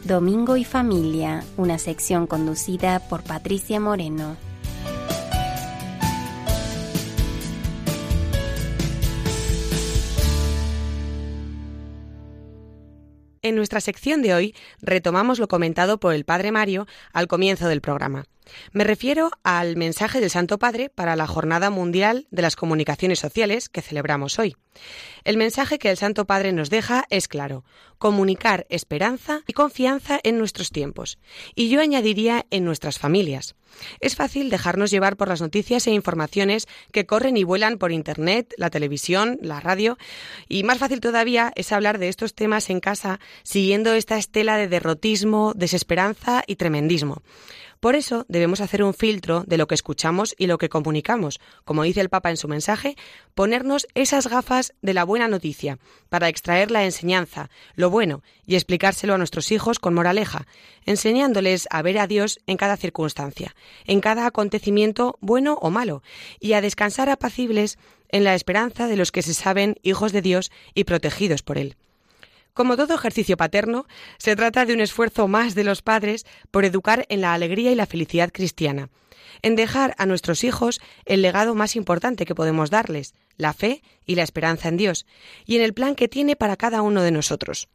Domingo 0.05 0.59
y 0.59 0.65
Familia, 0.65 1.43
una 1.57 1.79
sección 1.79 2.27
conducida 2.27 3.01
por 3.09 3.23
Patricia 3.23 3.81
Moreno. 3.81 4.37
En 13.53 13.57
nuestra 13.57 13.83
sección 13.83 14.23
de 14.23 14.33
hoy 14.33 14.55
retomamos 14.81 15.39
lo 15.39 15.47
comentado 15.47 16.01
por 16.01 16.15
el 16.15 16.25
Padre 16.25 16.53
Mario 16.53 16.87
al 17.13 17.27
comienzo 17.27 17.69
del 17.69 17.83
programa. 17.83 18.25
Me 18.73 18.85
refiero 18.85 19.31
al 19.43 19.77
mensaje 19.77 20.21
del 20.21 20.31
Santo 20.31 20.59
Padre 20.59 20.89
para 20.89 21.17
la 21.17 21.27
Jornada 21.27 21.71
Mundial 21.71 22.27
de 22.31 22.43
las 22.43 22.57
Comunicaciones 22.57 23.19
Sociales 23.19 23.69
que 23.69 23.83
celebramos 23.83 24.39
hoy. 24.39 24.57
El 25.25 25.37
mensaje 25.37 25.79
que 25.79 25.91
el 25.91 25.97
Santo 25.97 26.27
Padre 26.27 26.53
nos 26.53 26.71
deja 26.71 27.05
es 27.11 27.29
claro, 27.29 27.65
comunicar 27.99 28.67
esperanza 28.69 29.43
y 29.47 29.53
confianza 29.53 30.19
en 30.25 30.39
nuestros 30.39 30.71
tiempos, 30.71 31.19
y 31.55 31.69
yo 31.69 31.81
añadiría 31.81 32.47
en 32.51 32.65
nuestras 32.65 32.99
familias. 32.99 33.55
Es 34.01 34.17
fácil 34.17 34.51
dejarnos 34.51 34.91
llevar 34.91 35.17
por 35.17 35.29
las 35.29 35.41
noticias 35.41 35.87
e 35.87 35.93
informaciones 35.93 36.67
que 36.91 37.07
corren 37.07 37.37
y 37.37 37.45
vuelan 37.45 37.79
por 37.79 37.93
Internet, 37.93 38.55
la 38.57 38.71
televisión, 38.71 39.39
la 39.41 39.61
radio, 39.61 39.99
y 40.49 40.65
más 40.65 40.79
fácil 40.79 41.01
todavía 41.01 41.53
es 41.55 41.71
hablar 41.73 41.99
de 41.99 42.09
estos 42.09 42.35
temas 42.35 42.71
en 42.71 42.81
casa 42.81 43.21
siguiendo 43.45 43.93
esta 43.93 44.19
estela 44.19 44.57
de 44.57 44.69
derrotismo, 44.69 45.53
desesperanza 45.55 46.43
y 46.47 46.57
tremendismo. 46.57 47.23
Por 47.83 47.97
eso 47.97 48.25
debemos 48.29 48.61
hacer 48.61 48.85
un 48.85 48.95
filtro 48.95 49.43
de 49.45 49.57
lo 49.57 49.67
que 49.67 49.75
escuchamos 49.75 50.37
y 50.39 50.47
lo 50.47 50.57
que 50.57 50.69
comunicamos, 50.69 51.41
como 51.65 51.83
dice 51.83 52.01
el 52.01 52.11
Papa 52.11 52.31
en 52.31 52.37
su 52.37 52.47
mensaje, 52.47 52.97
ponernos 53.35 53.89
esas 53.97 54.29
gafas 54.29 54.73
de 54.83 54.95
la 54.95 55.03
buena 55.03 55.27
noticia 55.27 55.81
para 56.09 56.29
extraer 56.29 56.71
la 56.71 56.85
enseñanza, 56.85 57.51
lo 57.75 57.91
bueno, 57.91 58.23
y 58.47 58.55
explicárselo 58.55 59.15
a 59.15 59.19
nuestros 59.19 59.51
hijos 59.51 59.81
con 59.81 59.95
moraleja, 59.95 60.47
enseñándoles 60.87 61.67
a 61.71 61.83
ver 61.83 61.99
a 61.99 62.07
Dios 62.07 62.39
en 62.47 62.57
cada 62.57 62.77
circunstancia, 62.77 63.57
en 63.85 64.01
cada 64.01 64.27
acontecimiento 64.27 65.19
bueno 65.21 65.55
o 65.55 65.71
malo, 65.71 66.05
y 66.39 66.53
a 66.53 66.61
descansar 66.61 67.09
apacibles 67.09 67.81
en 68.11 68.23
la 68.23 68.37
esperanza 68.37 68.87
de 68.87 68.95
los 68.95 69.11
que 69.11 69.23
se 69.23 69.35
saben 69.35 69.75
hijos 69.83 70.13
de 70.13 70.23
Dios 70.23 70.53
y 70.73 70.85
protegidos 70.85 71.43
por 71.43 71.59
Él. 71.59 71.75
Como 72.55 72.77
todo 72.77 72.95
ejercicio 72.95 73.39
paterno, 73.39 73.87
se 74.19 74.37
trata 74.37 74.67
de 74.67 74.75
un 74.75 74.81
esfuerzo 74.81 75.27
más 75.27 75.55
de 75.55 75.65
los 75.65 75.81
padres 75.81 76.27
por 76.51 76.65
educar 76.67 77.07
en 77.09 77.23
la 77.23 77.33
alegría 77.33 77.73
y 77.73 77.75
la 77.75 77.87
felicidad 77.87 78.31
cristiana, 78.31 78.91
en 79.41 79.57
dejar 79.57 79.95
a 79.97 80.05
nuestros 80.05 80.45
hijos 80.45 80.81
el 81.07 81.23
legado 81.23 81.55
más 81.55 81.77
importante 81.77 82.27
que 82.27 82.35
podemos 82.35 82.69
darles, 82.69 83.15
la 83.39 83.55
fe 83.55 83.83
y 84.05 84.17
la 84.17 84.23
esperanza 84.23 84.69
en 84.69 84.77
Dios, 84.77 85.07
y 85.47 85.57
en 85.57 85.63
el 85.63 85.73
plan 85.73 85.95
que 85.95 86.09
tiene 86.09 86.37
para 86.37 86.57
cada 86.57 86.83
uno 86.83 87.03
de 87.03 87.11
nosotros. 87.11 87.69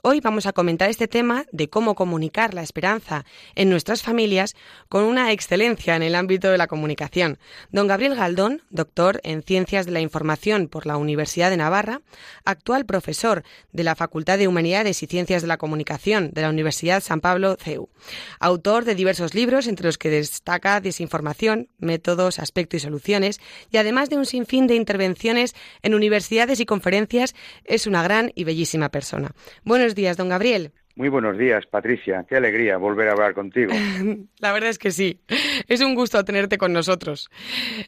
Hoy 0.00 0.20
vamos 0.20 0.46
a 0.46 0.52
comentar 0.52 0.88
este 0.88 1.08
tema 1.08 1.44
de 1.50 1.68
cómo 1.68 1.96
comunicar 1.96 2.54
la 2.54 2.62
esperanza 2.62 3.24
en 3.56 3.68
nuestras 3.68 4.00
familias 4.00 4.54
con 4.88 5.02
una 5.02 5.32
excelencia 5.32 5.96
en 5.96 6.04
el 6.04 6.14
ámbito 6.14 6.52
de 6.52 6.56
la 6.56 6.68
comunicación. 6.68 7.36
Don 7.72 7.88
Gabriel 7.88 8.14
Galdón, 8.14 8.62
doctor 8.70 9.20
en 9.24 9.42
Ciencias 9.42 9.86
de 9.86 9.92
la 9.92 10.00
Información 10.00 10.68
por 10.68 10.86
la 10.86 10.98
Universidad 10.98 11.50
de 11.50 11.56
Navarra, 11.56 12.00
actual 12.44 12.86
profesor 12.86 13.42
de 13.72 13.82
la 13.82 13.96
Facultad 13.96 14.38
de 14.38 14.46
Humanidades 14.46 15.02
y 15.02 15.08
Ciencias 15.08 15.42
de 15.42 15.48
la 15.48 15.56
Comunicación 15.56 16.30
de 16.30 16.42
la 16.42 16.50
Universidad 16.50 17.02
San 17.02 17.20
Pablo 17.20 17.56
CEU, 17.58 17.88
autor 18.38 18.84
de 18.84 18.94
diversos 18.94 19.34
libros 19.34 19.66
entre 19.66 19.86
los 19.86 19.98
que 19.98 20.10
destaca 20.10 20.80
Desinformación, 20.80 21.70
Métodos, 21.80 22.38
Aspectos 22.38 22.78
y 22.78 22.84
Soluciones, 22.84 23.40
y 23.72 23.78
además 23.78 24.10
de 24.10 24.16
un 24.16 24.26
sinfín 24.26 24.68
de 24.68 24.76
intervenciones 24.76 25.56
en 25.82 25.96
universidades 25.96 26.60
y 26.60 26.66
conferencias, 26.66 27.34
es 27.64 27.88
una 27.88 28.04
gran 28.04 28.30
y 28.36 28.44
bellísima 28.44 28.90
persona. 28.90 29.34
Buenos 29.88 29.96
días, 29.96 30.18
don 30.18 30.28
Gabriel. 30.28 30.72
Muy 30.96 31.08
buenos 31.08 31.38
días, 31.38 31.64
Patricia. 31.64 32.26
Qué 32.28 32.36
alegría 32.36 32.76
volver 32.76 33.08
a 33.08 33.12
hablar 33.12 33.32
contigo. 33.32 33.72
La 34.38 34.52
verdad 34.52 34.68
es 34.68 34.78
que 34.78 34.90
sí. 34.90 35.18
Es 35.66 35.80
un 35.80 35.94
gusto 35.94 36.22
tenerte 36.26 36.58
con 36.58 36.74
nosotros. 36.74 37.30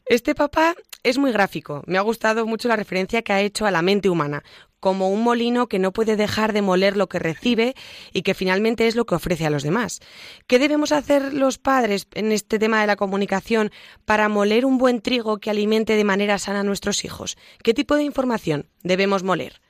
Este 0.07 0.35
papá 0.35 0.75
es 1.03 1.19
muy 1.19 1.31
gráfico. 1.31 1.83
Me 1.87 1.99
ha 1.99 2.01
gustado 2.01 2.47
mucho 2.47 2.69
la 2.69 2.77
referencia 2.77 3.21
que 3.21 3.35
ha 3.35 3.43
hecho 3.43 3.67
a 3.67 3.71
la 3.71 3.83
mente 3.83 4.09
humana, 4.09 4.43
como 4.81 5.11
un 5.11 5.23
molino 5.23 5.69
que 5.69 5.79
no 5.79 5.93
puede 5.93 6.17
dejar 6.17 6.55
de 6.55 6.63
moler 6.63 6.97
lo 6.97 7.07
que 7.11 7.19
recibe 7.19 7.75
y 8.15 8.23
que 8.23 8.33
finalmente 8.33 8.87
es 8.87 8.97
lo 8.97 9.05
que 9.05 9.17
ofrece 9.17 9.45
a 9.45 9.51
los 9.51 9.63
demás. 9.63 10.01
¿Qué 10.47 10.59
debemos 10.59 10.91
hacer 10.91 11.35
los 11.35 11.59
padres 11.59 12.09
en 12.15 12.33
este 12.33 12.59
tema 12.59 12.81
de 12.81 12.87
la 12.87 12.97
comunicación 12.97 13.73
para 14.07 14.31
moler 14.31 14.65
un 14.65 14.79
buen 14.79 15.03
trigo 15.03 15.37
que 15.37 15.51
alimente 15.51 15.97
de 15.97 16.05
manera 16.05 16.39
sana 16.39 16.61
a 16.61 16.65
nuestros 16.65 17.05
hijos? 17.05 17.37
¿Qué 17.63 17.75
tipo 17.75 17.97
de 17.97 18.05
información 18.05 18.71
debemos 18.83 19.23
moler? 19.23 19.61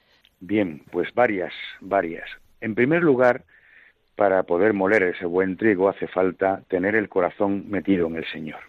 Bien, 0.40 0.82
pues 0.90 1.12
varias, 1.14 1.52
varias. 1.80 2.28
En 2.60 2.74
primer 2.74 3.02
lugar, 3.02 3.44
para 4.16 4.42
poder 4.42 4.72
moler 4.72 5.02
ese 5.02 5.26
buen 5.26 5.56
trigo 5.56 5.88
hace 5.88 6.06
falta 6.06 6.62
tener 6.68 6.94
el 6.94 7.08
corazón 7.08 7.70
metido 7.70 8.06
en 8.06 8.16
el 8.16 8.26
Señor. 8.26 8.60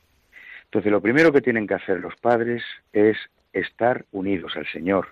Entonces, 0.65 0.91
lo 0.91 1.01
primero 1.01 1.31
que 1.31 1.41
tienen 1.41 1.67
que 1.67 1.73
hacer 1.73 1.99
los 1.99 2.15
padres 2.15 2.63
es 2.93 3.17
estar 3.53 4.05
unidos 4.11 4.55
al 4.55 4.65
Señor, 4.67 5.09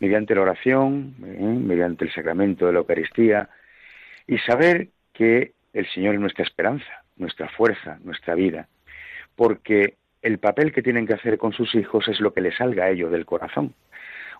mediante 0.00 0.34
la 0.34 0.42
oración, 0.42 1.14
¿eh? 1.24 1.40
mediante 1.40 2.04
el 2.04 2.12
sacramento 2.12 2.66
de 2.66 2.72
la 2.72 2.78
Eucaristía, 2.80 3.48
y 4.26 4.38
saber 4.38 4.88
que 5.12 5.52
el 5.72 5.86
Señor 5.88 6.14
es 6.14 6.20
nuestra 6.20 6.44
esperanza, 6.44 7.02
nuestra 7.16 7.48
fuerza, 7.48 7.98
nuestra 8.04 8.34
vida, 8.34 8.68
porque 9.34 9.94
el 10.22 10.38
papel 10.38 10.72
que 10.72 10.82
tienen 10.82 11.06
que 11.06 11.14
hacer 11.14 11.38
con 11.38 11.52
sus 11.52 11.74
hijos 11.74 12.08
es 12.08 12.20
lo 12.20 12.32
que 12.32 12.40
les 12.40 12.56
salga 12.56 12.84
a 12.84 12.90
ellos 12.90 13.10
del 13.10 13.26
corazón. 13.26 13.74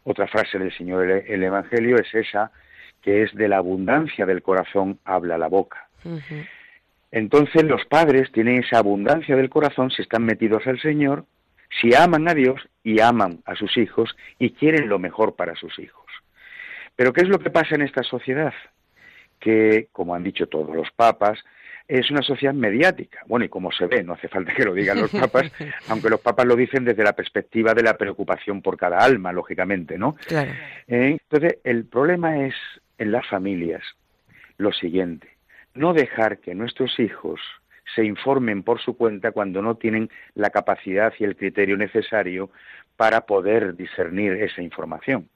Otra 0.08 0.26
frase 0.26 0.58
del 0.58 0.74
Señor 0.74 1.10
el 1.10 1.42
Evangelio 1.42 1.98
es 1.98 2.14
esa, 2.14 2.50
que 3.02 3.24
es 3.24 3.34
de 3.34 3.46
la 3.46 3.58
abundancia 3.58 4.24
del 4.24 4.40
corazón 4.40 4.98
habla 5.04 5.36
la 5.36 5.48
boca. 5.48 5.90
Entonces 7.10 7.62
los 7.64 7.84
padres 7.84 8.32
tienen 8.32 8.64
esa 8.64 8.78
abundancia 8.78 9.36
del 9.36 9.50
corazón 9.50 9.90
si 9.90 10.00
están 10.00 10.24
metidos 10.24 10.66
al 10.66 10.80
Señor, 10.80 11.26
si 11.78 11.94
aman 11.94 12.26
a 12.26 12.32
Dios 12.32 12.70
y 12.82 13.02
aman 13.02 13.42
a 13.44 13.54
sus 13.54 13.76
hijos 13.76 14.16
y 14.38 14.52
quieren 14.52 14.88
lo 14.88 14.98
mejor 14.98 15.36
para 15.36 15.54
sus 15.56 15.78
hijos. 15.78 16.06
Pero 16.96 17.12
¿qué 17.12 17.20
es 17.20 17.28
lo 17.28 17.38
que 17.38 17.50
pasa 17.50 17.74
en 17.74 17.82
esta 17.82 18.02
sociedad? 18.02 18.54
Que, 19.38 19.88
como 19.92 20.14
han 20.14 20.24
dicho 20.24 20.46
todos 20.46 20.74
los 20.74 20.90
papas, 20.92 21.38
es 21.88 22.10
una 22.10 22.22
sociedad 22.22 22.52
mediática. 22.52 23.20
Bueno, 23.26 23.46
y 23.46 23.48
como 23.48 23.72
se 23.72 23.86
ve, 23.86 24.04
no 24.04 24.12
hace 24.12 24.28
falta 24.28 24.54
que 24.54 24.64
lo 24.64 24.74
digan 24.74 25.00
los 25.00 25.10
papas, 25.10 25.50
aunque 25.88 26.10
los 26.10 26.20
papas 26.20 26.46
lo 26.46 26.54
dicen 26.54 26.84
desde 26.84 27.02
la 27.02 27.14
perspectiva 27.14 27.72
de 27.72 27.82
la 27.82 27.96
preocupación 27.96 28.60
por 28.60 28.76
cada 28.76 28.98
alma, 28.98 29.32
lógicamente, 29.32 29.96
¿no? 29.96 30.14
Claro. 30.26 30.52
Eh, 30.86 31.18
entonces, 31.20 31.58
el 31.64 31.86
problema 31.86 32.44
es 32.46 32.54
en 32.98 33.10
las 33.10 33.26
familias 33.26 33.82
lo 34.58 34.72
siguiente, 34.72 35.28
no 35.74 35.94
dejar 35.94 36.38
que 36.38 36.54
nuestros 36.54 36.98
hijos 37.00 37.40
se 37.94 38.04
informen 38.04 38.62
por 38.62 38.80
su 38.80 38.96
cuenta 38.96 39.32
cuando 39.32 39.62
no 39.62 39.76
tienen 39.76 40.10
la 40.34 40.50
capacidad 40.50 41.12
y 41.18 41.24
el 41.24 41.36
criterio 41.36 41.76
necesario 41.76 42.50
para 42.96 43.22
poder 43.22 43.76
discernir 43.76 44.32
esa 44.32 44.60
información. 44.60 45.28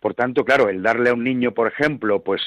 Por 0.00 0.14
tanto, 0.14 0.44
claro, 0.44 0.68
el 0.68 0.82
darle 0.82 1.10
a 1.10 1.14
un 1.14 1.24
niño, 1.24 1.52
por 1.52 1.68
ejemplo, 1.68 2.22
pues 2.22 2.42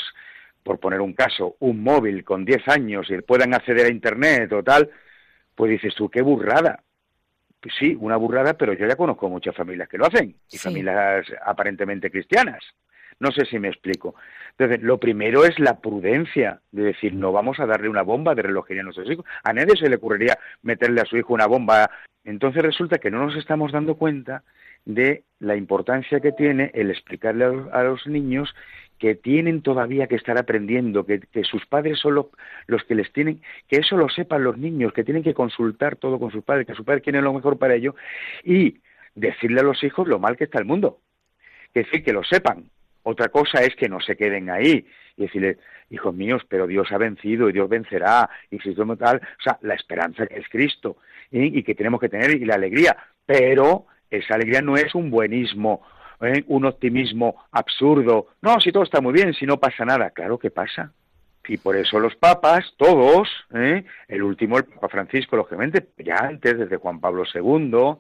por 0.63 0.79
poner 0.79 1.01
un 1.01 1.13
caso, 1.13 1.55
un 1.59 1.83
móvil 1.83 2.23
con 2.23 2.45
10 2.45 2.67
años 2.67 3.09
y 3.09 3.21
puedan 3.21 3.53
acceder 3.53 3.87
a 3.87 3.91
Internet 3.91 4.51
o 4.53 4.63
tal, 4.63 4.89
pues 5.55 5.71
dices 5.71 5.93
tú, 5.95 6.09
qué 6.09 6.21
burrada. 6.21 6.83
Pues 7.59 7.75
sí, 7.77 7.95
una 7.99 8.15
burrada, 8.15 8.53
pero 8.55 8.73
yo 8.73 8.87
ya 8.87 8.95
conozco 8.95 9.29
muchas 9.29 9.55
familias 9.55 9.87
que 9.87 9.97
lo 9.97 10.07
hacen, 10.07 10.35
y 10.51 10.57
familias 10.57 11.25
aparentemente 11.45 12.09
cristianas. 12.09 12.63
No 13.19 13.31
sé 13.31 13.45
si 13.45 13.59
me 13.59 13.67
explico. 13.67 14.15
Entonces, 14.57 14.81
lo 14.81 14.99
primero 14.99 15.45
es 15.45 15.59
la 15.59 15.79
prudencia 15.79 16.59
de 16.71 16.83
decir, 16.85 17.13
no 17.13 17.31
vamos 17.31 17.59
a 17.59 17.67
darle 17.67 17.87
una 17.87 18.01
bomba 18.01 18.33
de 18.33 18.41
relojería 18.41 18.81
a 18.81 18.85
nuestros 18.85 19.11
hijos. 19.11 19.25
A 19.43 19.53
nadie 19.53 19.77
se 19.77 19.89
le 19.89 19.97
ocurriría 19.97 20.39
meterle 20.63 21.01
a 21.01 21.05
su 21.05 21.17
hijo 21.17 21.35
una 21.35 21.45
bomba. 21.45 21.91
Entonces 22.23 22.63
resulta 22.63 22.97
que 22.97 23.11
no 23.11 23.23
nos 23.23 23.35
estamos 23.35 23.71
dando 23.71 23.93
cuenta 23.95 24.43
de 24.85 25.23
la 25.39 25.55
importancia 25.55 26.19
que 26.19 26.31
tiene 26.31 26.71
el 26.73 26.89
explicarle 26.89 27.45
a 27.71 27.83
los 27.83 28.05
niños 28.07 28.53
que 29.01 29.15
tienen 29.15 29.63
todavía 29.63 30.05
que 30.05 30.15
estar 30.15 30.37
aprendiendo, 30.37 31.07
que, 31.07 31.21
sus 31.43 31.65
padres 31.65 31.97
son 31.97 32.13
los, 32.67 32.83
que 32.83 32.93
les 32.93 33.11
tienen, 33.11 33.41
que 33.67 33.77
eso 33.77 33.97
lo 33.97 34.09
sepan 34.09 34.43
los 34.43 34.59
niños, 34.59 34.93
que 34.93 35.03
tienen 35.03 35.23
que 35.23 35.33
consultar 35.33 35.95
todo 35.95 36.19
con 36.19 36.29
sus 36.29 36.43
padres, 36.43 36.67
que 36.67 36.75
sus 36.75 36.85
padres 36.85 37.03
quieren 37.03 37.23
lo 37.23 37.33
mejor 37.33 37.57
para 37.57 37.73
ellos, 37.73 37.95
y 38.43 38.77
decirle 39.15 39.61
a 39.61 39.63
los 39.63 39.83
hijos 39.83 40.07
lo 40.07 40.19
mal 40.19 40.37
que 40.37 40.43
está 40.43 40.59
el 40.59 40.65
mundo. 40.65 40.99
Es 41.73 41.85
decir, 41.85 42.03
que 42.03 42.13
lo 42.13 42.23
sepan. 42.23 42.69
Otra 43.01 43.29
cosa 43.29 43.63
es 43.63 43.75
que 43.75 43.89
no 43.89 43.99
se 44.01 44.15
queden 44.15 44.51
ahí 44.51 44.85
y 45.17 45.23
decirle, 45.23 45.57
hijos 45.89 46.13
míos, 46.13 46.43
pero 46.47 46.67
Dios 46.67 46.91
ha 46.91 46.99
vencido 46.99 47.49
y 47.49 47.53
Dios 47.53 47.67
vencerá, 47.67 48.29
y 48.51 48.59
si 48.59 48.75
somos 48.75 48.99
tal, 48.99 49.17
o 49.17 49.43
sea, 49.43 49.57
la 49.63 49.73
esperanza 49.73 50.27
que 50.27 50.37
es 50.37 50.47
Cristo, 50.47 50.97
y 51.31 51.63
que 51.63 51.73
tenemos 51.73 51.99
que 51.99 52.09
tener, 52.09 52.29
y 52.29 52.45
la 52.45 52.53
alegría, 52.53 52.95
pero 53.25 53.87
esa 54.11 54.35
alegría 54.35 54.61
no 54.61 54.75
es 54.75 54.93
un 54.93 55.09
buenismo, 55.09 55.81
¿eh? 56.21 56.43
un 56.47 56.65
optimismo 56.65 57.43
absurdo. 57.51 58.27
No, 58.41 58.59
si 58.59 58.71
todo 58.71 58.83
está 58.83 59.01
muy 59.01 59.13
bien, 59.13 59.33
si 59.33 59.45
no 59.45 59.57
pasa 59.57 59.85
nada. 59.85 60.11
Claro 60.11 60.37
que 60.37 60.51
pasa. 60.51 60.91
Y 61.47 61.57
por 61.57 61.75
eso 61.75 61.99
los 61.99 62.15
papas, 62.15 62.73
todos, 62.77 63.27
¿eh? 63.53 63.83
el 64.07 64.21
último, 64.21 64.57
el 64.57 64.65
Papa 64.65 64.89
Francisco, 64.89 65.35
lógicamente, 65.35 65.87
ya 65.97 66.17
antes, 66.17 66.57
desde 66.57 66.77
Juan 66.77 66.99
Pablo 66.99 67.23
II, 67.33 67.97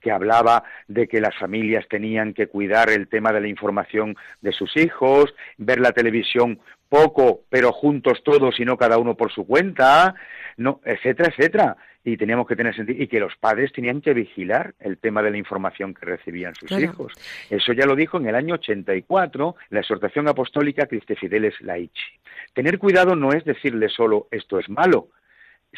que 0.00 0.10
hablaba 0.10 0.64
de 0.88 1.08
que 1.08 1.20
las 1.20 1.36
familias 1.38 1.86
tenían 1.88 2.34
que 2.34 2.48
cuidar 2.48 2.90
el 2.90 3.08
tema 3.08 3.32
de 3.32 3.40
la 3.40 3.48
información 3.48 4.16
de 4.42 4.52
sus 4.52 4.76
hijos, 4.76 5.34
ver 5.56 5.80
la 5.80 5.92
televisión 5.92 6.60
poco, 6.92 7.44
pero 7.48 7.72
juntos 7.72 8.22
todos 8.22 8.60
y 8.60 8.66
no 8.66 8.76
cada 8.76 8.98
uno 8.98 9.14
por 9.14 9.32
su 9.32 9.46
cuenta, 9.46 10.14
no, 10.58 10.82
etcétera, 10.84 11.32
etcétera 11.34 11.76
y 12.04 12.16
teníamos 12.16 12.46
que 12.46 12.56
tener 12.56 12.74
sentido 12.74 13.02
y 13.02 13.06
que 13.06 13.20
los 13.20 13.34
padres 13.36 13.72
tenían 13.72 14.00
que 14.00 14.12
vigilar 14.12 14.74
el 14.80 14.98
tema 14.98 15.22
de 15.22 15.30
la 15.30 15.38
información 15.38 15.94
que 15.94 16.04
recibían 16.04 16.54
sus 16.54 16.72
hijos. 16.72 17.12
Eso 17.48 17.72
ya 17.72 17.86
lo 17.86 17.94
dijo 17.94 18.18
en 18.18 18.26
el 18.26 18.34
año 18.34 18.54
84 18.54 19.54
la 19.70 19.80
exhortación 19.80 20.28
apostólica 20.28 20.86
Christe 20.86 21.14
Fideles 21.14 21.60
Laici. 21.60 22.18
Tener 22.52 22.78
cuidado 22.78 23.14
no 23.14 23.32
es 23.32 23.44
decirle 23.44 23.88
solo 23.88 24.26
esto 24.30 24.58
es 24.58 24.68
malo, 24.68 25.08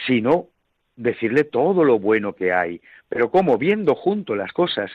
sino 0.06 0.48
decirle 0.96 1.44
todo 1.44 1.84
lo 1.84 1.98
bueno 1.98 2.34
que 2.34 2.52
hay, 2.52 2.80
pero 3.08 3.30
como 3.30 3.58
viendo 3.58 3.94
junto 3.94 4.34
las 4.34 4.52
cosas, 4.52 4.90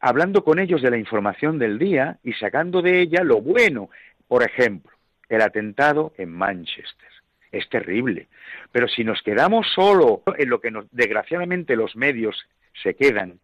hablando 0.00 0.42
con 0.42 0.58
ellos 0.58 0.82
de 0.82 0.90
la 0.90 0.98
información 0.98 1.58
del 1.58 1.78
día 1.78 2.18
y 2.24 2.32
sacando 2.32 2.82
de 2.82 3.00
ella 3.00 3.22
lo 3.22 3.40
bueno. 3.40 3.90
Por 4.26 4.42
ejemplo, 4.42 4.93
el 5.34 5.42
atentado 5.42 6.12
en 6.16 6.30
Manchester 6.30 7.08
es 7.54 7.68
terrible. 7.68 8.28
Pero 8.72 8.88
si 8.88 9.04
nos 9.04 9.22
quedamos 9.22 9.66
solo 9.74 10.22
en 10.36 10.48
lo 10.48 10.60
que 10.60 10.70
nos, 10.70 10.86
desgraciadamente 10.90 11.76
los 11.76 11.96
medios 11.96 12.36
se 12.82 12.94
quedan, 12.94 13.38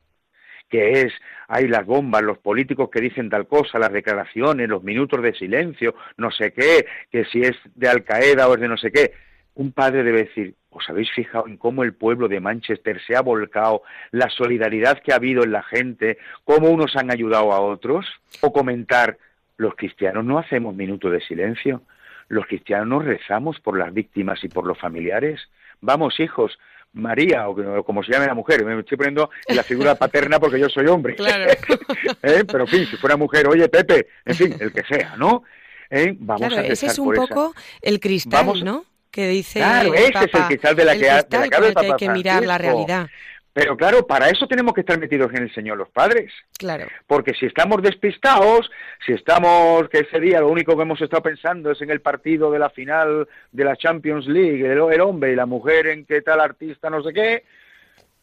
que 0.68 1.03
es, 1.03 1.12
hay 1.49 1.66
las 1.68 1.84
bombas, 1.84 2.22
los 2.22 2.38
políticos 2.38 2.91
que 2.91 3.01
dicen 3.01 3.28
tal 3.28 3.47
cosa, 3.47 3.78
las 3.78 3.93
declaraciones, 3.93 4.68
los 4.68 4.82
minutos 4.82 5.22
de 5.22 5.34
silencio, 5.34 5.95
no 6.16 6.30
sé 6.30 6.53
qué, 6.53 6.86
que 7.11 7.24
si 7.24 7.43
es 7.43 7.57
de 7.74 7.88
Al 7.88 8.05
Qaeda 8.05 8.49
o 8.49 8.55
es 8.55 8.61
de 8.61 8.68
no 8.68 8.76
sé 8.76 8.93
qué, 8.93 9.12
un 9.55 9.72
padre 9.72 10.05
debe 10.05 10.24
decir, 10.24 10.55
¿os 10.70 10.88
habéis 10.88 11.11
fijado 11.12 11.49
en 11.49 11.57
cómo 11.57 11.82
el 11.82 11.95
pueblo 11.95 12.28
de 12.28 12.41
Manchester 12.41 13.01
se 13.05 13.16
ha 13.16 13.20
volcado, 13.20 13.82
la 14.12 14.30
solidaridad 14.30 15.01
que 15.01 15.12
ha 15.12 15.16
habido 15.16 15.43
en 15.43 15.53
la 15.53 15.62
gente, 15.64 16.18
cómo 16.45 16.70
unos 16.70 16.95
han 16.97 17.11
ayudado 17.11 17.53
a 17.53 17.61
otros? 17.61 18.07
O 18.41 18.53
comentar, 18.53 19.18
los 19.61 19.74
cristianos 19.74 20.24
no 20.24 20.38
hacemos 20.38 20.74
minutos 20.74 21.12
de 21.12 21.20
silencio, 21.20 21.82
los 22.28 22.46
cristianos 22.46 23.04
rezamos 23.04 23.61
por 23.61 23.78
las 23.78 23.92
víctimas 23.92 24.42
y 24.42 24.48
por 24.48 24.66
los 24.66 24.78
familiares. 24.78 25.38
Vamos, 25.82 26.18
hijos, 26.18 26.58
María, 26.94 27.46
o 27.46 27.84
como 27.84 28.02
se 28.02 28.12
llame 28.12 28.26
la 28.26 28.34
mujer, 28.34 28.64
me 28.64 28.78
estoy 28.80 28.96
poniendo 28.96 29.28
en 29.46 29.56
la 29.56 29.62
figura 29.62 29.96
paterna 29.96 30.40
porque 30.40 30.58
yo 30.58 30.70
soy 30.70 30.86
hombre. 30.86 31.14
Claro. 31.14 31.44
¿Eh? 32.22 32.44
Pero, 32.50 32.61
en 32.61 32.68
fin, 32.68 32.86
si 32.86 32.96
fuera 32.96 33.18
mujer, 33.18 33.48
oye, 33.48 33.68
Pepe, 33.68 34.06
en 34.24 34.34
fin, 34.34 34.56
el 34.58 34.72
que 34.72 34.82
sea, 34.84 35.16
¿no? 35.18 35.42
¿Eh? 35.90 36.14
Vamos 36.18 36.48
claro, 36.48 36.56
a 36.56 36.66
ese 36.66 36.86
es 36.86 36.98
un 36.98 37.14
poco 37.14 37.54
el 37.82 38.00
cristal, 38.00 38.64
¿no? 38.64 38.86
Que 39.11 39.28
dice 39.28 39.58
claro, 39.58 39.92
ese 39.92 40.24
es 40.24 40.34
el 40.34 40.44
cristal 40.46 40.76
de 40.76 40.84
la 40.86 40.92
que, 40.94 41.00
de 41.00 41.38
la 41.38 41.74
que 41.74 41.86
hay 41.86 41.96
que 41.98 42.08
mirar 42.08 42.46
la 42.46 42.56
realidad. 42.56 43.11
Pero 43.53 43.76
claro, 43.76 44.07
para 44.07 44.28
eso 44.28 44.46
tenemos 44.46 44.74
que 44.74 44.80
estar 44.82 44.98
metidos 44.98 45.32
en 45.34 45.42
el 45.42 45.53
Señor 45.53 45.76
los 45.76 45.88
padres. 45.88 46.32
Claro. 46.57 46.86
Porque 47.07 47.34
si 47.34 47.46
estamos 47.46 47.82
despistados, 47.82 48.70
si 49.05 49.12
estamos, 49.12 49.88
que 49.88 50.01
ese 50.01 50.20
día 50.20 50.40
lo 50.40 50.48
único 50.48 50.76
que 50.76 50.82
hemos 50.82 51.01
estado 51.01 51.22
pensando 51.22 51.72
es 51.72 51.82
en 51.82 51.90
el 51.90 52.01
partido 52.01 52.51
de 52.53 52.61
la 52.61 52.70
final 52.70 53.28
de 53.51 53.64
la 53.64 53.76
Champions 53.76 54.26
League, 54.26 54.64
el, 54.64 54.78
el 54.92 55.01
hombre 55.01 55.32
y 55.32 55.36
la 55.36 55.46
mujer 55.46 55.88
en 55.88 56.05
qué 56.05 56.22
tal 56.22 56.40
artista, 56.40 56.90
no 56.90 57.03
sé 57.03 57.12
qué. 57.12 57.44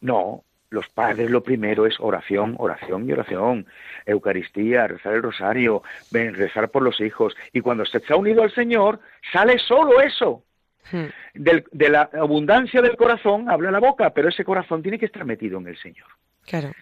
No, 0.00 0.44
los 0.70 0.88
padres 0.88 1.30
lo 1.30 1.42
primero 1.42 1.86
es 1.86 1.98
oración, 1.98 2.54
oración 2.58 3.08
y 3.08 3.12
oración, 3.12 3.66
Eucaristía, 4.04 4.86
rezar 4.86 5.14
el 5.14 5.22
rosario, 5.22 5.82
rezar 6.10 6.70
por 6.70 6.82
los 6.82 7.00
hijos. 7.00 7.34
Y 7.52 7.60
cuando 7.60 7.84
se 7.86 7.98
está 7.98 8.16
unido 8.16 8.42
al 8.42 8.54
Señor, 8.54 9.00
sale 9.32 9.58
solo 9.58 10.00
eso. 10.00 10.42
Hmm. 10.90 11.06
de 11.34 11.88
la 11.90 12.08
abundancia 12.14 12.80
del 12.80 12.96
corazón 12.96 13.50
habla 13.50 13.70
la 13.70 13.78
boca, 13.78 14.10
pero 14.10 14.28
ese 14.28 14.44
corazón 14.44 14.82
tiene 14.82 14.98
que 14.98 15.06
estar 15.06 15.24
metido 15.24 15.58
en 15.58 15.66
el 15.66 15.76
Señor. 15.76 16.06
Claro. 16.46 16.72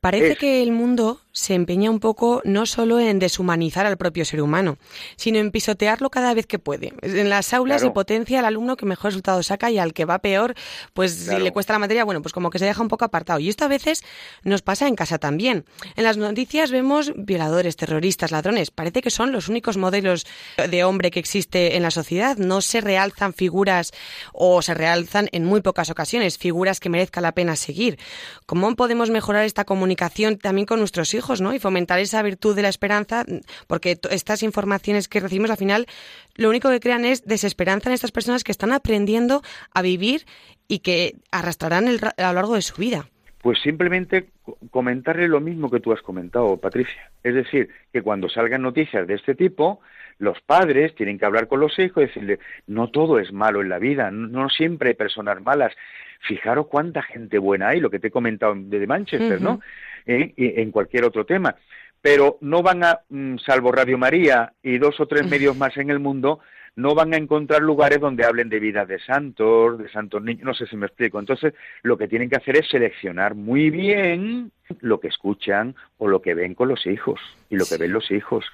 Parece 0.00 0.36
que 0.36 0.62
el 0.62 0.72
mundo 0.72 1.20
se 1.30 1.52
empeña 1.54 1.90
un 1.90 2.00
poco 2.00 2.40
no 2.44 2.64
solo 2.64 2.98
en 2.98 3.18
deshumanizar 3.18 3.84
al 3.84 3.98
propio 3.98 4.24
ser 4.24 4.40
humano, 4.40 4.78
sino 5.16 5.38
en 5.38 5.50
pisotearlo 5.50 6.08
cada 6.08 6.32
vez 6.32 6.46
que 6.46 6.58
puede. 6.58 6.94
En 7.02 7.28
las 7.28 7.52
aulas 7.52 7.82
se 7.82 7.90
potencia 7.90 8.38
al 8.38 8.46
alumno 8.46 8.76
que 8.76 8.86
mejor 8.86 9.10
resultado 9.10 9.42
saca 9.42 9.70
y 9.70 9.78
al 9.78 9.92
que 9.92 10.06
va 10.06 10.20
peor, 10.20 10.54
pues 10.94 11.12
si 11.12 11.38
le 11.38 11.52
cuesta 11.52 11.74
la 11.74 11.78
materia, 11.78 12.04
bueno, 12.04 12.22
pues 12.22 12.32
como 12.32 12.48
que 12.48 12.58
se 12.58 12.64
deja 12.64 12.80
un 12.80 12.88
poco 12.88 13.04
apartado. 13.04 13.40
Y 13.40 13.50
esto 13.50 13.66
a 13.66 13.68
veces 13.68 14.02
nos 14.42 14.62
pasa 14.62 14.88
en 14.88 14.96
casa 14.96 15.18
también. 15.18 15.66
En 15.96 16.04
las 16.04 16.16
noticias 16.16 16.70
vemos 16.70 17.12
violadores, 17.14 17.76
terroristas, 17.76 18.30
ladrones. 18.30 18.70
Parece 18.70 19.02
que 19.02 19.10
son 19.10 19.32
los 19.32 19.48
únicos 19.48 19.76
modelos 19.76 20.26
de 20.56 20.82
hombre 20.82 21.10
que 21.10 21.20
existe 21.20 21.76
en 21.76 21.82
la 21.82 21.90
sociedad. 21.90 22.38
No 22.38 22.62
se 22.62 22.80
realzan 22.80 23.34
figuras 23.34 23.92
o 24.32 24.62
se 24.62 24.72
realzan 24.72 25.28
en 25.32 25.44
muy 25.44 25.60
pocas 25.60 25.90
ocasiones 25.90 26.38
figuras 26.38 26.80
que 26.80 26.88
merezca 26.88 27.20
la 27.20 27.32
pena 27.32 27.54
seguir. 27.54 27.98
¿Cómo 28.46 28.74
podemos 28.76 29.10
mejorar 29.10 29.44
esta 29.44 29.64
comunicación? 29.64 29.89
Comunicación 29.90 30.38
también 30.38 30.66
con 30.66 30.78
nuestros 30.78 31.14
hijos, 31.14 31.40
¿no? 31.40 31.52
Y 31.52 31.58
fomentar 31.58 31.98
esa 31.98 32.22
virtud 32.22 32.54
de 32.54 32.62
la 32.62 32.68
esperanza, 32.68 33.24
porque 33.66 33.98
estas 34.10 34.44
informaciones 34.44 35.08
que 35.08 35.18
recibimos 35.18 35.50
al 35.50 35.56
final 35.56 35.86
lo 36.36 36.48
único 36.48 36.70
que 36.70 36.78
crean 36.78 37.04
es 37.04 37.24
desesperanza 37.24 37.88
en 37.88 37.94
estas 37.94 38.12
personas 38.12 38.44
que 38.44 38.52
están 38.52 38.72
aprendiendo 38.72 39.42
a 39.74 39.82
vivir 39.82 40.26
y 40.68 40.78
que 40.78 41.16
arrastrarán 41.32 41.88
a 41.88 42.28
lo 42.28 42.32
largo 42.32 42.54
de 42.54 42.62
su 42.62 42.76
vida. 42.76 43.08
Pues 43.42 43.58
simplemente 43.62 44.28
comentarle 44.70 45.28
lo 45.28 45.40
mismo 45.40 45.70
que 45.70 45.80
tú 45.80 45.92
has 45.92 46.02
comentado, 46.02 46.56
Patricia. 46.56 47.10
Es 47.22 47.34
decir, 47.34 47.68
que 47.92 48.02
cuando 48.02 48.28
salgan 48.28 48.62
noticias 48.62 49.06
de 49.06 49.14
este 49.14 49.34
tipo, 49.34 49.80
los 50.18 50.40
padres 50.40 50.94
tienen 50.94 51.18
que 51.18 51.24
hablar 51.24 51.48
con 51.48 51.60
los 51.60 51.78
hijos 51.78 52.02
y 52.02 52.06
decirle, 52.06 52.38
no 52.66 52.88
todo 52.88 53.18
es 53.18 53.32
malo 53.32 53.62
en 53.62 53.68
la 53.68 53.78
vida, 53.78 54.10
no 54.10 54.48
siempre 54.48 54.90
hay 54.90 54.94
personas 54.94 55.42
malas. 55.42 55.72
Fijaros 56.20 56.66
cuánta 56.66 57.02
gente 57.02 57.38
buena 57.38 57.68
hay, 57.68 57.80
lo 57.80 57.90
que 57.90 57.98
te 57.98 58.08
he 58.08 58.10
comentado 58.10 58.54
de 58.54 58.86
Manchester, 58.86 59.40
¿no? 59.40 59.60
Eh, 60.06 60.34
en 60.36 60.70
cualquier 60.70 61.04
otro 61.04 61.24
tema. 61.24 61.56
Pero 62.02 62.38
no 62.40 62.62
van 62.62 62.84
a, 62.84 63.00
mm, 63.08 63.36
salvo 63.38 63.72
Radio 63.72 63.98
María 63.98 64.52
y 64.62 64.78
dos 64.78 65.00
o 65.00 65.06
tres 65.06 65.28
medios 65.28 65.56
más 65.56 65.76
en 65.76 65.90
el 65.90 65.98
mundo, 65.98 66.40
no 66.76 66.94
van 66.94 67.14
a 67.14 67.16
encontrar 67.16 67.62
lugares 67.62 68.00
donde 68.00 68.24
hablen 68.24 68.48
de 68.48 68.60
vida 68.60 68.86
de 68.86 68.98
santos, 69.00 69.78
de 69.78 69.90
santos 69.90 70.22
niños, 70.22 70.44
no 70.44 70.54
sé 70.54 70.66
si 70.66 70.76
me 70.76 70.86
explico. 70.86 71.18
Entonces, 71.18 71.54
lo 71.82 71.96
que 71.96 72.08
tienen 72.08 72.30
que 72.30 72.36
hacer 72.36 72.56
es 72.56 72.68
seleccionar 72.68 73.34
muy 73.34 73.70
bien 73.70 74.52
lo 74.80 75.00
que 75.00 75.08
escuchan 75.08 75.74
o 75.98 76.08
lo 76.08 76.22
que 76.22 76.34
ven 76.34 76.54
con 76.54 76.68
los 76.68 76.86
hijos 76.86 77.20
y 77.48 77.56
lo 77.56 77.64
que 77.66 77.76
ven 77.76 77.92
los 77.92 78.10
hijos. 78.10 78.44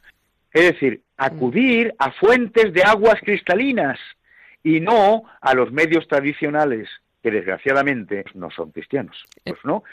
Es 0.53 0.73
decir, 0.73 1.03
acudir 1.17 1.95
a 1.99 2.11
fuentes 2.13 2.73
de 2.73 2.83
aguas 2.83 3.21
cristalinas 3.21 3.99
y 4.63 4.81
no 4.81 5.25
a 5.41 5.55
los 5.55 5.71
medios 5.71 6.09
tradicionales 6.09 6.89
que 7.23 7.31
desgraciadamente 7.31 8.25
no 8.35 8.51
son 8.51 8.71
cristianos, 8.71 9.25
pues 9.45 9.59
no. 9.65 9.85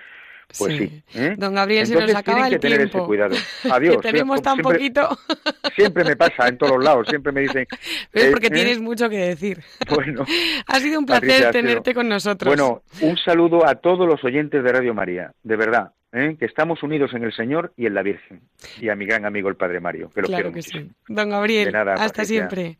Pues 0.58 0.78
sí. 0.78 1.04
¿eh? 1.16 1.36
Don 1.38 1.56
Gabriel, 1.56 1.88
se 1.88 1.96
nos 1.96 2.14
acaba 2.14 2.48
el 2.48 2.60
tener 2.60 2.78
tiempo. 2.78 3.00
Ese 3.00 3.08
cuidado. 3.08 3.36
Adiós. 3.72 3.98
que 3.98 4.12
tenemos 4.12 4.42
tan 4.42 4.60
poquito. 4.60 5.18
siempre 5.76 6.04
me 6.04 6.16
pasa 6.16 6.48
en 6.48 6.58
todos 6.58 6.84
lados, 6.84 7.08
siempre 7.10 7.32
me 7.32 7.42
dicen. 7.42 7.66
Es 8.14 8.28
porque 8.28 8.48
¿eh? 8.48 8.52
tienes 8.52 8.80
mucho 8.80 9.10
que 9.10 9.18
decir. 9.18 9.64
Bueno. 9.90 10.26
ha 10.68 10.80
sido 10.80 11.00
un 11.00 11.06
placer 11.06 11.52
tenerte 11.52 11.94
con 11.94 12.08
nosotros. 12.08 12.48
Bueno, 12.48 12.84
un 13.02 13.18
saludo 13.18 13.66
a 13.66 13.76
todos 13.76 14.08
los 14.08 14.24
oyentes 14.24 14.64
de 14.64 14.72
Radio 14.72 14.94
María, 14.94 15.34
de 15.44 15.56
verdad. 15.56 15.92
¿eh? 16.14 16.36
que 16.40 16.46
estamos 16.46 16.82
unidos 16.84 17.12
en 17.14 17.24
el 17.24 17.34
Señor 17.34 17.74
y 17.76 17.88
en 17.88 17.96
la 17.96 18.04
Virgen. 18.04 18.42
Y 18.80 18.90
a 18.90 18.96
mi 18.96 19.06
gran 19.06 19.26
amigo 19.26 19.50
el 19.50 19.56
Padre 19.56 19.80
Mario, 19.80 20.10
que 20.14 20.22
lo 20.22 20.28
quiero 20.28 20.44
que 20.44 20.58
muchísimo. 20.58 20.86
Sí. 20.86 21.14
Don 21.14 21.30
Gabriel, 21.30 21.76
hasta 21.76 22.24
siempre. 22.24 22.78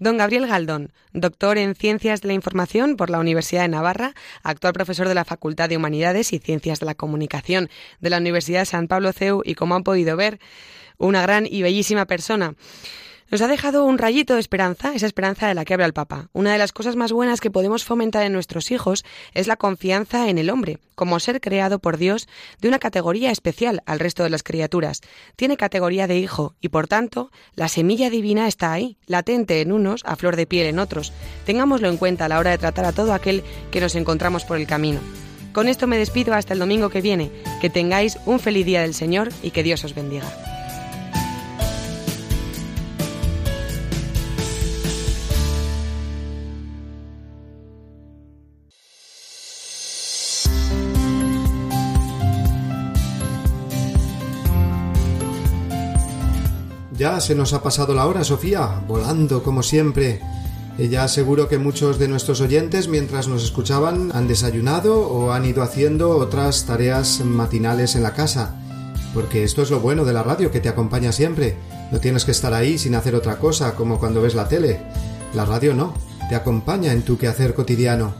Don 0.00 0.18
Gabriel 0.18 0.48
Galdón, 0.48 0.92
doctor 1.12 1.56
en 1.56 1.76
Ciencias 1.76 2.20
de 2.20 2.26
la 2.28 2.34
Información 2.34 2.96
por 2.96 3.10
la 3.10 3.20
Universidad 3.20 3.62
de 3.62 3.68
Navarra, 3.68 4.12
actual 4.42 4.72
profesor 4.72 5.06
de 5.06 5.14
la 5.14 5.24
Facultad 5.24 5.68
de 5.68 5.76
Humanidades 5.76 6.32
y 6.32 6.40
Ciencias 6.40 6.80
de 6.80 6.86
la 6.86 6.96
Comunicación 6.96 7.70
de 8.00 8.10
la 8.10 8.18
Universidad 8.18 8.60
de 8.60 8.66
San 8.66 8.88
Pablo 8.88 9.12
CEU 9.12 9.42
y 9.44 9.54
como 9.54 9.76
han 9.76 9.84
podido 9.84 10.16
ver, 10.16 10.40
una 10.98 11.22
gran 11.22 11.46
y 11.46 11.62
bellísima 11.62 12.06
persona. 12.06 12.54
Nos 13.30 13.40
ha 13.40 13.48
dejado 13.48 13.84
un 13.84 13.98
rayito 13.98 14.34
de 14.34 14.40
esperanza, 14.40 14.94
esa 14.94 15.06
esperanza 15.06 15.48
de 15.48 15.54
la 15.54 15.64
que 15.64 15.72
habla 15.74 15.86
el 15.86 15.94
Papa. 15.94 16.28
Una 16.32 16.52
de 16.52 16.58
las 16.58 16.72
cosas 16.72 16.94
más 16.94 17.10
buenas 17.10 17.40
que 17.40 17.50
podemos 17.50 17.84
fomentar 17.84 18.22
en 18.24 18.32
nuestros 18.32 18.70
hijos 18.70 19.04
es 19.32 19.46
la 19.46 19.56
confianza 19.56 20.28
en 20.28 20.38
el 20.38 20.50
hombre, 20.50 20.78
como 20.94 21.18
ser 21.18 21.40
creado 21.40 21.78
por 21.78 21.96
Dios 21.96 22.28
de 22.60 22.68
una 22.68 22.78
categoría 22.78 23.30
especial 23.30 23.82
al 23.86 23.98
resto 23.98 24.22
de 24.22 24.30
las 24.30 24.42
criaturas. 24.42 25.00
Tiene 25.36 25.56
categoría 25.56 26.06
de 26.06 26.18
hijo 26.18 26.54
y, 26.60 26.68
por 26.68 26.86
tanto, 26.86 27.30
la 27.54 27.68
semilla 27.68 28.10
divina 28.10 28.46
está 28.46 28.72
ahí, 28.72 28.98
latente 29.06 29.62
en 29.62 29.72
unos, 29.72 30.02
a 30.04 30.16
flor 30.16 30.36
de 30.36 30.46
piel 30.46 30.66
en 30.66 30.78
otros. 30.78 31.12
Tengámoslo 31.46 31.88
en 31.88 31.96
cuenta 31.96 32.26
a 32.26 32.28
la 32.28 32.38
hora 32.38 32.50
de 32.50 32.58
tratar 32.58 32.84
a 32.84 32.92
todo 32.92 33.14
aquel 33.14 33.42
que 33.70 33.80
nos 33.80 33.94
encontramos 33.94 34.44
por 34.44 34.58
el 34.58 34.66
camino. 34.66 35.00
Con 35.54 35.68
esto 35.68 35.86
me 35.86 35.98
despido 35.98 36.34
hasta 36.34 36.52
el 36.52 36.58
domingo 36.58 36.90
que 36.90 37.00
viene. 37.00 37.30
Que 37.60 37.70
tengáis 37.70 38.18
un 38.26 38.38
feliz 38.38 38.66
día 38.66 38.82
del 38.82 38.92
Señor 38.92 39.30
y 39.42 39.50
que 39.50 39.62
Dios 39.62 39.84
os 39.84 39.94
bendiga. 39.94 40.53
Ya 57.04 57.20
se 57.20 57.34
nos 57.34 57.52
ha 57.52 57.62
pasado 57.62 57.92
la 57.92 58.06
hora, 58.06 58.24
Sofía, 58.24 58.80
volando 58.88 59.42
como 59.42 59.62
siempre. 59.62 60.22
Ya 60.78 61.06
seguro 61.06 61.48
que 61.48 61.58
muchos 61.58 61.98
de 61.98 62.08
nuestros 62.08 62.40
oyentes, 62.40 62.88
mientras 62.88 63.28
nos 63.28 63.44
escuchaban, 63.44 64.10
han 64.14 64.26
desayunado 64.26 65.00
o 65.00 65.30
han 65.30 65.44
ido 65.44 65.62
haciendo 65.62 66.16
otras 66.16 66.64
tareas 66.64 67.20
matinales 67.22 67.94
en 67.94 68.04
la 68.04 68.14
casa. 68.14 68.54
Porque 69.12 69.44
esto 69.44 69.60
es 69.60 69.70
lo 69.70 69.80
bueno 69.80 70.06
de 70.06 70.14
la 70.14 70.22
radio, 70.22 70.50
que 70.50 70.60
te 70.60 70.70
acompaña 70.70 71.12
siempre. 71.12 71.58
No 71.92 72.00
tienes 72.00 72.24
que 72.24 72.30
estar 72.30 72.54
ahí 72.54 72.78
sin 72.78 72.94
hacer 72.94 73.14
otra 73.14 73.36
cosa, 73.36 73.74
como 73.74 73.98
cuando 73.98 74.22
ves 74.22 74.34
la 74.34 74.48
tele. 74.48 74.80
La 75.34 75.44
radio 75.44 75.74
no, 75.74 75.92
te 76.30 76.36
acompaña 76.36 76.94
en 76.94 77.02
tu 77.02 77.18
quehacer 77.18 77.52
cotidiano. 77.52 78.14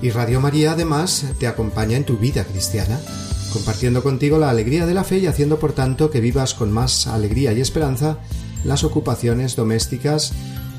Y 0.00 0.08
Radio 0.08 0.40
María 0.40 0.72
además 0.72 1.26
te 1.38 1.46
acompaña 1.46 1.98
en 1.98 2.04
tu 2.04 2.16
vida 2.16 2.44
cristiana 2.44 2.98
compartiendo 3.50 4.02
contigo 4.02 4.38
la 4.38 4.50
alegría 4.50 4.86
de 4.86 4.94
la 4.94 5.04
fe 5.04 5.18
y 5.18 5.26
haciendo 5.26 5.58
por 5.58 5.72
tanto 5.72 6.10
que 6.10 6.20
vivas 6.20 6.54
con 6.54 6.72
más 6.72 7.06
alegría 7.06 7.52
y 7.52 7.60
esperanza 7.60 8.18
las 8.64 8.84
ocupaciones 8.84 9.56
domésticas 9.56 10.32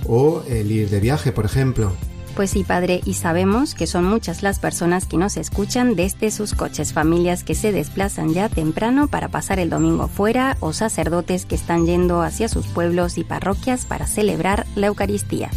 o 0.08 0.44
el 0.48 0.72
ir 0.72 0.90
de 0.90 1.00
viaje, 1.00 1.32
por 1.32 1.46
ejemplo. 1.46 1.92
Pues 2.36 2.52
sí, 2.52 2.64
padre, 2.64 3.02
y 3.04 3.16
sabemos 3.16 3.76
que 3.76 3.88
son 3.88 4.06
muchas 4.06 4.42
las 4.42 4.58
personas 4.58 5.06
que 5.06 5.18
nos 5.18 5.36
escuchan 5.36 5.96
desde 5.96 6.32
sus 6.32 6.54
coches, 6.54 6.94
familias 6.94 7.44
que 7.44 7.56
se 7.56 7.74
desplazan 7.74 8.34
ya 8.34 8.48
temprano 8.48 9.10
para 9.10 9.28
pasar 9.28 9.60
el 9.60 9.70
domingo 9.70 10.08
fuera 10.08 10.56
o 10.62 10.72
sacerdotes 10.72 11.46
que 11.46 11.56
están 11.56 11.86
yendo 11.86 12.22
hacia 12.22 12.48
sus 12.48 12.68
pueblos 12.68 13.18
y 13.18 13.26
parroquias 13.26 13.86
para 13.86 14.08
celebrar 14.08 14.66
la 14.76 14.88
Eucaristía. 14.88 15.50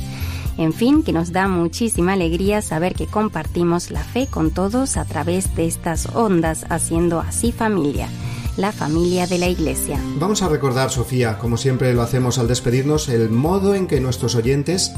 En 0.57 0.73
fin, 0.73 1.03
que 1.03 1.13
nos 1.13 1.33
da 1.33 1.49
muchísima 1.49 2.13
alegría 2.13 2.63
saber 2.63 2.95
que 2.95 3.07
compartimos 3.07 3.91
la 3.91 4.05
fe 4.05 4.27
con 4.27 4.51
todos 4.51 4.97
a 4.97 5.05
través 5.05 5.55
de 5.57 5.67
estas 5.67 6.09
ondas, 6.15 6.65
haciendo 6.69 7.21
así 7.21 7.53
familia 7.53 8.09
la 8.57 8.73
familia 8.73 9.27
de 9.27 9.39
la 9.39 9.49
Iglesia. 9.49 10.01
Vamos 10.19 10.43
a 10.43 10.49
recordar, 10.49 10.91
Sofía, 10.91 11.39
como 11.39 11.57
siempre 11.57 11.93
lo 11.93 12.03
hacemos 12.03 12.39
al 12.39 12.49
despedirnos, 12.49 13.09
el 13.09 13.31
modo 13.31 13.75
en 13.75 13.87
que 13.87 14.01
nuestros 14.01 14.35
oyentes 14.37 14.93